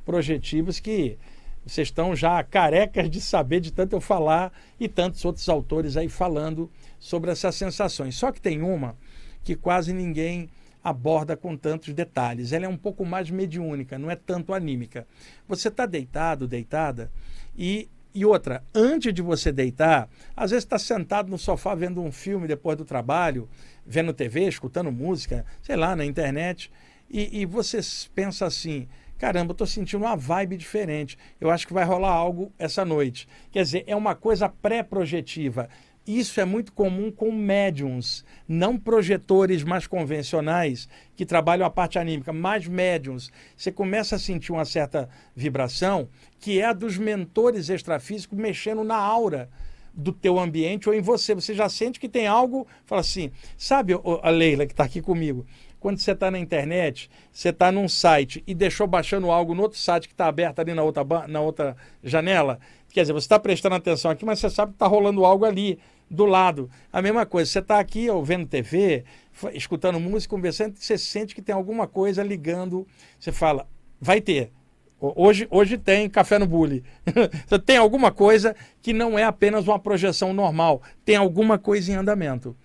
projetivos 0.04 0.80
que 0.80 1.18
vocês 1.64 1.88
estão 1.88 2.16
já 2.16 2.42
carecas 2.42 3.10
de 3.10 3.20
saber 3.20 3.60
de 3.60 3.70
tanto 3.72 3.94
eu 3.94 4.00
falar 4.00 4.52
e 4.80 4.88
tantos 4.88 5.24
outros 5.24 5.48
autores 5.48 5.96
aí 5.96 6.08
falando 6.08 6.70
sobre 6.98 7.30
essas 7.30 7.54
sensações. 7.54 8.16
Só 8.16 8.32
que 8.32 8.40
tem 8.40 8.62
uma 8.62 8.96
que 9.44 9.54
quase 9.54 9.92
ninguém 9.92 10.48
aborda 10.82 11.36
com 11.36 11.56
tantos 11.56 11.92
detalhes. 11.92 12.52
Ela 12.52 12.66
é 12.66 12.68
um 12.68 12.76
pouco 12.76 13.04
mais 13.04 13.30
mediúnica, 13.30 13.98
não 13.98 14.10
é 14.10 14.16
tanto 14.16 14.54
anímica. 14.54 15.06
Você 15.46 15.68
está 15.68 15.86
deitado, 15.86 16.46
deitada, 16.46 17.10
e, 17.56 17.88
e 18.14 18.24
outra, 18.24 18.62
antes 18.74 19.12
de 19.12 19.22
você 19.22 19.52
deitar, 19.52 20.08
às 20.36 20.50
vezes 20.50 20.64
está 20.64 20.78
sentado 20.78 21.30
no 21.30 21.38
sofá 21.38 21.74
vendo 21.74 22.02
um 22.02 22.12
filme 22.12 22.46
depois 22.46 22.76
do 22.76 22.84
trabalho, 22.84 23.48
vendo 23.86 24.12
TV, 24.12 24.46
escutando 24.46 24.92
música, 24.92 25.44
sei 25.62 25.76
lá, 25.76 25.96
na 25.96 26.04
internet, 26.04 26.70
e, 27.10 27.40
e 27.40 27.46
você 27.46 27.80
pensa 28.14 28.46
assim. 28.46 28.88
Caramba, 29.18 29.50
eu 29.50 29.52
estou 29.52 29.66
sentindo 29.66 30.04
uma 30.04 30.16
vibe 30.16 30.56
diferente. 30.56 31.18
Eu 31.40 31.50
acho 31.50 31.66
que 31.66 31.72
vai 31.72 31.84
rolar 31.84 32.12
algo 32.12 32.52
essa 32.56 32.84
noite. 32.84 33.26
Quer 33.50 33.64
dizer, 33.64 33.84
é 33.88 33.96
uma 33.96 34.14
coisa 34.14 34.48
pré-projetiva. 34.48 35.68
Isso 36.08 36.40
é 36.40 36.44
muito 36.46 36.72
comum 36.72 37.10
com 37.12 37.30
médiums, 37.30 38.24
não 38.48 38.78
projetores 38.78 39.62
mais 39.62 39.86
convencionais 39.86 40.88
que 41.14 41.26
trabalham 41.26 41.66
a 41.66 41.70
parte 41.70 41.98
anímica, 41.98 42.32
mas 42.32 42.66
médiums. 42.66 43.30
Você 43.54 43.70
começa 43.70 44.16
a 44.16 44.18
sentir 44.18 44.50
uma 44.50 44.64
certa 44.64 45.06
vibração 45.36 46.08
que 46.40 46.60
é 46.60 46.64
a 46.64 46.72
dos 46.72 46.96
mentores 46.96 47.68
extrafísicos 47.68 48.38
mexendo 48.38 48.82
na 48.82 48.96
aura 48.96 49.50
do 49.92 50.10
teu 50.10 50.38
ambiente 50.38 50.88
ou 50.88 50.94
em 50.94 51.02
você. 51.02 51.34
Você 51.34 51.52
já 51.52 51.68
sente 51.68 52.00
que 52.00 52.08
tem 52.08 52.26
algo, 52.26 52.66
fala 52.86 53.02
assim, 53.02 53.30
sabe 53.58 53.92
a 54.22 54.30
Leila 54.30 54.64
que 54.64 54.72
está 54.72 54.84
aqui 54.84 55.02
comigo? 55.02 55.44
Quando 55.78 55.98
você 55.98 56.12
está 56.12 56.30
na 56.30 56.38
internet, 56.38 57.10
você 57.30 57.50
está 57.50 57.70
num 57.70 57.86
site 57.86 58.42
e 58.46 58.54
deixou 58.54 58.86
baixando 58.86 59.30
algo 59.30 59.54
no 59.54 59.60
outro 59.60 59.78
site 59.78 60.08
que 60.08 60.14
está 60.14 60.26
aberto 60.26 60.60
ali 60.60 60.72
na 60.72 60.82
outra, 60.82 61.04
na 61.28 61.40
outra 61.42 61.76
janela, 62.02 62.58
quer 62.90 63.02
dizer, 63.02 63.12
você 63.12 63.26
está 63.26 63.38
prestando 63.38 63.74
atenção 63.74 64.10
aqui, 64.10 64.24
mas 64.24 64.38
você 64.38 64.48
sabe 64.48 64.72
que 64.72 64.76
está 64.76 64.86
rolando 64.86 65.22
algo 65.26 65.44
ali 65.44 65.78
do 66.10 66.24
lado. 66.24 66.70
A 66.92 67.02
mesma 67.02 67.26
coisa, 67.26 67.50
você 67.50 67.58
está 67.58 67.78
aqui 67.78 68.08
ouvindo 68.08 68.46
TV, 68.46 69.04
escutando 69.52 70.00
música, 70.00 70.34
conversando, 70.34 70.76
você 70.76 70.96
sente 70.96 71.34
que 71.34 71.42
tem 71.42 71.54
alguma 71.54 71.86
coisa 71.86 72.22
ligando. 72.22 72.86
Você 73.18 73.32
fala, 73.32 73.66
vai 74.00 74.20
ter. 74.20 74.52
Hoje, 75.00 75.46
hoje 75.50 75.78
tem 75.78 76.08
café 76.08 76.38
no 76.38 76.46
bule. 76.46 76.82
tem 77.64 77.76
alguma 77.76 78.10
coisa 78.10 78.56
que 78.82 78.92
não 78.92 79.18
é 79.18 79.22
apenas 79.22 79.68
uma 79.68 79.78
projeção 79.78 80.32
normal, 80.32 80.82
tem 81.04 81.14
alguma 81.14 81.58
coisa 81.58 81.92
em 81.92 81.94
andamento. 81.94 82.56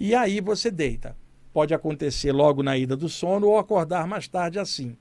E 0.00 0.14
aí 0.14 0.40
você 0.40 0.70
deita. 0.70 1.16
Pode 1.52 1.74
acontecer 1.74 2.32
logo 2.32 2.62
na 2.62 2.76
ida 2.76 2.96
do 2.96 3.08
sono 3.08 3.48
ou 3.48 3.58
acordar 3.58 4.06
mais 4.06 4.26
tarde 4.26 4.58
assim. 4.58 4.96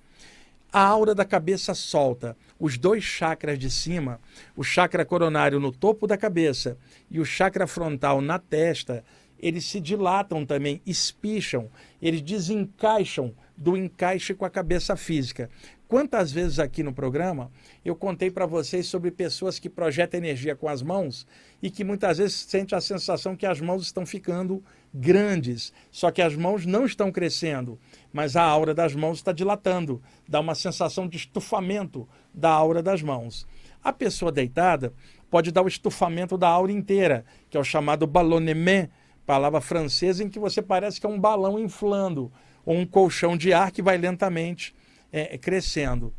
A 0.73 0.81
aura 0.81 1.13
da 1.13 1.23
cabeça 1.23 1.75
solta. 1.75 2.35
Os 2.59 2.79
dois 2.79 3.03
chakras 3.03 3.59
de 3.59 3.69
cima, 3.69 4.19
o 4.55 4.63
chakra 4.63 5.05
coronário 5.05 5.59
no 5.59 5.71
topo 5.71 6.07
da 6.07 6.17
cabeça 6.17 6.79
e 7.11 7.19
o 7.19 7.25
chakra 7.25 7.67
frontal 7.67 8.19
na 8.21 8.39
testa, 8.39 9.03
eles 9.37 9.65
se 9.65 9.79
dilatam 9.79 10.43
também, 10.43 10.81
espicham, 10.83 11.69
eles 12.01 12.23
desencaixam 12.23 13.35
do 13.55 13.77
encaixe 13.77 14.33
com 14.33 14.45
a 14.45 14.49
cabeça 14.49 14.95
física. 14.95 15.47
Quantas 15.93 16.31
vezes 16.31 16.57
aqui 16.57 16.81
no 16.81 16.91
programa 16.91 17.51
eu 17.85 17.95
contei 17.95 18.31
para 18.31 18.47
vocês 18.47 18.87
sobre 18.87 19.11
pessoas 19.11 19.59
que 19.59 19.69
projetam 19.69 20.17
energia 20.17 20.55
com 20.55 20.67
as 20.67 20.81
mãos 20.81 21.27
e 21.61 21.69
que 21.69 21.83
muitas 21.83 22.17
vezes 22.17 22.33
sente 22.33 22.73
a 22.73 22.81
sensação 22.81 23.35
que 23.35 23.45
as 23.45 23.61
mãos 23.61 23.83
estão 23.83 24.03
ficando 24.03 24.63
grandes, 24.91 25.71
só 25.91 26.09
que 26.09 26.23
as 26.23 26.35
mãos 26.35 26.65
não 26.65 26.83
estão 26.83 27.11
crescendo, 27.11 27.77
mas 28.11 28.35
a 28.35 28.41
aura 28.41 28.73
das 28.73 28.95
mãos 28.95 29.19
está 29.19 29.31
dilatando, 29.31 30.01
dá 30.27 30.39
uma 30.39 30.55
sensação 30.55 31.07
de 31.07 31.17
estufamento 31.17 32.09
da 32.33 32.49
aura 32.49 32.81
das 32.81 33.03
mãos. 33.03 33.45
A 33.83 33.93
pessoa 33.93 34.31
deitada 34.31 34.91
pode 35.29 35.51
dar 35.51 35.61
o 35.61 35.67
estufamento 35.67 36.39
da 36.39 36.49
aura 36.49 36.71
inteira, 36.71 37.23
que 37.51 37.55
é 37.55 37.59
o 37.59 37.63
chamado 37.63 38.07
ballonnement, 38.07 38.89
palavra 39.27 39.61
francesa 39.61 40.23
em 40.23 40.29
que 40.29 40.39
você 40.39 40.59
parece 40.59 40.99
que 40.99 41.05
é 41.05 41.09
um 41.09 41.19
balão 41.19 41.59
inflando, 41.59 42.31
ou 42.65 42.75
um 42.75 42.83
colchão 42.83 43.37
de 43.37 43.53
ar 43.53 43.71
que 43.71 43.83
vai 43.83 43.95
lentamente 43.95 44.73
é, 45.13 45.37
crescendo. 45.37 46.11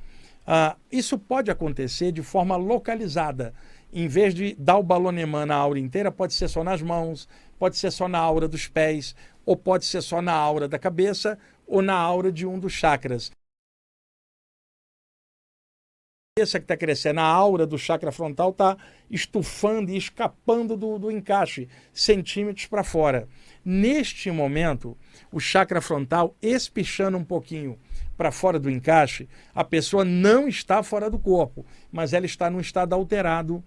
Ah, 0.47 0.77
isso 0.91 1.19
pode 1.19 1.51
acontecer 1.51 2.13
de 2.13 2.23
forma 2.23 2.57
localizada. 2.57 3.53
Em 3.93 4.07
vez 4.07 4.35
de 4.35 4.55
dar 4.55 4.79
o 4.79 4.83
balonemã 4.83 5.45
na 5.45 5.57
aura 5.57 5.79
inteira, 5.79 6.11
pode 6.13 6.35
ser 6.35 6.49
só 6.49 6.63
nas 6.63 6.81
mãos, 6.81 7.29
pode 7.59 7.77
ser 7.77 7.91
só 7.91 8.09
na 8.09 8.19
aura 8.19 8.47
dos 8.47 8.69
pés, 8.69 9.15
ou 9.45 9.57
pode 9.57 9.85
ser 9.85 10.03
só 10.03 10.23
na 10.23 10.33
aura 10.33 10.69
da 10.69 10.79
cabeça, 10.79 11.39
ou 11.67 11.83
na 11.83 11.95
aura 11.95 12.31
de 12.31 12.47
um 12.47 12.59
dos 12.59 12.73
chakras 12.73 13.31
cabeça 16.37 16.59
que 16.59 16.65
está 16.65 16.77
crescendo, 16.77 17.21
a 17.21 17.25
aura 17.25 17.65
do 17.65 17.79
chakra 17.79 18.11
frontal 18.11 18.51
está 18.51 18.77
estufando 19.09 19.93
e 19.93 19.97
escapando 19.97 20.77
do, 20.77 20.99
do 20.99 21.09
encaixe, 21.09 21.69
centímetros 21.93 22.67
para 22.67 22.83
fora. 22.83 23.29
Neste 23.65 24.33
momento, 24.33 24.99
o 25.31 25.39
chakra 25.39 25.81
frontal 25.81 26.35
espichando 26.43 27.17
um 27.17 27.25
pouquinho 27.25 27.79
para 28.17 28.31
fora 28.31 28.59
do 28.59 28.71
encaixe, 28.71 29.29
a 29.55 29.65
pessoa 29.65 30.05
não 30.05 30.49
está 30.49 30.83
fora 30.83 31.11
do 31.11 31.19
corpo, 31.19 31.65
mas 31.91 32.13
ela 32.13 32.27
está 32.27 32.49
num 32.51 32.61
estado 32.61 32.95
alterado 32.95 33.63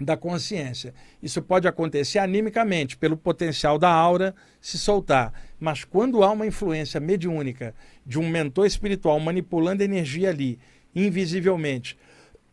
da 0.00 0.16
consciência. 0.16 0.94
Isso 1.22 1.42
pode 1.42 1.68
acontecer 1.68 2.18
animicamente, 2.18 2.96
pelo 2.96 3.16
potencial 3.16 3.78
da 3.78 3.90
aura 3.90 4.34
se 4.60 4.78
soltar. 4.78 5.32
Mas 5.58 5.84
quando 5.84 6.22
há 6.22 6.30
uma 6.30 6.46
influência 6.46 6.98
mediúnica 6.98 7.74
de 8.04 8.18
um 8.18 8.28
mentor 8.28 8.66
espiritual 8.66 9.20
manipulando 9.20 9.82
energia 9.82 10.30
ali 10.30 10.58
invisivelmente 10.94 11.98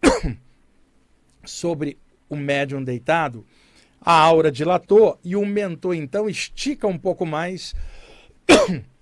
sobre 1.45 1.97
o 2.29 2.35
médium 2.35 2.83
deitado, 2.83 3.45
a 4.01 4.13
aura 4.13 4.51
dilatou 4.51 5.19
e 5.23 5.35
o 5.35 5.45
mentor 5.45 5.95
então 5.95 6.29
estica 6.29 6.87
um 6.87 6.97
pouco 6.97 7.25
mais 7.25 7.73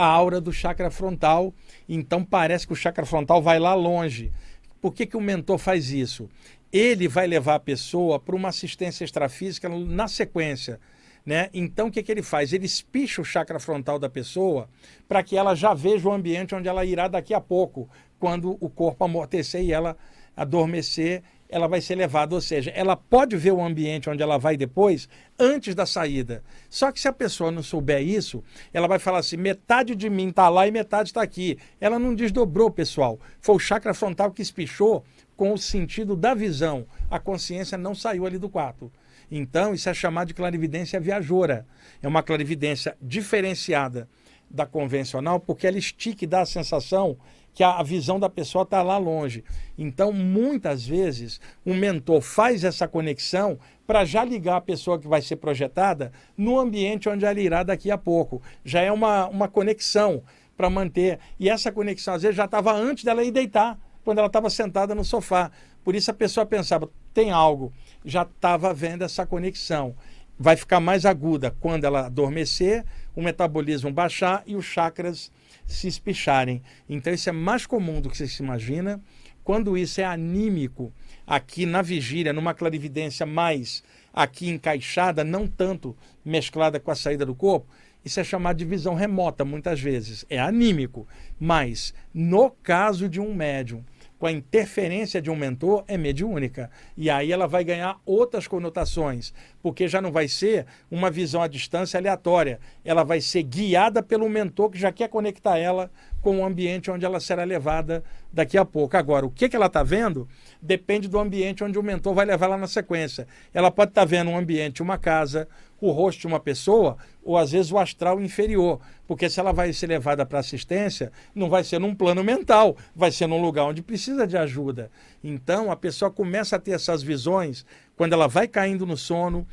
a 0.00 0.06
aura 0.06 0.40
do 0.40 0.52
chakra 0.52 0.90
frontal. 0.90 1.54
Então 1.88 2.24
parece 2.24 2.66
que 2.66 2.72
o 2.72 2.76
chakra 2.76 3.04
frontal 3.04 3.42
vai 3.42 3.58
lá 3.58 3.74
longe. 3.74 4.32
Por 4.80 4.94
que, 4.94 5.06
que 5.06 5.16
o 5.16 5.20
mentor 5.20 5.58
faz 5.58 5.90
isso? 5.90 6.28
Ele 6.72 7.06
vai 7.06 7.26
levar 7.26 7.56
a 7.56 7.60
pessoa 7.60 8.18
para 8.18 8.34
uma 8.34 8.48
assistência 8.48 9.04
extrafísica 9.04 9.68
na 9.68 10.08
sequência. 10.08 10.80
Né? 11.24 11.50
Então, 11.52 11.88
o 11.88 11.90
que, 11.90 12.02
que 12.02 12.10
ele 12.10 12.22
faz? 12.22 12.52
Ele 12.52 12.64
espicha 12.64 13.20
o 13.20 13.24
chakra 13.24 13.60
frontal 13.60 13.98
da 13.98 14.08
pessoa 14.08 14.68
para 15.06 15.22
que 15.22 15.36
ela 15.36 15.54
já 15.54 15.74
veja 15.74 16.08
o 16.08 16.12
ambiente 16.12 16.54
onde 16.54 16.68
ela 16.68 16.84
irá 16.84 17.08
daqui 17.08 17.34
a 17.34 17.40
pouco, 17.40 17.88
quando 18.18 18.56
o 18.58 18.70
corpo 18.70 19.04
amortecer 19.04 19.62
e 19.62 19.72
ela 19.72 19.96
adormecer, 20.34 21.22
ela 21.50 21.66
vai 21.66 21.80
ser 21.80 21.94
levada. 21.94 22.34
Ou 22.34 22.40
seja, 22.40 22.70
ela 22.70 22.96
pode 22.96 23.36
ver 23.36 23.52
o 23.52 23.62
ambiente 23.62 24.08
onde 24.08 24.22
ela 24.22 24.38
vai 24.38 24.56
depois, 24.56 25.08
antes 25.38 25.74
da 25.74 25.84
saída. 25.84 26.42
Só 26.68 26.90
que 26.90 27.00
se 27.00 27.08
a 27.08 27.12
pessoa 27.12 27.50
não 27.50 27.62
souber 27.62 28.02
isso, 28.02 28.42
ela 28.72 28.88
vai 28.88 28.98
falar 28.98 29.18
assim: 29.18 29.36
metade 29.36 29.94
de 29.94 30.08
mim 30.08 30.28
está 30.28 30.48
lá 30.48 30.66
e 30.66 30.70
metade 30.70 31.10
está 31.10 31.22
aqui. 31.22 31.58
Ela 31.80 31.98
não 31.98 32.14
desdobrou, 32.14 32.70
pessoal. 32.70 33.18
Foi 33.40 33.56
o 33.56 33.58
chakra 33.58 33.92
frontal 33.92 34.30
que 34.30 34.42
espichou 34.42 35.04
com 35.36 35.52
o 35.52 35.58
sentido 35.58 36.14
da 36.16 36.34
visão. 36.34 36.86
A 37.10 37.18
consciência 37.18 37.76
não 37.76 37.94
saiu 37.94 38.26
ali 38.26 38.38
do 38.38 38.48
quarto. 38.48 38.92
Então, 39.30 39.72
isso 39.72 39.88
é 39.88 39.94
chamado 39.94 40.28
de 40.28 40.34
clarividência 40.34 41.00
viajora. 41.00 41.66
É 42.02 42.08
uma 42.08 42.22
clarividência 42.22 42.96
diferenciada 43.00 44.08
da 44.50 44.66
convencional, 44.66 45.38
porque 45.38 45.66
ela 45.66 45.78
estica 45.78 46.24
e 46.24 46.26
dá 46.26 46.40
a 46.40 46.46
sensação 46.46 47.16
que 47.52 47.62
a 47.62 47.82
visão 47.82 48.18
da 48.18 48.28
pessoa 48.28 48.62
está 48.62 48.82
lá 48.82 48.96
longe. 48.96 49.44
Então, 49.76 50.12
muitas 50.12 50.86
vezes, 50.86 51.40
o 51.64 51.74
mentor 51.74 52.20
faz 52.20 52.64
essa 52.64 52.86
conexão 52.86 53.58
para 53.86 54.04
já 54.04 54.24
ligar 54.24 54.56
a 54.56 54.60
pessoa 54.60 54.98
que 54.98 55.08
vai 55.08 55.20
ser 55.20 55.36
projetada 55.36 56.12
no 56.36 56.58
ambiente 56.58 57.08
onde 57.08 57.24
ela 57.24 57.40
irá 57.40 57.62
daqui 57.62 57.90
a 57.90 57.98
pouco. 57.98 58.40
Já 58.64 58.80
é 58.80 58.92
uma, 58.92 59.26
uma 59.26 59.48
conexão 59.48 60.22
para 60.56 60.70
manter. 60.70 61.18
E 61.38 61.48
essa 61.48 61.72
conexão, 61.72 62.14
às 62.14 62.22
vezes, 62.22 62.36
já 62.36 62.44
estava 62.44 62.72
antes 62.72 63.04
dela 63.04 63.24
ir 63.24 63.30
deitar, 63.30 63.78
quando 64.04 64.18
ela 64.18 64.26
estava 64.26 64.50
sentada 64.50 64.94
no 64.94 65.04
sofá. 65.04 65.50
Por 65.84 65.94
isso 65.94 66.10
a 66.10 66.14
pessoa 66.14 66.46
pensava, 66.46 66.90
tem 67.12 67.30
algo, 67.30 67.72
já 68.04 68.22
estava 68.22 68.72
vendo 68.72 69.02
essa 69.02 69.26
conexão. 69.26 69.94
Vai 70.38 70.56
ficar 70.56 70.80
mais 70.80 71.04
aguda 71.04 71.54
quando 71.60 71.84
ela 71.84 72.06
adormecer, 72.06 72.84
o 73.14 73.22
metabolismo 73.22 73.92
baixar 73.92 74.42
e 74.46 74.56
os 74.56 74.64
chakras 74.64 75.30
se 75.72 75.88
espicharem. 75.88 76.62
Então 76.88 77.12
isso 77.12 77.28
é 77.28 77.32
mais 77.32 77.66
comum 77.66 78.00
do 78.00 78.10
que 78.10 78.16
você 78.16 78.26
se 78.26 78.42
imagina. 78.42 79.00
Quando 79.42 79.76
isso 79.76 80.00
é 80.00 80.04
anímico, 80.04 80.92
aqui 81.26 81.64
na 81.64 81.82
vigília, 81.82 82.32
numa 82.32 82.54
clarividência 82.54 83.24
mais 83.24 83.82
aqui 84.12 84.48
encaixada, 84.48 85.24
não 85.24 85.46
tanto 85.46 85.96
mesclada 86.24 86.78
com 86.78 86.90
a 86.90 86.94
saída 86.94 87.24
do 87.24 87.34
corpo, 87.34 87.66
isso 88.04 88.18
é 88.18 88.24
chamado 88.24 88.56
de 88.56 88.64
visão 88.64 88.94
remota, 88.94 89.44
muitas 89.44 89.80
vezes. 89.80 90.24
É 90.28 90.38
anímico. 90.38 91.06
Mas, 91.38 91.94
no 92.12 92.50
caso 92.50 93.08
de 93.08 93.20
um 93.20 93.34
médium 93.34 93.84
com 94.20 94.26
a 94.26 94.32
interferência 94.32 95.20
de 95.20 95.30
um 95.30 95.34
mentor, 95.34 95.82
é 95.88 95.96
mediúnica. 95.96 96.70
E 96.94 97.08
aí 97.08 97.32
ela 97.32 97.48
vai 97.48 97.64
ganhar 97.64 97.98
outras 98.04 98.46
conotações, 98.46 99.32
porque 99.62 99.88
já 99.88 100.02
não 100.02 100.12
vai 100.12 100.28
ser 100.28 100.66
uma 100.90 101.10
visão 101.10 101.40
à 101.40 101.48
distância 101.48 101.98
aleatória. 101.98 102.60
Ela 102.84 103.02
vai 103.02 103.22
ser 103.22 103.42
guiada 103.42 104.02
pelo 104.02 104.28
mentor 104.28 104.68
que 104.68 104.78
já 104.78 104.92
quer 104.92 105.08
conectar 105.08 105.56
ela 105.56 105.90
com 106.20 106.38
o 106.38 106.44
ambiente 106.44 106.90
onde 106.90 107.06
ela 107.06 107.18
será 107.18 107.44
levada 107.44 108.04
daqui 108.30 108.58
a 108.58 108.64
pouco. 108.64 108.94
Agora, 108.94 109.24
o 109.24 109.30
que, 109.30 109.48
que 109.48 109.56
ela 109.56 109.66
está 109.66 109.82
vendo 109.82 110.28
depende 110.60 111.08
do 111.08 111.18
ambiente 111.18 111.64
onde 111.64 111.78
o 111.78 111.82
mentor 111.82 112.12
vai 112.12 112.26
levar 112.26 112.44
ela 112.44 112.58
na 112.58 112.66
sequência. 112.66 113.26
Ela 113.54 113.70
pode 113.70 113.92
estar 113.92 114.02
tá 114.02 114.06
vendo 114.06 114.30
um 114.30 114.36
ambiente, 114.36 114.82
uma 114.82 114.98
casa, 114.98 115.48
o 115.80 115.90
rosto 115.90 116.20
de 116.20 116.26
uma 116.26 116.40
pessoa, 116.40 116.96
ou 117.22 117.36
às 117.36 117.52
vezes 117.52 117.72
o 117.72 117.78
astral 117.78 118.20
inferior. 118.20 118.80
Porque 119.06 119.28
se 119.28 119.40
ela 119.40 119.52
vai 119.52 119.72
ser 119.72 119.86
levada 119.86 120.24
para 120.26 120.38
assistência, 120.38 121.10
não 121.34 121.48
vai 121.48 121.64
ser 121.64 121.78
num 121.78 121.94
plano 121.94 122.22
mental, 122.22 122.76
vai 122.94 123.10
ser 123.10 123.26
num 123.26 123.40
lugar 123.40 123.64
onde 123.64 123.82
precisa 123.82 124.26
de 124.26 124.36
ajuda. 124.36 124.90
Então 125.22 125.70
a 125.70 125.76
pessoa 125.76 126.10
começa 126.10 126.56
a 126.56 126.58
ter 126.58 126.72
essas 126.72 127.02
visões 127.02 127.64
quando 127.96 128.12
ela 128.12 128.26
vai 128.26 128.46
caindo 128.46 128.86
no 128.86 128.96
sono, 128.96 129.46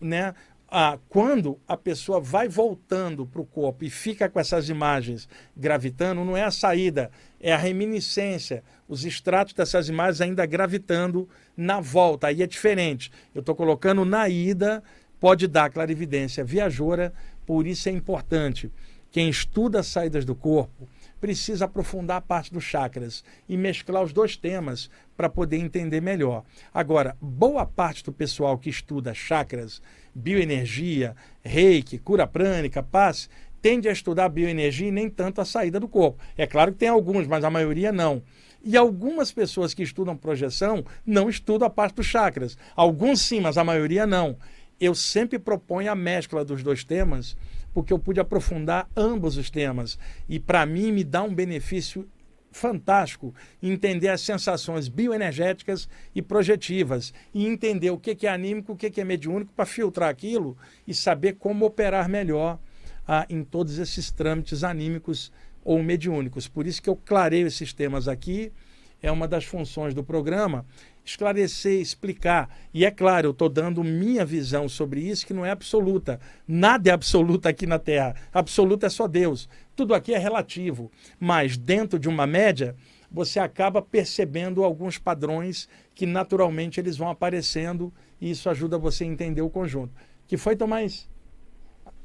né? 0.00 0.34
ah, 0.70 0.98
quando 1.08 1.58
a 1.66 1.76
pessoa 1.76 2.20
vai 2.20 2.46
voltando 2.46 3.26
para 3.26 3.40
o 3.40 3.46
corpo 3.46 3.84
e 3.84 3.90
fica 3.90 4.28
com 4.28 4.38
essas 4.38 4.68
imagens 4.68 5.26
gravitando, 5.56 6.24
não 6.24 6.36
é 6.36 6.44
a 6.44 6.50
saída, 6.50 7.10
é 7.40 7.52
a 7.52 7.56
reminiscência, 7.56 8.62
os 8.86 9.04
extratos 9.04 9.54
dessas 9.54 9.88
imagens 9.88 10.20
ainda 10.20 10.44
gravitando 10.44 11.28
na 11.56 11.80
volta. 11.80 12.26
Aí 12.26 12.42
é 12.42 12.46
diferente. 12.46 13.10
Eu 13.34 13.40
estou 13.40 13.54
colocando 13.54 14.04
na 14.04 14.28
ida, 14.28 14.82
pode 15.20 15.46
dar 15.46 15.70
clarividência 15.70 16.44
viajoura, 16.44 17.12
por 17.46 17.66
isso 17.66 17.88
é 17.88 17.92
importante. 17.92 18.70
Quem 19.10 19.28
estuda 19.28 19.80
as 19.80 19.86
saídas 19.86 20.24
do 20.24 20.34
corpo 20.34 20.88
precisa 21.20 21.64
aprofundar 21.64 22.18
a 22.18 22.20
parte 22.20 22.52
dos 22.52 22.62
chakras 22.62 23.24
e 23.48 23.56
mesclar 23.56 24.02
os 24.02 24.12
dois 24.12 24.36
temas 24.36 24.90
para 25.16 25.28
poder 25.28 25.56
entender 25.56 26.00
melhor. 26.00 26.44
Agora, 26.72 27.16
boa 27.20 27.66
parte 27.66 28.04
do 28.04 28.12
pessoal 28.12 28.58
que 28.58 28.70
estuda 28.70 29.14
chakras 29.14 29.82
bioenergia, 30.14 31.14
reiki, 31.42 31.98
cura 31.98 32.26
prânica, 32.26 32.82
paz, 32.82 33.28
tende 33.62 33.88
a 33.88 33.92
estudar 33.92 34.28
bioenergia 34.28 34.88
e 34.88 34.92
nem 34.92 35.08
tanto 35.08 35.40
a 35.40 35.44
saída 35.44 35.78
do 35.78 35.88
corpo. 35.88 36.22
É 36.36 36.46
claro 36.46 36.72
que 36.72 36.78
tem 36.78 36.88
alguns, 36.88 37.26
mas 37.26 37.44
a 37.44 37.50
maioria 37.50 37.92
não. 37.92 38.22
E 38.62 38.76
algumas 38.76 39.30
pessoas 39.30 39.72
que 39.72 39.82
estudam 39.82 40.16
projeção 40.16 40.84
não 41.06 41.28
estudam 41.28 41.66
a 41.66 41.70
parte 41.70 41.96
dos 41.96 42.06
chakras. 42.06 42.58
Alguns 42.74 43.20
sim, 43.20 43.40
mas 43.40 43.56
a 43.56 43.64
maioria 43.64 44.06
não. 44.06 44.36
Eu 44.80 44.94
sempre 44.94 45.38
proponho 45.38 45.90
a 45.90 45.94
mescla 45.94 46.44
dos 46.44 46.62
dois 46.62 46.84
temas, 46.84 47.36
porque 47.74 47.92
eu 47.92 47.98
pude 47.98 48.20
aprofundar 48.20 48.88
ambos 48.96 49.36
os 49.36 49.50
temas. 49.50 49.98
E 50.28 50.38
para 50.38 50.64
mim 50.64 50.92
me 50.92 51.04
dá 51.04 51.22
um 51.22 51.34
benefício 51.34 52.08
fantástico 52.50 53.34
entender 53.62 54.08
as 54.08 54.20
sensações 54.20 54.88
bioenergéticas 54.88 55.88
e 56.14 56.22
projetivas 56.22 57.12
e 57.32 57.46
entender 57.46 57.90
o 57.90 57.98
que 57.98 58.26
é 58.26 58.30
anímico, 58.30 58.72
o 58.72 58.76
que 58.76 59.00
é 59.00 59.04
mediúnico 59.04 59.52
para 59.54 59.66
filtrar 59.66 60.08
aquilo 60.08 60.56
e 60.86 60.94
saber 60.94 61.34
como 61.34 61.66
operar 61.66 62.08
melhor 62.08 62.58
ah, 63.06 63.26
em 63.28 63.44
todos 63.44 63.78
esses 63.78 64.10
trâmites 64.10 64.64
anímicos 64.64 65.32
ou 65.64 65.82
mediúnicos. 65.82 66.48
Por 66.48 66.66
isso 66.66 66.82
que 66.82 66.88
eu 66.88 66.96
clareio 66.96 67.46
esses 67.46 67.72
temas 67.72 68.08
aqui, 68.08 68.52
é 69.00 69.12
uma 69.12 69.28
das 69.28 69.44
funções 69.44 69.94
do 69.94 70.02
programa 70.02 70.66
esclarecer, 71.08 71.80
explicar. 71.80 72.48
E 72.72 72.84
é 72.84 72.90
claro, 72.90 73.28
eu 73.28 73.30
estou 73.30 73.48
dando 73.48 73.82
minha 73.82 74.24
visão 74.24 74.68
sobre 74.68 75.00
isso, 75.00 75.26
que 75.26 75.32
não 75.32 75.44
é 75.44 75.50
absoluta. 75.50 76.20
Nada 76.46 76.90
é 76.90 76.92
absoluto 76.92 77.46
aqui 77.46 77.66
na 77.66 77.78
Terra. 77.78 78.14
Absoluto 78.32 78.84
é 78.84 78.88
só 78.88 79.08
Deus. 79.08 79.48
Tudo 79.74 79.94
aqui 79.94 80.14
é 80.14 80.18
relativo. 80.18 80.90
Mas 81.18 81.56
dentro 81.56 81.98
de 81.98 82.08
uma 82.08 82.26
média, 82.26 82.76
você 83.10 83.40
acaba 83.40 83.80
percebendo 83.80 84.62
alguns 84.62 84.98
padrões 84.98 85.68
que 85.94 86.04
naturalmente 86.04 86.78
eles 86.78 86.96
vão 86.96 87.08
aparecendo 87.08 87.92
e 88.20 88.30
isso 88.30 88.50
ajuda 88.50 88.76
você 88.78 89.04
a 89.04 89.06
entender 89.06 89.42
o 89.42 89.50
conjunto. 89.50 89.94
Que 90.26 90.36
foi, 90.36 90.56
Tomás? 90.56 91.08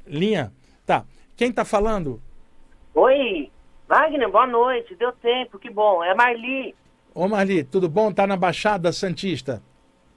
Linha? 0.06 0.52
Tá. 0.86 1.04
Quem 1.36 1.50
está 1.50 1.64
falando? 1.64 2.22
Oi, 2.94 3.50
Wagner, 3.86 4.30
boa 4.30 4.46
noite. 4.46 4.94
Deu 4.94 5.12
tempo, 5.12 5.58
que 5.58 5.68
bom. 5.68 6.02
É 6.02 6.14
Marli. 6.14 6.74
Ô 7.14 7.28
Marli, 7.28 7.62
tudo 7.62 7.88
bom? 7.88 8.12
Tá 8.12 8.26
na 8.26 8.36
Baixada 8.36 8.90
Santista? 8.92 9.62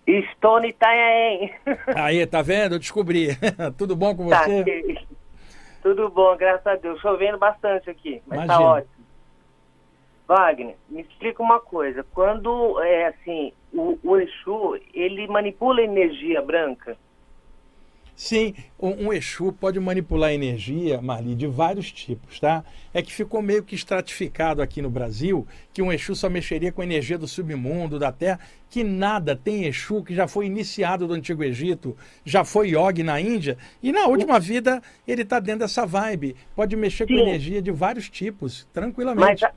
Estou 0.08 0.60
no 0.60 0.66
Itanhaém. 0.66 1.54
Aí, 1.96 2.26
tá 2.26 2.42
vendo? 2.42 2.76
Eu 2.76 2.80
descobri. 2.80 3.30
tudo 3.78 3.96
bom 3.96 4.16
com 4.16 4.30
tá, 4.30 4.46
você? 4.46 4.98
Tudo 5.84 6.10
bom, 6.10 6.36
graças 6.36 6.66
a 6.66 6.76
Deus. 6.76 7.00
Chovendo 7.00 7.38
bastante 7.38 7.90
aqui, 7.90 8.22
mas 8.26 8.40
tá 8.40 8.46
Imagina. 8.46 8.58
tá 8.58 8.74
ótimo. 8.74 8.98
Wagner, 10.28 10.76
me 10.90 11.02
explica 11.02 11.44
uma 11.44 11.60
coisa. 11.60 12.04
Quando, 12.14 12.82
é 12.82 13.08
assim, 13.08 13.54
o, 13.72 13.98
o 14.04 14.18
Exu, 14.18 14.80
ele 14.94 15.28
manipula 15.28 15.82
energia 15.82 16.42
branca? 16.42 16.98
Sim, 18.18 18.56
um, 18.80 19.10
um 19.10 19.14
Exu 19.14 19.54
pode 19.54 19.80
manipular 19.80 20.34
energia, 20.34 21.00
Marli, 21.00 21.36
de 21.36 21.46
vários 21.46 21.92
tipos, 21.92 22.40
tá? 22.40 22.64
É 22.92 23.00
que 23.00 23.14
ficou 23.14 23.44
meio 23.44 23.64
que 23.64 23.76
estratificado 23.76 24.60
aqui 24.60 24.82
no 24.82 24.90
Brasil 24.90 25.48
que 25.72 25.84
um 25.84 25.94
Exu 25.94 26.16
só 26.16 26.28
mexeria 26.28 26.72
com 26.72 26.82
energia 26.82 27.16
do 27.16 27.28
submundo, 27.28 28.00
da 28.00 28.12
terra, 28.12 28.40
que 28.72 28.84
nada 28.84 29.36
tem 29.36 29.66
Exu 29.66 30.04
que 30.04 30.16
já 30.16 30.28
foi 30.28 30.48
iniciado 30.48 31.08
do 31.08 31.14
Antigo 31.14 31.44
Egito, 31.44 31.96
já 32.26 32.44
foi 32.44 32.70
Yogi 32.70 33.04
na 33.04 33.22
Índia, 33.22 33.56
e 33.84 33.92
na 33.92 34.08
última 34.08 34.40
vida 34.40 34.82
ele 35.08 35.22
está 35.22 35.40
dentro 35.40 35.60
dessa 35.60 35.86
vibe. 35.86 36.36
Pode 36.56 36.76
mexer 36.76 37.06
Sim. 37.06 37.14
com 37.14 37.22
energia 37.22 37.62
de 37.62 37.72
vários 37.72 38.10
tipos, 38.10 38.68
tranquilamente. 38.74 39.44
Mas, 39.44 39.54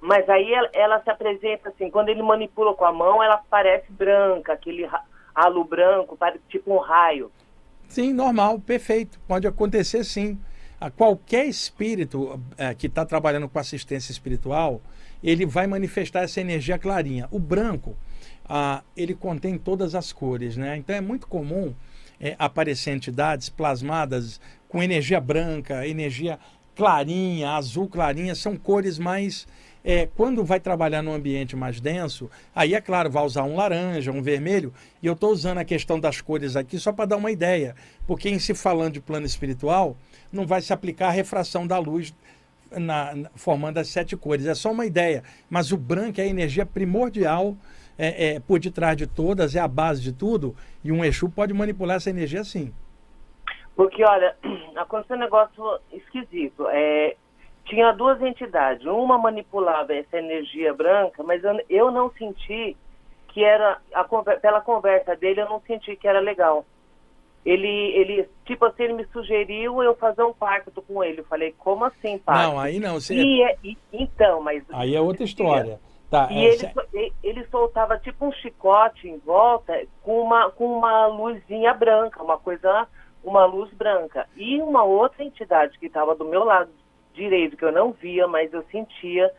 mas 0.00 0.28
aí 0.30 0.50
ela, 0.50 0.70
ela 0.72 1.02
se 1.02 1.10
apresenta 1.10 1.68
assim, 1.68 1.90
quando 1.90 2.08
ele 2.08 2.22
manipula 2.22 2.72
com 2.72 2.86
a 2.86 2.92
mão, 2.92 3.22
ela 3.22 3.42
parece 3.50 3.92
branca, 3.92 4.54
aquele 4.54 4.88
halo 5.34 5.62
branco, 5.62 6.16
parece 6.16 6.40
tipo 6.48 6.72
um 6.72 6.78
raio. 6.78 7.30
Sim, 7.88 8.12
normal, 8.12 8.60
perfeito. 8.60 9.18
Pode 9.26 9.46
acontecer 9.46 10.04
sim. 10.04 10.38
A 10.80 10.90
qualquer 10.90 11.46
espírito 11.46 12.40
é, 12.56 12.72
que 12.74 12.86
está 12.86 13.04
trabalhando 13.04 13.48
com 13.48 13.58
assistência 13.58 14.12
espiritual, 14.12 14.80
ele 15.24 15.44
vai 15.44 15.66
manifestar 15.66 16.22
essa 16.22 16.40
energia 16.40 16.78
clarinha. 16.78 17.26
O 17.32 17.38
branco, 17.38 17.96
ah, 18.48 18.84
ele 18.96 19.14
contém 19.14 19.58
todas 19.58 19.94
as 19.94 20.12
cores, 20.12 20.56
né? 20.56 20.76
Então 20.76 20.94
é 20.94 21.00
muito 21.00 21.26
comum 21.26 21.74
é, 22.20 22.36
aparecer 22.38 22.94
entidades 22.94 23.48
plasmadas 23.48 24.40
com 24.68 24.82
energia 24.82 25.20
branca, 25.20 25.86
energia 25.86 26.38
clarinha, 26.76 27.52
azul 27.52 27.88
clarinha, 27.88 28.34
são 28.36 28.56
cores 28.56 28.98
mais 28.98 29.48
é, 29.88 30.06
quando 30.06 30.44
vai 30.44 30.60
trabalhar 30.60 31.00
num 31.00 31.14
ambiente 31.14 31.56
mais 31.56 31.80
denso, 31.80 32.30
aí 32.54 32.74
é 32.74 32.80
claro, 32.80 33.10
vai 33.10 33.24
usar 33.24 33.44
um 33.44 33.56
laranja, 33.56 34.12
um 34.12 34.20
vermelho, 34.20 34.70
e 35.02 35.06
eu 35.06 35.14
estou 35.14 35.30
usando 35.30 35.56
a 35.56 35.64
questão 35.64 35.98
das 35.98 36.20
cores 36.20 36.56
aqui 36.56 36.78
só 36.78 36.92
para 36.92 37.06
dar 37.06 37.16
uma 37.16 37.30
ideia, 37.30 37.74
porque 38.06 38.28
em 38.28 38.38
se 38.38 38.54
falando 38.54 38.92
de 38.92 39.00
plano 39.00 39.24
espiritual, 39.24 39.96
não 40.30 40.46
vai 40.46 40.60
se 40.60 40.74
aplicar 40.74 41.08
a 41.08 41.12
refração 41.12 41.66
da 41.66 41.78
luz 41.78 42.14
na, 42.70 43.14
na, 43.14 43.30
formando 43.34 43.78
as 43.78 43.88
sete 43.88 44.14
cores, 44.14 44.44
é 44.44 44.54
só 44.54 44.72
uma 44.72 44.84
ideia, 44.84 45.24
mas 45.48 45.72
o 45.72 45.78
branco 45.78 46.20
é 46.20 46.24
a 46.24 46.28
energia 46.28 46.66
primordial 46.66 47.56
é, 47.98 48.34
é, 48.34 48.40
por 48.40 48.60
detrás 48.60 48.94
de 48.94 49.06
todas, 49.06 49.56
é 49.56 49.58
a 49.58 49.66
base 49.66 50.02
de 50.02 50.12
tudo, 50.12 50.54
e 50.84 50.92
um 50.92 51.02
Exu 51.02 51.30
pode 51.30 51.54
manipular 51.54 51.96
essa 51.96 52.10
energia 52.10 52.44
sim. 52.44 52.74
Porque, 53.74 54.04
olha, 54.04 54.36
aconteceu 54.76 55.16
um 55.16 55.20
negócio 55.20 55.80
esquisito. 55.92 56.66
É, 56.68 57.16
tinha 57.68 57.92
duas 57.92 58.20
entidades. 58.22 58.84
Uma 58.86 59.18
manipulava 59.18 59.94
essa 59.94 60.18
energia 60.18 60.74
branca, 60.74 61.22
mas 61.22 61.44
eu, 61.44 61.60
eu 61.68 61.90
não 61.90 62.10
senti 62.12 62.76
que 63.28 63.44
era, 63.44 63.78
a, 63.94 64.04
pela 64.40 64.60
conversa 64.60 65.14
dele, 65.14 65.42
eu 65.42 65.48
não 65.48 65.60
senti 65.66 65.94
que 65.94 66.08
era 66.08 66.18
legal. 66.18 66.64
ele, 67.44 67.68
ele, 67.68 68.28
tipo 68.44 68.64
assim, 68.64 68.84
ele 68.84 68.92
me 68.94 69.06
sugeriu 69.06 69.82
eu 69.82 69.94
fazer 69.94 70.22
um 70.22 70.32
pacto 70.32 70.82
com 70.82 71.02
ele. 71.04 71.20
Eu 71.20 71.24
falei, 71.24 71.54
como 71.58 71.84
assim, 71.84 72.18
pacto? 72.18 72.42
Não, 72.42 72.58
aí 72.58 72.78
não. 72.78 72.94
Você... 73.00 73.14
E, 73.14 73.42
é, 73.42 73.56
e, 73.62 73.76
então, 73.92 74.42
mas... 74.42 74.62
Aí 74.70 74.94
é 74.94 75.00
outra 75.00 75.24
história. 75.24 75.80
Tá, 76.10 76.28
e 76.30 76.46
é, 76.46 76.54
ele, 76.94 77.12
ele 77.22 77.46
soltava 77.50 77.98
tipo 77.98 78.26
um 78.26 78.32
chicote 78.32 79.06
em 79.06 79.18
volta 79.18 79.78
com 80.02 80.22
uma, 80.22 80.50
com 80.50 80.64
uma 80.78 81.06
luzinha 81.06 81.74
branca, 81.74 82.22
uma 82.22 82.38
coisa, 82.38 82.88
uma 83.22 83.44
luz 83.44 83.70
branca. 83.74 84.26
E 84.34 84.58
uma 84.62 84.84
outra 84.84 85.22
entidade 85.22 85.78
que 85.78 85.86
estava 85.86 86.14
do 86.14 86.24
meu 86.24 86.44
lado 86.44 86.70
direito, 87.18 87.56
que 87.56 87.64
eu 87.64 87.72
não 87.72 87.92
via, 87.92 88.26
mas 88.26 88.52
eu 88.52 88.64
sentia 88.70 89.30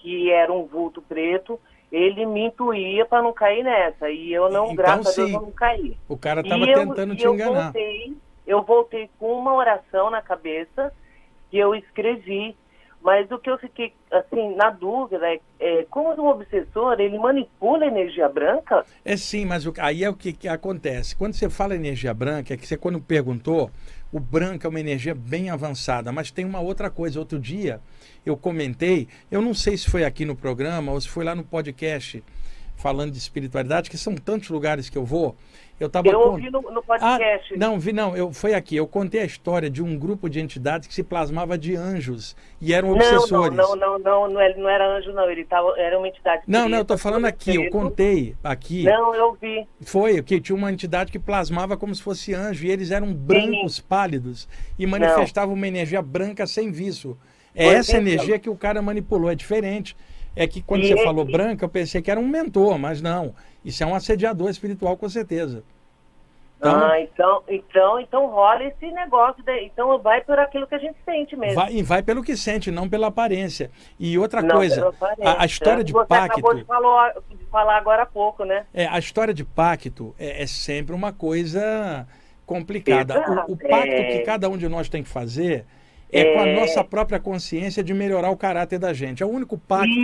que 0.00 0.30
era 0.30 0.52
um 0.52 0.64
vulto 0.64 1.02
preto, 1.02 1.60
ele 1.90 2.24
me 2.24 2.46
intuía 2.46 3.04
para 3.04 3.22
não 3.22 3.32
cair 3.32 3.64
nessa. 3.64 4.08
E 4.10 4.32
eu 4.32 4.50
não, 4.50 4.64
então, 4.64 4.76
graças 4.76 5.14
sim, 5.14 5.22
a 5.22 5.24
Deus, 5.24 5.34
eu 5.34 5.42
não 5.42 5.52
caí. 5.52 5.96
O 6.08 6.16
cara 6.16 6.40
estava 6.40 6.64
tentando 6.64 7.16
te 7.16 7.24
eu 7.24 7.34
enganar. 7.34 7.72
Voltei, 7.72 8.16
eu 8.46 8.62
voltei 8.62 9.10
com 9.18 9.32
uma 9.32 9.54
oração 9.54 10.10
na 10.10 10.22
cabeça 10.22 10.92
que 11.50 11.58
eu 11.58 11.74
escrevi. 11.74 12.56
Mas 13.00 13.30
o 13.30 13.38
que 13.38 13.48
eu 13.48 13.56
fiquei, 13.58 13.94
assim, 14.10 14.56
na 14.56 14.70
dúvida 14.70 15.24
é, 15.32 15.38
é 15.60 15.86
como 15.88 16.10
um 16.20 16.26
obsessor, 16.26 16.98
ele 16.98 17.16
manipula 17.16 17.84
a 17.84 17.86
energia 17.86 18.28
branca? 18.28 18.84
É 19.04 19.16
sim, 19.16 19.44
mas 19.44 19.66
o, 19.66 19.72
aí 19.78 20.02
é 20.02 20.10
o 20.10 20.14
que, 20.14 20.32
que 20.32 20.48
acontece. 20.48 21.14
Quando 21.14 21.34
você 21.34 21.48
fala 21.48 21.76
energia 21.76 22.12
branca, 22.12 22.52
é 22.52 22.56
que 22.56 22.66
você 22.66 22.76
quando 22.76 23.00
perguntou, 23.00 23.70
o 24.12 24.18
branco 24.18 24.66
é 24.66 24.70
uma 24.70 24.80
energia 24.80 25.14
bem 25.14 25.50
avançada, 25.50 26.10
mas 26.10 26.30
tem 26.30 26.44
uma 26.44 26.60
outra 26.60 26.90
coisa. 26.90 27.18
Outro 27.18 27.38
dia 27.38 27.80
eu 28.24 28.36
comentei, 28.36 29.08
eu 29.30 29.40
não 29.40 29.54
sei 29.54 29.76
se 29.76 29.90
foi 29.90 30.04
aqui 30.04 30.24
no 30.24 30.34
programa 30.34 30.92
ou 30.92 31.00
se 31.00 31.08
foi 31.08 31.24
lá 31.24 31.34
no 31.34 31.44
podcast 31.44 32.22
falando 32.76 33.10
de 33.10 33.18
espiritualidade, 33.18 33.90
que 33.90 33.98
são 33.98 34.14
tantos 34.14 34.50
lugares 34.50 34.88
que 34.88 34.96
eu 34.96 35.04
vou. 35.04 35.36
Eu, 35.80 35.88
tava 35.88 36.08
eu 36.08 36.18
ouvi 36.18 36.50
no, 36.50 36.60
no 36.60 36.82
podcast. 36.82 37.54
Ah, 37.54 37.56
não, 37.56 37.78
vi 37.78 37.92
não, 37.92 38.16
eu 38.16 38.32
foi 38.32 38.52
aqui. 38.54 38.74
Eu 38.74 38.86
contei 38.86 39.20
a 39.20 39.24
história 39.24 39.70
de 39.70 39.82
um 39.82 39.96
grupo 39.96 40.28
de 40.28 40.40
entidades 40.40 40.88
que 40.88 40.94
se 40.94 41.04
plasmava 41.04 41.56
de 41.56 41.76
anjos 41.76 42.36
e 42.60 42.74
eram 42.74 42.90
obsessores. 42.92 43.56
Não, 43.56 43.76
não, 43.76 43.98
não, 43.98 43.98
não, 43.98 44.28
não, 44.28 44.56
não 44.56 44.68
era 44.68 44.96
anjo 44.96 45.12
não, 45.12 45.30
ele 45.30 45.44
tava, 45.44 45.72
era 45.78 45.96
uma 45.96 46.08
entidade. 46.08 46.42
Não, 46.48 46.68
não, 46.68 46.78
eu 46.78 46.84
tô 46.84 46.98
falando 46.98 47.26
aqui, 47.26 47.54
eu 47.54 47.70
contei 47.70 48.34
aqui. 48.42 48.84
Não, 48.84 49.14
eu 49.14 49.36
vi. 49.40 49.68
Foi, 49.82 50.20
que 50.22 50.40
tinha 50.40 50.56
uma 50.56 50.72
entidade 50.72 51.12
que 51.12 51.18
plasmava 51.18 51.76
como 51.76 51.94
se 51.94 52.02
fosse 52.02 52.34
anjo 52.34 52.66
e 52.66 52.70
eles 52.70 52.90
eram 52.90 53.14
brancos, 53.14 53.76
Sim. 53.76 53.82
pálidos 53.88 54.48
e 54.76 54.84
manifestavam 54.86 55.50
não. 55.50 55.56
uma 55.56 55.68
energia 55.68 56.02
branca 56.02 56.46
sem 56.46 56.72
vício. 56.72 57.16
É 57.54 57.64
pois 57.64 57.78
essa 57.78 57.92
então. 57.92 58.02
energia 58.02 58.38
que 58.38 58.50
o 58.50 58.56
cara 58.56 58.82
manipulou, 58.82 59.30
é 59.30 59.34
diferente. 59.34 59.96
É 60.34 60.46
que 60.46 60.62
quando 60.62 60.84
e 60.84 60.88
você 60.88 61.02
falou 61.02 61.24
branca, 61.24 61.64
eu 61.64 61.68
pensei 61.68 62.00
que 62.00 62.10
era 62.10 62.20
um 62.20 62.28
mentor, 62.28 62.78
mas 62.78 63.02
não. 63.02 63.34
Isso 63.64 63.82
é 63.82 63.86
um 63.86 63.94
assediador 63.94 64.48
espiritual, 64.48 64.96
com 64.96 65.08
certeza. 65.08 65.62
Então, 66.58 66.90
ah, 66.90 67.00
então, 67.00 67.42
então, 67.48 68.00
então 68.00 68.26
rola 68.26 68.64
esse 68.64 68.90
negócio, 68.90 69.40
de, 69.44 69.60
então 69.60 69.96
vai 70.00 70.20
por 70.22 70.40
aquilo 70.40 70.66
que 70.66 70.74
a 70.74 70.78
gente 70.78 70.96
sente 71.04 71.36
mesmo. 71.36 71.54
Vai, 71.54 71.72
e 71.72 71.82
vai 71.84 72.02
pelo 72.02 72.20
que 72.20 72.36
sente, 72.36 72.68
não 72.68 72.88
pela 72.88 73.06
aparência. 73.06 73.70
E 73.98 74.18
outra 74.18 74.42
não 74.42 74.56
coisa, 74.56 74.92
a, 75.24 75.42
a, 75.42 75.46
história 75.46 75.84
de 75.84 75.92
Você 75.92 76.08
pacto. 76.08 76.32
Acabou 76.32 76.54
de 76.54 76.64
falar, 76.64 77.14
de 77.30 77.44
falar 77.46 77.76
agora 77.76 78.02
há 78.02 78.06
pouco, 78.06 78.44
né? 78.44 78.66
É, 78.74 78.86
a 78.88 78.98
história 78.98 79.32
de 79.32 79.44
pacto 79.44 80.12
é, 80.18 80.42
é 80.42 80.46
sempre 80.48 80.92
uma 80.96 81.12
coisa 81.12 82.08
complicada. 82.44 83.20
O, 83.46 83.52
o, 83.52 83.56
pacto 83.56 83.92
é... 83.92 84.18
que 84.18 84.24
cada 84.24 84.48
um 84.48 84.58
de 84.58 84.68
nós 84.68 84.88
tem 84.88 85.04
que 85.04 85.08
fazer 85.08 85.64
é, 86.10 86.20
é, 86.20 86.34
com 86.34 86.40
a 86.40 86.48
é. 86.48 86.54
nossa 86.54 86.82
própria 86.82 87.20
consciência 87.20 87.82
de 87.82 87.92
melhorar 87.92 88.30
o 88.30 88.36
caráter 88.36 88.78
da 88.78 88.92
gente. 88.92 89.22
É 89.22 89.26
o 89.26 89.28
único 89.28 89.58
pacto 89.58 89.94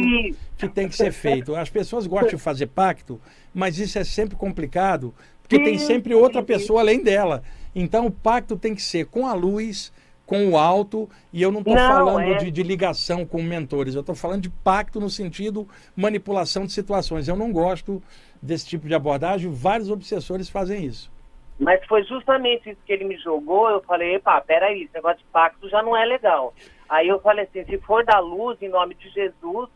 que 0.57 0.69
tem 0.69 0.89
que 0.89 0.97
ser 0.97 1.13
feito. 1.13 1.55
As 1.55 1.71
pessoas 1.71 2.07
gostam 2.07 2.31
de 2.31 2.43
fazer 2.43 2.67
pacto, 2.67 3.21
mas 3.53 3.79
isso 3.79 3.99
é 3.99 4.05
sempre 4.05 4.37
complicado, 4.37 5.15
porque 5.43 5.59
tem 5.59 5.79
sempre 5.79 6.15
outra 6.15 6.43
pessoa 6.43 6.81
além 6.81 7.03
dela. 7.03 7.43
Então 7.75 8.07
o 8.07 8.11
pacto 8.11 8.57
tem 8.57 8.75
que 8.75 8.83
ser 8.83 9.07
com 9.07 9.27
a 9.27 9.35
luz, 9.35 9.93
com 10.27 10.51
o 10.51 10.57
alto, 10.57 11.09
e 11.33 11.43
eu 11.43 11.51
não 11.51 11.61
estou 11.61 11.77
falando 11.77 12.33
é... 12.33 12.39
de, 12.39 12.51
de, 12.51 12.63
ligação 12.63 13.27
com 13.27 13.43
mentores, 13.43 13.95
eu 13.95 14.01
estou 14.01 14.15
falando 14.15 14.43
de 14.43 14.49
pacto 14.49 14.99
no 14.99 15.11
sentido 15.11 15.69
manipulação 15.95 16.65
de 16.65 16.73
situações. 16.73 17.29
Eu 17.29 17.37
não 17.37 17.53
gosto 17.53 18.03
desse 18.41 18.67
tipo 18.67 18.87
de 18.87 18.95
abordagem, 18.95 19.51
vários 19.51 19.91
obsessores 19.91 20.49
fazem 20.49 20.85
isso. 20.85 21.14
Mas 21.59 21.85
foi 21.87 22.03
justamente 22.05 22.71
isso 22.71 22.81
que 22.85 22.93
ele 22.93 23.05
me 23.05 23.17
jogou. 23.17 23.69
Eu 23.71 23.81
falei, 23.83 24.17
epa, 24.17 24.41
peraí, 24.41 24.83
esse 24.83 24.95
negócio 24.95 25.19
de 25.19 25.25
pacto 25.27 25.69
já 25.69 25.83
não 25.83 25.97
é 25.97 26.05
legal. 26.05 26.53
Aí 26.89 27.09
eu 27.09 27.21
falei 27.21 27.45
assim, 27.45 27.65
se 27.65 27.79
for 27.79 28.05
da 28.05 28.19
luz, 28.19 28.61
em 28.61 28.69
nome 28.69 28.95
de 28.95 29.09
Jesus, 29.11 29.71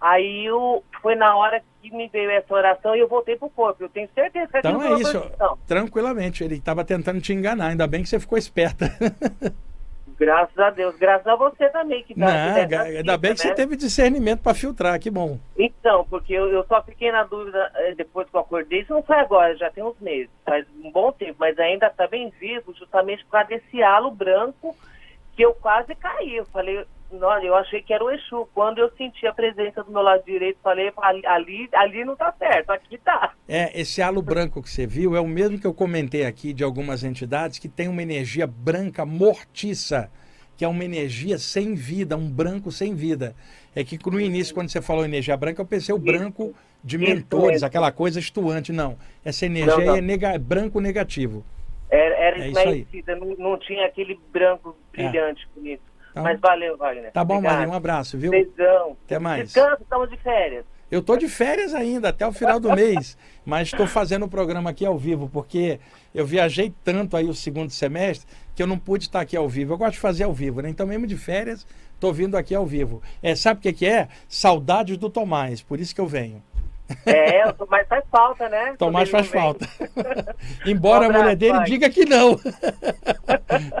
aí 0.00 0.46
eu, 0.46 0.82
foi 1.02 1.14
na 1.14 1.36
hora 1.36 1.62
que 1.82 1.94
me 1.94 2.08
veio 2.08 2.30
essa 2.30 2.52
oração 2.52 2.96
e 2.96 3.00
eu 3.00 3.08
voltei 3.08 3.36
pro 3.36 3.50
corpo. 3.50 3.82
Eu 3.82 3.88
tenho 3.88 4.08
certeza 4.14 4.50
que 4.50 4.58
Então 4.58 4.82
é 4.82 4.94
isso, 4.94 5.30
tranquilamente. 5.66 6.42
Ele 6.42 6.56
estava 6.56 6.84
tentando 6.84 7.20
te 7.20 7.32
enganar, 7.32 7.68
ainda 7.68 7.86
bem 7.86 8.02
que 8.02 8.08
você 8.08 8.18
ficou 8.18 8.38
esperta. 8.38 8.86
Graças 10.20 10.58
a 10.58 10.68
Deus. 10.68 10.94
Graças 10.98 11.26
a 11.26 11.34
você 11.34 11.70
também. 11.70 12.04
Que 12.04 12.14
tá, 12.14 12.26
Não, 12.26 12.68
que 12.68 12.74
ainda 12.74 13.16
bem 13.16 13.34
que 13.34 13.42
né? 13.42 13.48
você 13.48 13.54
teve 13.54 13.74
discernimento 13.74 14.42
para 14.42 14.52
filtrar, 14.52 15.00
que 15.00 15.10
bom. 15.10 15.38
Então, 15.58 16.04
porque 16.10 16.34
eu, 16.34 16.52
eu, 16.52 16.62
só 16.66 16.82
fiquei 16.82 17.10
na 17.10 17.24
dúvida 17.24 17.72
eh, 17.74 17.94
depois 17.94 18.28
que 18.28 18.36
eu 18.36 18.40
acordei. 18.40 18.82
Isso 18.82 18.92
não 18.92 19.02
foi 19.02 19.16
agora, 19.16 19.56
já 19.56 19.70
tem 19.70 19.82
uns 19.82 19.98
meses, 19.98 20.28
faz 20.44 20.66
um 20.84 20.92
bom 20.92 21.10
tempo, 21.10 21.36
mas 21.40 21.58
ainda 21.58 21.86
está 21.86 22.06
bem 22.06 22.30
vivo, 22.38 22.74
justamente 22.74 23.24
por 23.24 23.30
causa 23.30 23.48
desse 23.48 23.82
halo 23.82 24.10
branco 24.10 24.76
que 25.34 25.42
eu 25.42 25.54
quase 25.54 25.94
caí. 25.94 26.36
Eu 26.36 26.44
falei, 26.44 26.84
olha, 27.12 27.46
eu 27.46 27.54
achei 27.54 27.82
que 27.82 27.92
era 27.92 28.04
o 28.04 28.10
Exu. 28.10 28.48
Quando 28.54 28.78
eu 28.78 28.90
senti 28.96 29.26
a 29.26 29.32
presença 29.32 29.82
do 29.82 29.90
meu 29.90 30.02
lado 30.02 30.24
direito, 30.24 30.58
falei, 30.62 30.92
ali, 31.26 31.68
ali 31.72 32.04
não 32.04 32.12
está 32.12 32.32
certo, 32.32 32.70
aqui 32.70 32.94
está. 32.94 33.32
É, 33.48 33.78
esse 33.80 34.00
halo 34.00 34.22
branco 34.22 34.62
que 34.62 34.70
você 34.70 34.86
viu 34.86 35.16
é 35.16 35.20
o 35.20 35.26
mesmo 35.26 35.58
que 35.58 35.66
eu 35.66 35.74
comentei 35.74 36.24
aqui 36.24 36.52
de 36.52 36.62
algumas 36.62 37.02
entidades 37.04 37.58
que 37.58 37.68
tem 37.68 37.88
uma 37.88 38.02
energia 38.02 38.46
branca 38.46 39.04
mortiça, 39.04 40.10
que 40.56 40.64
é 40.64 40.68
uma 40.68 40.84
energia 40.84 41.38
sem 41.38 41.74
vida, 41.74 42.16
um 42.16 42.30
branco 42.30 42.70
sem 42.70 42.94
vida. 42.94 43.34
É 43.74 43.84
que 43.84 43.98
no 44.10 44.20
início, 44.20 44.54
quando 44.54 44.68
você 44.68 44.82
falou 44.82 45.04
energia 45.04 45.36
branca, 45.36 45.62
eu 45.62 45.66
pensei 45.66 45.94
o 45.94 45.98
branco 45.98 46.54
de 46.82 46.98
mentores, 46.98 47.62
aquela 47.62 47.92
coisa 47.92 48.18
estuante. 48.18 48.72
Não, 48.72 48.96
essa 49.24 49.46
energia 49.46 49.76
não, 49.76 49.86
não. 49.86 49.96
é 49.96 50.00
nega, 50.00 50.38
branco 50.38 50.80
negativo. 50.80 51.44
Era, 51.90 52.14
era 52.14 52.38
é 52.38 52.48
esmaecida, 52.48 53.16
não, 53.16 53.34
não, 53.36 53.58
tinha 53.58 53.84
aquele 53.84 54.18
branco 54.32 54.76
brilhante, 54.92 55.44
é. 55.44 55.60
bonito. 55.60 55.89
Então, 56.10 56.22
Mas 56.22 56.40
valeu, 56.40 56.76
Wagner. 56.76 57.12
Tá 57.12 57.24
bom, 57.24 57.38
Obrigado. 57.38 57.68
um 57.68 57.72
abraço, 57.74 58.18
viu? 58.18 58.30
Beijão. 58.30 58.96
Até 59.04 59.18
mais. 59.18 59.44
Descanso, 59.44 59.82
estamos 59.82 60.10
de 60.10 60.16
férias. 60.16 60.64
Eu 60.90 61.00
tô 61.02 61.16
de 61.16 61.28
férias 61.28 61.72
ainda, 61.72 62.08
até 62.08 62.26
o 62.26 62.32
final 62.32 62.58
do 62.58 62.72
mês, 62.74 63.16
mas 63.44 63.68
estou 63.68 63.86
fazendo 63.86 64.24
o 64.24 64.28
programa 64.28 64.70
aqui 64.70 64.84
ao 64.84 64.98
vivo, 64.98 65.30
porque 65.32 65.78
eu 66.12 66.26
viajei 66.26 66.74
tanto 66.82 67.16
aí 67.16 67.26
o 67.26 67.34
segundo 67.34 67.70
semestre 67.70 68.26
que 68.56 68.62
eu 68.62 68.66
não 68.66 68.76
pude 68.76 69.04
estar 69.04 69.20
aqui 69.20 69.36
ao 69.36 69.48
vivo. 69.48 69.72
Eu 69.72 69.78
gosto 69.78 69.92
de 69.92 70.00
fazer 70.00 70.24
ao 70.24 70.32
vivo, 70.32 70.60
né? 70.60 70.68
Então, 70.68 70.86
mesmo 70.86 71.06
de 71.06 71.16
férias, 71.16 71.64
estou 71.94 72.12
vindo 72.12 72.36
aqui 72.36 72.54
ao 72.54 72.66
vivo. 72.66 73.00
É, 73.22 73.36
sabe 73.36 73.60
o 73.60 73.62
que, 73.62 73.72
que 73.72 73.86
é? 73.86 74.08
Saudades 74.28 74.96
do 74.96 75.08
Tomás, 75.08 75.62
por 75.62 75.78
isso 75.78 75.94
que 75.94 76.00
eu 76.00 76.08
venho. 76.08 76.42
É, 77.06 77.46
o 77.46 77.52
Tomás 77.52 77.86
faz 77.86 78.04
falta, 78.10 78.48
né? 78.48 78.74
Tomás 78.78 79.08
faz 79.08 79.28
falta. 79.28 79.68
Embora 80.66 81.04
um 81.04 81.10
abraço, 81.10 81.20
a 81.20 81.22
mulher 81.22 81.36
dele 81.36 81.58
pai. 81.58 81.66
diga 81.66 81.88
que 81.88 82.04
não. 82.04 82.36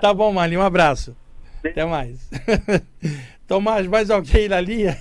tá 0.00 0.14
bom, 0.14 0.32
Marlinho, 0.32 0.60
um 0.60 0.64
abraço. 0.64 1.16
Até 1.64 1.84
mais. 1.84 2.28
Tomás, 3.50 3.84
mais 3.88 4.10
alguém 4.10 4.48
na 4.48 4.60
linha? 4.60 4.96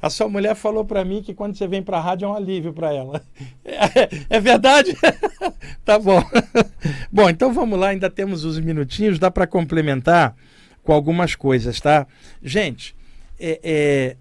A 0.00 0.08
sua 0.08 0.28
mulher 0.28 0.54
falou 0.54 0.84
para 0.84 1.04
mim 1.04 1.20
que 1.20 1.34
quando 1.34 1.56
você 1.56 1.66
vem 1.66 1.82
para 1.82 1.98
a 1.98 2.00
rádio 2.00 2.26
é 2.26 2.28
um 2.28 2.34
alívio 2.36 2.72
para 2.72 2.94
ela. 2.94 3.20
É, 3.64 4.36
é 4.36 4.40
verdade? 4.40 4.96
tá 5.84 5.98
bom. 5.98 6.22
Bom, 7.10 7.28
então 7.28 7.52
vamos 7.52 7.76
lá, 7.78 7.88
ainda 7.88 8.08
temos 8.08 8.44
uns 8.44 8.58
minutinhos, 8.60 9.18
dá 9.18 9.32
para 9.32 9.48
complementar 9.48 10.36
com 10.84 10.92
algumas 10.92 11.34
coisas, 11.34 11.80
tá? 11.80 12.06
Gente, 12.40 12.94
é, 13.38 13.60
é, 13.64 14.16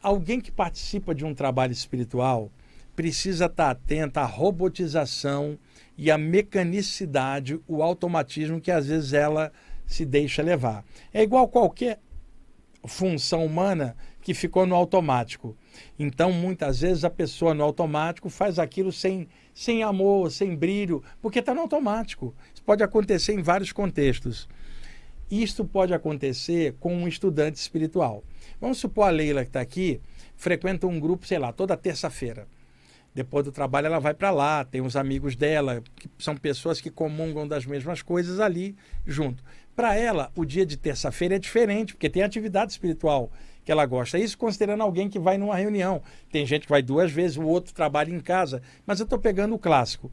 alguém 0.00 0.40
que 0.40 0.52
participa 0.52 1.12
de 1.12 1.24
um 1.24 1.34
trabalho 1.34 1.72
espiritual 1.72 2.50
precisa 2.94 3.46
estar 3.46 3.64
tá 3.64 3.70
atento 3.72 4.20
à 4.20 4.24
robotização 4.24 5.58
e 5.98 6.10
à 6.10 6.16
mecanicidade, 6.16 7.60
o 7.66 7.82
automatismo 7.82 8.60
que 8.60 8.70
às 8.70 8.86
vezes 8.86 9.12
ela 9.12 9.52
se 9.90 10.04
deixa 10.04 10.40
levar. 10.40 10.84
É 11.12 11.20
igual 11.20 11.48
qualquer 11.48 12.00
função 12.86 13.44
humana 13.44 13.96
que 14.22 14.32
ficou 14.32 14.64
no 14.64 14.74
automático. 14.74 15.56
Então, 15.98 16.32
muitas 16.32 16.80
vezes, 16.80 17.04
a 17.04 17.10
pessoa 17.10 17.52
no 17.52 17.64
automático 17.64 18.30
faz 18.30 18.58
aquilo 18.60 18.92
sem, 18.92 19.28
sem 19.52 19.82
amor, 19.82 20.30
sem 20.30 20.54
brilho, 20.54 21.02
porque 21.20 21.40
está 21.40 21.52
no 21.52 21.62
automático. 21.62 22.32
Isso 22.54 22.62
pode 22.62 22.84
acontecer 22.84 23.32
em 23.32 23.42
vários 23.42 23.72
contextos. 23.72 24.48
Isto 25.28 25.64
pode 25.64 25.92
acontecer 25.92 26.76
com 26.78 26.94
um 26.94 27.08
estudante 27.08 27.56
espiritual. 27.56 28.22
Vamos 28.60 28.78
supor 28.78 29.08
a 29.08 29.10
Leila 29.10 29.42
que 29.42 29.50
está 29.50 29.60
aqui, 29.60 30.00
frequenta 30.36 30.86
um 30.86 31.00
grupo, 31.00 31.26
sei 31.26 31.38
lá, 31.38 31.52
toda 31.52 31.76
terça-feira. 31.76 32.46
Depois 33.12 33.44
do 33.44 33.50
trabalho 33.50 33.86
ela 33.86 33.98
vai 33.98 34.14
para 34.14 34.30
lá, 34.30 34.64
tem 34.64 34.80
os 34.80 34.94
amigos 34.94 35.34
dela, 35.34 35.82
que 35.96 36.08
são 36.18 36.36
pessoas 36.36 36.80
que 36.80 36.90
comungam 36.90 37.46
das 37.46 37.66
mesmas 37.66 38.02
coisas 38.02 38.38
ali 38.38 38.76
junto. 39.04 39.42
Para 39.74 39.96
ela, 39.96 40.30
o 40.34 40.44
dia 40.44 40.66
de 40.66 40.76
terça-feira 40.76 41.36
é 41.36 41.38
diferente, 41.38 41.94
porque 41.94 42.10
tem 42.10 42.22
atividade 42.22 42.72
espiritual 42.72 43.30
que 43.64 43.72
ela 43.72 43.86
gosta. 43.86 44.18
Isso 44.18 44.36
considerando 44.36 44.82
alguém 44.82 45.08
que 45.08 45.18
vai 45.18 45.38
numa 45.38 45.56
reunião. 45.56 46.02
Tem 46.30 46.44
gente 46.44 46.62
que 46.62 46.70
vai 46.70 46.82
duas 46.82 47.10
vezes, 47.10 47.36
o 47.36 47.44
outro 47.44 47.72
trabalha 47.72 48.10
em 48.10 48.20
casa. 48.20 48.62
Mas 48.86 49.00
eu 49.00 49.04
estou 49.04 49.18
pegando 49.18 49.54
o 49.54 49.58
clássico. 49.58 50.10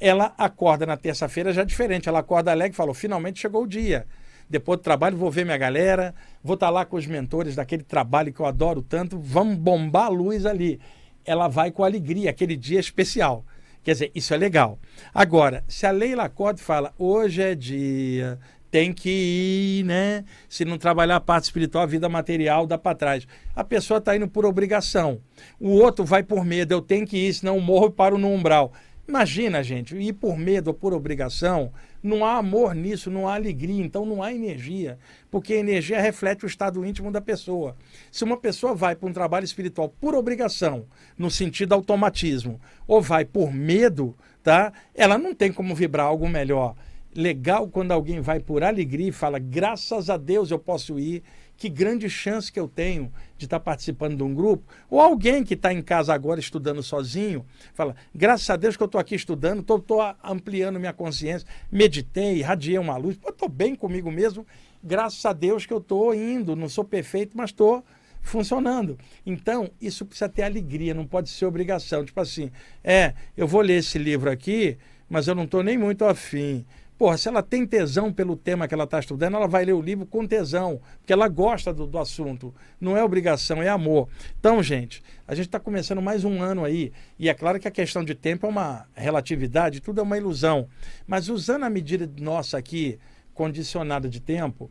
ela 0.00 0.32
acorda 0.38 0.86
na 0.86 0.96
terça-feira 0.96 1.52
já 1.52 1.64
diferente. 1.64 2.08
Ela 2.08 2.20
acorda 2.20 2.50
alegre 2.50 2.74
e 2.74 2.76
fala: 2.76 2.94
finalmente 2.94 3.40
chegou 3.40 3.64
o 3.64 3.66
dia. 3.66 4.06
Depois 4.48 4.78
do 4.78 4.82
trabalho, 4.82 5.16
vou 5.16 5.30
ver 5.30 5.44
minha 5.44 5.58
galera, 5.58 6.14
vou 6.42 6.54
estar 6.54 6.68
tá 6.68 6.70
lá 6.70 6.84
com 6.84 6.96
os 6.96 7.06
mentores 7.06 7.54
daquele 7.54 7.82
trabalho 7.82 8.32
que 8.32 8.40
eu 8.40 8.46
adoro 8.46 8.80
tanto, 8.80 9.18
vamos 9.18 9.56
bombar 9.56 10.06
a 10.06 10.08
luz 10.08 10.46
ali. 10.46 10.80
Ela 11.24 11.48
vai 11.48 11.70
com 11.70 11.84
alegria, 11.84 12.30
aquele 12.30 12.56
dia 12.56 12.80
especial. 12.80 13.44
Quer 13.84 13.92
dizer, 13.92 14.10
isso 14.14 14.32
é 14.32 14.36
legal. 14.38 14.78
Agora, 15.12 15.62
se 15.68 15.86
a 15.86 15.90
Leila 15.90 16.24
acorda 16.24 16.60
e 16.60 16.64
fala: 16.64 16.94
hoje 16.98 17.42
é 17.42 17.54
dia, 17.54 18.38
tem 18.70 18.92
que 18.92 19.80
ir, 19.80 19.84
né? 19.84 20.24
Se 20.48 20.64
não 20.64 20.78
trabalhar 20.78 21.16
a 21.16 21.20
parte 21.20 21.44
espiritual, 21.44 21.84
a 21.84 21.86
vida 21.86 22.08
material 22.08 22.66
dá 22.66 22.76
para 22.76 22.96
trás. 22.96 23.26
A 23.54 23.64
pessoa 23.64 23.98
está 23.98 24.16
indo 24.16 24.28
por 24.28 24.44
obrigação. 24.44 25.20
O 25.58 25.70
outro 25.70 26.04
vai 26.04 26.22
por 26.22 26.44
medo, 26.44 26.72
eu 26.72 26.82
tenho 26.82 27.06
que 27.06 27.16
ir, 27.16 27.34
senão 27.34 27.58
morro 27.60 27.86
e 27.86 27.92
paro 27.92 28.18
no 28.18 28.28
umbral. 28.28 28.72
Imagina, 29.08 29.62
gente, 29.62 29.96
ir 29.96 30.12
por 30.12 30.36
medo 30.36 30.68
ou 30.68 30.74
por 30.74 30.92
obrigação, 30.92 31.72
não 32.02 32.26
há 32.26 32.36
amor 32.36 32.74
nisso, 32.74 33.10
não 33.10 33.26
há 33.26 33.36
alegria, 33.36 33.82
então 33.82 34.04
não 34.04 34.22
há 34.22 34.34
energia, 34.34 34.98
porque 35.30 35.54
a 35.54 35.58
energia 35.58 35.98
reflete 35.98 36.44
o 36.44 36.46
estado 36.46 36.84
íntimo 36.84 37.10
da 37.10 37.18
pessoa. 37.18 37.74
Se 38.12 38.22
uma 38.22 38.36
pessoa 38.36 38.74
vai 38.74 38.94
para 38.94 39.08
um 39.08 39.12
trabalho 39.12 39.46
espiritual 39.46 39.88
por 39.88 40.14
obrigação, 40.14 40.84
no 41.16 41.30
sentido 41.30 41.72
automatismo, 41.72 42.60
ou 42.86 43.00
vai 43.00 43.24
por 43.24 43.50
medo, 43.50 44.14
tá? 44.42 44.74
Ela 44.94 45.16
não 45.16 45.34
tem 45.34 45.50
como 45.50 45.74
vibrar 45.74 46.06
algo 46.06 46.28
melhor 46.28 46.76
legal 47.14 47.68
quando 47.68 47.92
alguém 47.92 48.20
vai 48.20 48.40
por 48.40 48.62
alegria 48.62 49.08
e 49.08 49.12
fala: 49.12 49.38
graças 49.38 50.10
a 50.10 50.16
Deus 50.16 50.50
eu 50.50 50.58
posso 50.58 50.98
ir, 50.98 51.22
que 51.56 51.68
grande 51.68 52.08
chance 52.08 52.52
que 52.52 52.60
eu 52.60 52.68
tenho 52.68 53.12
de 53.36 53.46
estar 53.46 53.58
participando 53.60 54.16
de 54.16 54.22
um 54.22 54.32
grupo. 54.32 54.64
Ou 54.88 55.00
alguém 55.00 55.42
que 55.42 55.54
está 55.54 55.72
em 55.72 55.82
casa 55.82 56.14
agora 56.14 56.38
estudando 56.38 56.82
sozinho, 56.82 57.44
fala: 57.74 57.96
graças 58.14 58.48
a 58.48 58.56
Deus 58.56 58.76
que 58.76 58.82
eu 58.82 58.86
estou 58.86 59.00
aqui 59.00 59.14
estudando, 59.14 59.60
estou 59.60 59.84
ampliando 60.22 60.78
minha 60.78 60.92
consciência, 60.92 61.46
meditei, 61.70 62.40
radiei 62.40 62.78
uma 62.78 62.96
luz, 62.96 63.16
estou 63.16 63.48
bem 63.48 63.74
comigo 63.74 64.10
mesmo, 64.10 64.46
graças 64.82 65.24
a 65.24 65.32
Deus 65.32 65.66
que 65.66 65.72
eu 65.72 65.78
estou 65.78 66.14
indo, 66.14 66.54
não 66.54 66.68
sou 66.68 66.84
perfeito, 66.84 67.36
mas 67.36 67.50
estou 67.50 67.84
funcionando. 68.22 68.98
Então, 69.24 69.70
isso 69.80 70.04
precisa 70.04 70.28
ter 70.28 70.42
alegria, 70.42 70.94
não 70.94 71.06
pode 71.06 71.30
ser 71.30 71.46
obrigação. 71.46 72.04
Tipo 72.04 72.20
assim, 72.20 72.50
é, 72.84 73.14
eu 73.36 73.46
vou 73.46 73.60
ler 73.60 73.78
esse 73.78 73.98
livro 73.98 74.30
aqui, 74.30 74.76
mas 75.08 75.26
eu 75.26 75.34
não 75.34 75.44
estou 75.44 75.62
nem 75.62 75.78
muito 75.78 76.04
afim. 76.04 76.64
Porra, 76.98 77.16
se 77.16 77.28
ela 77.28 77.44
tem 77.44 77.64
tesão 77.64 78.12
pelo 78.12 78.34
tema 78.34 78.66
que 78.66 78.74
ela 78.74 78.82
está 78.82 78.98
estudando, 78.98 79.36
ela 79.36 79.46
vai 79.46 79.64
ler 79.64 79.72
o 79.72 79.80
livro 79.80 80.04
com 80.04 80.26
tesão, 80.26 80.80
porque 80.98 81.12
ela 81.12 81.28
gosta 81.28 81.72
do, 81.72 81.86
do 81.86 81.96
assunto. 81.96 82.52
Não 82.80 82.96
é 82.96 83.04
obrigação, 83.04 83.62
é 83.62 83.68
amor. 83.68 84.08
Então, 84.36 84.60
gente, 84.60 85.00
a 85.26 85.32
gente 85.32 85.46
está 85.46 85.60
começando 85.60 86.02
mais 86.02 86.24
um 86.24 86.42
ano 86.42 86.64
aí, 86.64 86.92
e 87.16 87.28
é 87.28 87.34
claro 87.34 87.60
que 87.60 87.68
a 87.68 87.70
questão 87.70 88.04
de 88.04 88.16
tempo 88.16 88.46
é 88.46 88.48
uma 88.48 88.88
relatividade, 88.94 89.80
tudo 89.80 90.00
é 90.00 90.02
uma 90.02 90.18
ilusão. 90.18 90.66
Mas 91.06 91.28
usando 91.28 91.62
a 91.62 91.70
medida 91.70 92.10
nossa 92.20 92.58
aqui, 92.58 92.98
condicionada 93.32 94.08
de 94.08 94.18
tempo, 94.18 94.68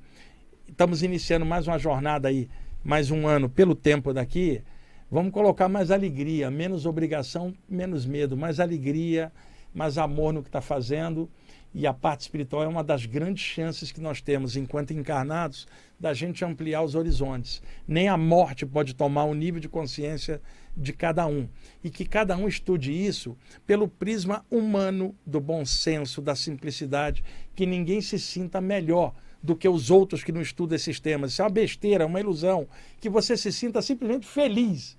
estamos 0.68 1.04
iniciando 1.04 1.46
mais 1.46 1.66
uma 1.66 1.80
jornada 1.80 2.28
aí, 2.28 2.50
mais 2.84 3.10
um 3.10 3.26
ano 3.26 3.48
pelo 3.48 3.74
tempo 3.74 4.14
daqui. 4.14 4.62
Vamos 5.10 5.32
colocar 5.32 5.70
mais 5.70 5.92
alegria, 5.92 6.52
menos 6.52 6.86
obrigação, 6.86 7.54
menos 7.70 8.06
medo, 8.06 8.36
mais 8.36 8.60
alegria, 8.60 9.32
mais 9.74 9.98
amor 9.98 10.34
no 10.34 10.42
que 10.42 10.50
está 10.50 10.60
fazendo 10.60 11.30
e 11.74 11.86
a 11.86 11.94
parte 11.94 12.22
espiritual 12.22 12.64
é 12.64 12.68
uma 12.68 12.84
das 12.84 13.06
grandes 13.06 13.44
chances 13.44 13.92
que 13.92 14.02
nós 14.02 14.22
temos, 14.22 14.56
enquanto 14.56 14.92
encarnados, 14.92 15.68
da 16.00 16.14
gente 16.14 16.44
ampliar 16.44 16.82
os 16.82 16.96
horizontes. 16.96 17.62
Nem 17.88 18.08
a 18.08 18.18
morte 18.18 18.66
pode 18.66 18.96
tomar 18.96 19.26
o 19.26 19.34
nível 19.34 19.60
de 19.60 19.70
consciência 19.70 20.42
de 20.76 20.94
cada 20.94 21.28
um. 21.28 21.48
E 21.84 21.90
que 21.90 22.06
cada 22.06 22.38
um 22.38 22.48
estude 22.48 22.92
isso 22.92 23.38
pelo 23.66 23.88
prisma 23.88 24.46
humano 24.50 25.16
do 25.26 25.40
bom 25.40 25.66
senso, 25.66 26.22
da 26.22 26.36
simplicidade, 26.36 27.24
que 27.56 27.66
ninguém 27.66 28.02
se 28.02 28.18
sinta 28.18 28.62
melhor 28.62 29.14
do 29.42 29.56
que 29.56 29.68
os 29.68 29.92
outros 29.92 30.24
que 30.24 30.32
não 30.32 30.42
estudam 30.42 30.76
esses 30.76 31.00
temas. 31.00 31.32
Isso 31.32 31.42
é 31.42 31.46
uma 31.46 31.52
besteira, 31.52 32.06
uma 32.06 32.20
ilusão. 32.20 32.68
Que 33.00 33.10
você 33.10 33.38
se 33.38 33.52
sinta 33.52 33.82
simplesmente 33.82 34.26
feliz. 34.26 34.98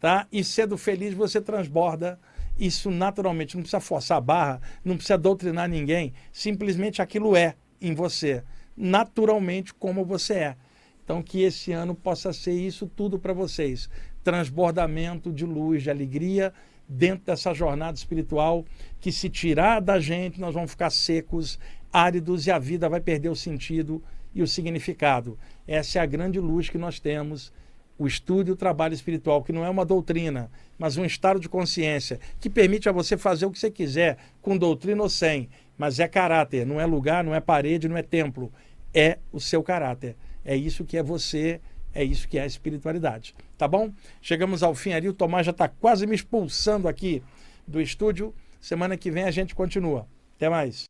Tá? 0.00 0.26
E 0.30 0.44
sendo 0.44 0.78
feliz, 0.78 1.14
você 1.14 1.40
transborda 1.40 2.18
isso 2.58 2.90
naturalmente, 2.90 3.54
não 3.54 3.62
precisa 3.62 3.80
forçar 3.80 4.18
a 4.18 4.20
barra, 4.20 4.60
não 4.84 4.96
precisa 4.96 5.16
doutrinar 5.16 5.68
ninguém, 5.68 6.12
simplesmente 6.32 7.00
aquilo 7.00 7.36
é 7.36 7.54
em 7.80 7.94
você, 7.94 8.42
naturalmente 8.76 9.72
como 9.72 10.04
você 10.04 10.34
é. 10.34 10.56
Então, 11.04 11.22
que 11.22 11.42
esse 11.42 11.72
ano 11.72 11.94
possa 11.94 12.32
ser 12.32 12.52
isso 12.52 12.86
tudo 12.86 13.18
para 13.18 13.32
vocês: 13.32 13.88
transbordamento 14.22 15.32
de 15.32 15.46
luz, 15.46 15.82
de 15.82 15.90
alegria 15.90 16.52
dentro 16.88 17.26
dessa 17.26 17.54
jornada 17.54 17.96
espiritual 17.96 18.64
que, 19.00 19.12
se 19.12 19.28
tirar 19.28 19.80
da 19.80 19.98
gente, 20.00 20.40
nós 20.40 20.54
vamos 20.54 20.70
ficar 20.70 20.90
secos, 20.90 21.58
áridos 21.92 22.46
e 22.46 22.50
a 22.50 22.58
vida 22.58 22.88
vai 22.88 23.00
perder 23.00 23.28
o 23.28 23.36
sentido 23.36 24.02
e 24.34 24.42
o 24.42 24.46
significado. 24.46 25.38
Essa 25.66 25.98
é 25.98 26.02
a 26.02 26.06
grande 26.06 26.38
luz 26.38 26.68
que 26.68 26.78
nós 26.78 27.00
temos 27.00 27.52
o 27.98 28.06
estudo 28.06 28.48
e 28.48 28.52
o 28.52 28.56
trabalho 28.56 28.94
espiritual, 28.94 29.42
que 29.42 29.52
não 29.52 29.64
é 29.64 29.68
uma 29.68 29.84
doutrina, 29.84 30.50
mas 30.78 30.96
um 30.96 31.04
estado 31.04 31.40
de 31.40 31.48
consciência 31.48 32.20
que 32.40 32.48
permite 32.48 32.88
a 32.88 32.92
você 32.92 33.16
fazer 33.16 33.44
o 33.44 33.50
que 33.50 33.58
você 33.58 33.70
quiser, 33.70 34.16
com 34.40 34.56
doutrina 34.56 35.02
ou 35.02 35.08
sem, 35.08 35.48
mas 35.76 35.98
é 35.98 36.06
caráter, 36.06 36.64
não 36.64 36.80
é 36.80 36.86
lugar, 36.86 37.24
não 37.24 37.34
é 37.34 37.40
parede, 37.40 37.88
não 37.88 37.96
é 37.96 38.02
templo, 38.02 38.52
é 38.94 39.18
o 39.32 39.40
seu 39.40 39.62
caráter. 39.62 40.16
É 40.44 40.56
isso 40.56 40.84
que 40.84 40.96
é 40.96 41.02
você, 41.02 41.60
é 41.92 42.04
isso 42.04 42.28
que 42.28 42.38
é 42.38 42.42
a 42.42 42.46
espiritualidade. 42.46 43.34
Tá 43.56 43.66
bom? 43.66 43.92
Chegamos 44.22 44.62
ao 44.62 44.74
fim 44.74 44.92
ali, 44.92 45.08
o 45.08 45.12
Tomás 45.12 45.44
já 45.44 45.50
está 45.52 45.68
quase 45.68 46.06
me 46.06 46.14
expulsando 46.14 46.88
aqui 46.88 47.22
do 47.66 47.80
estúdio. 47.80 48.34
Semana 48.60 48.96
que 48.96 49.10
vem 49.10 49.24
a 49.24 49.30
gente 49.30 49.54
continua. 49.54 50.06
Até 50.36 50.48
mais. 50.48 50.88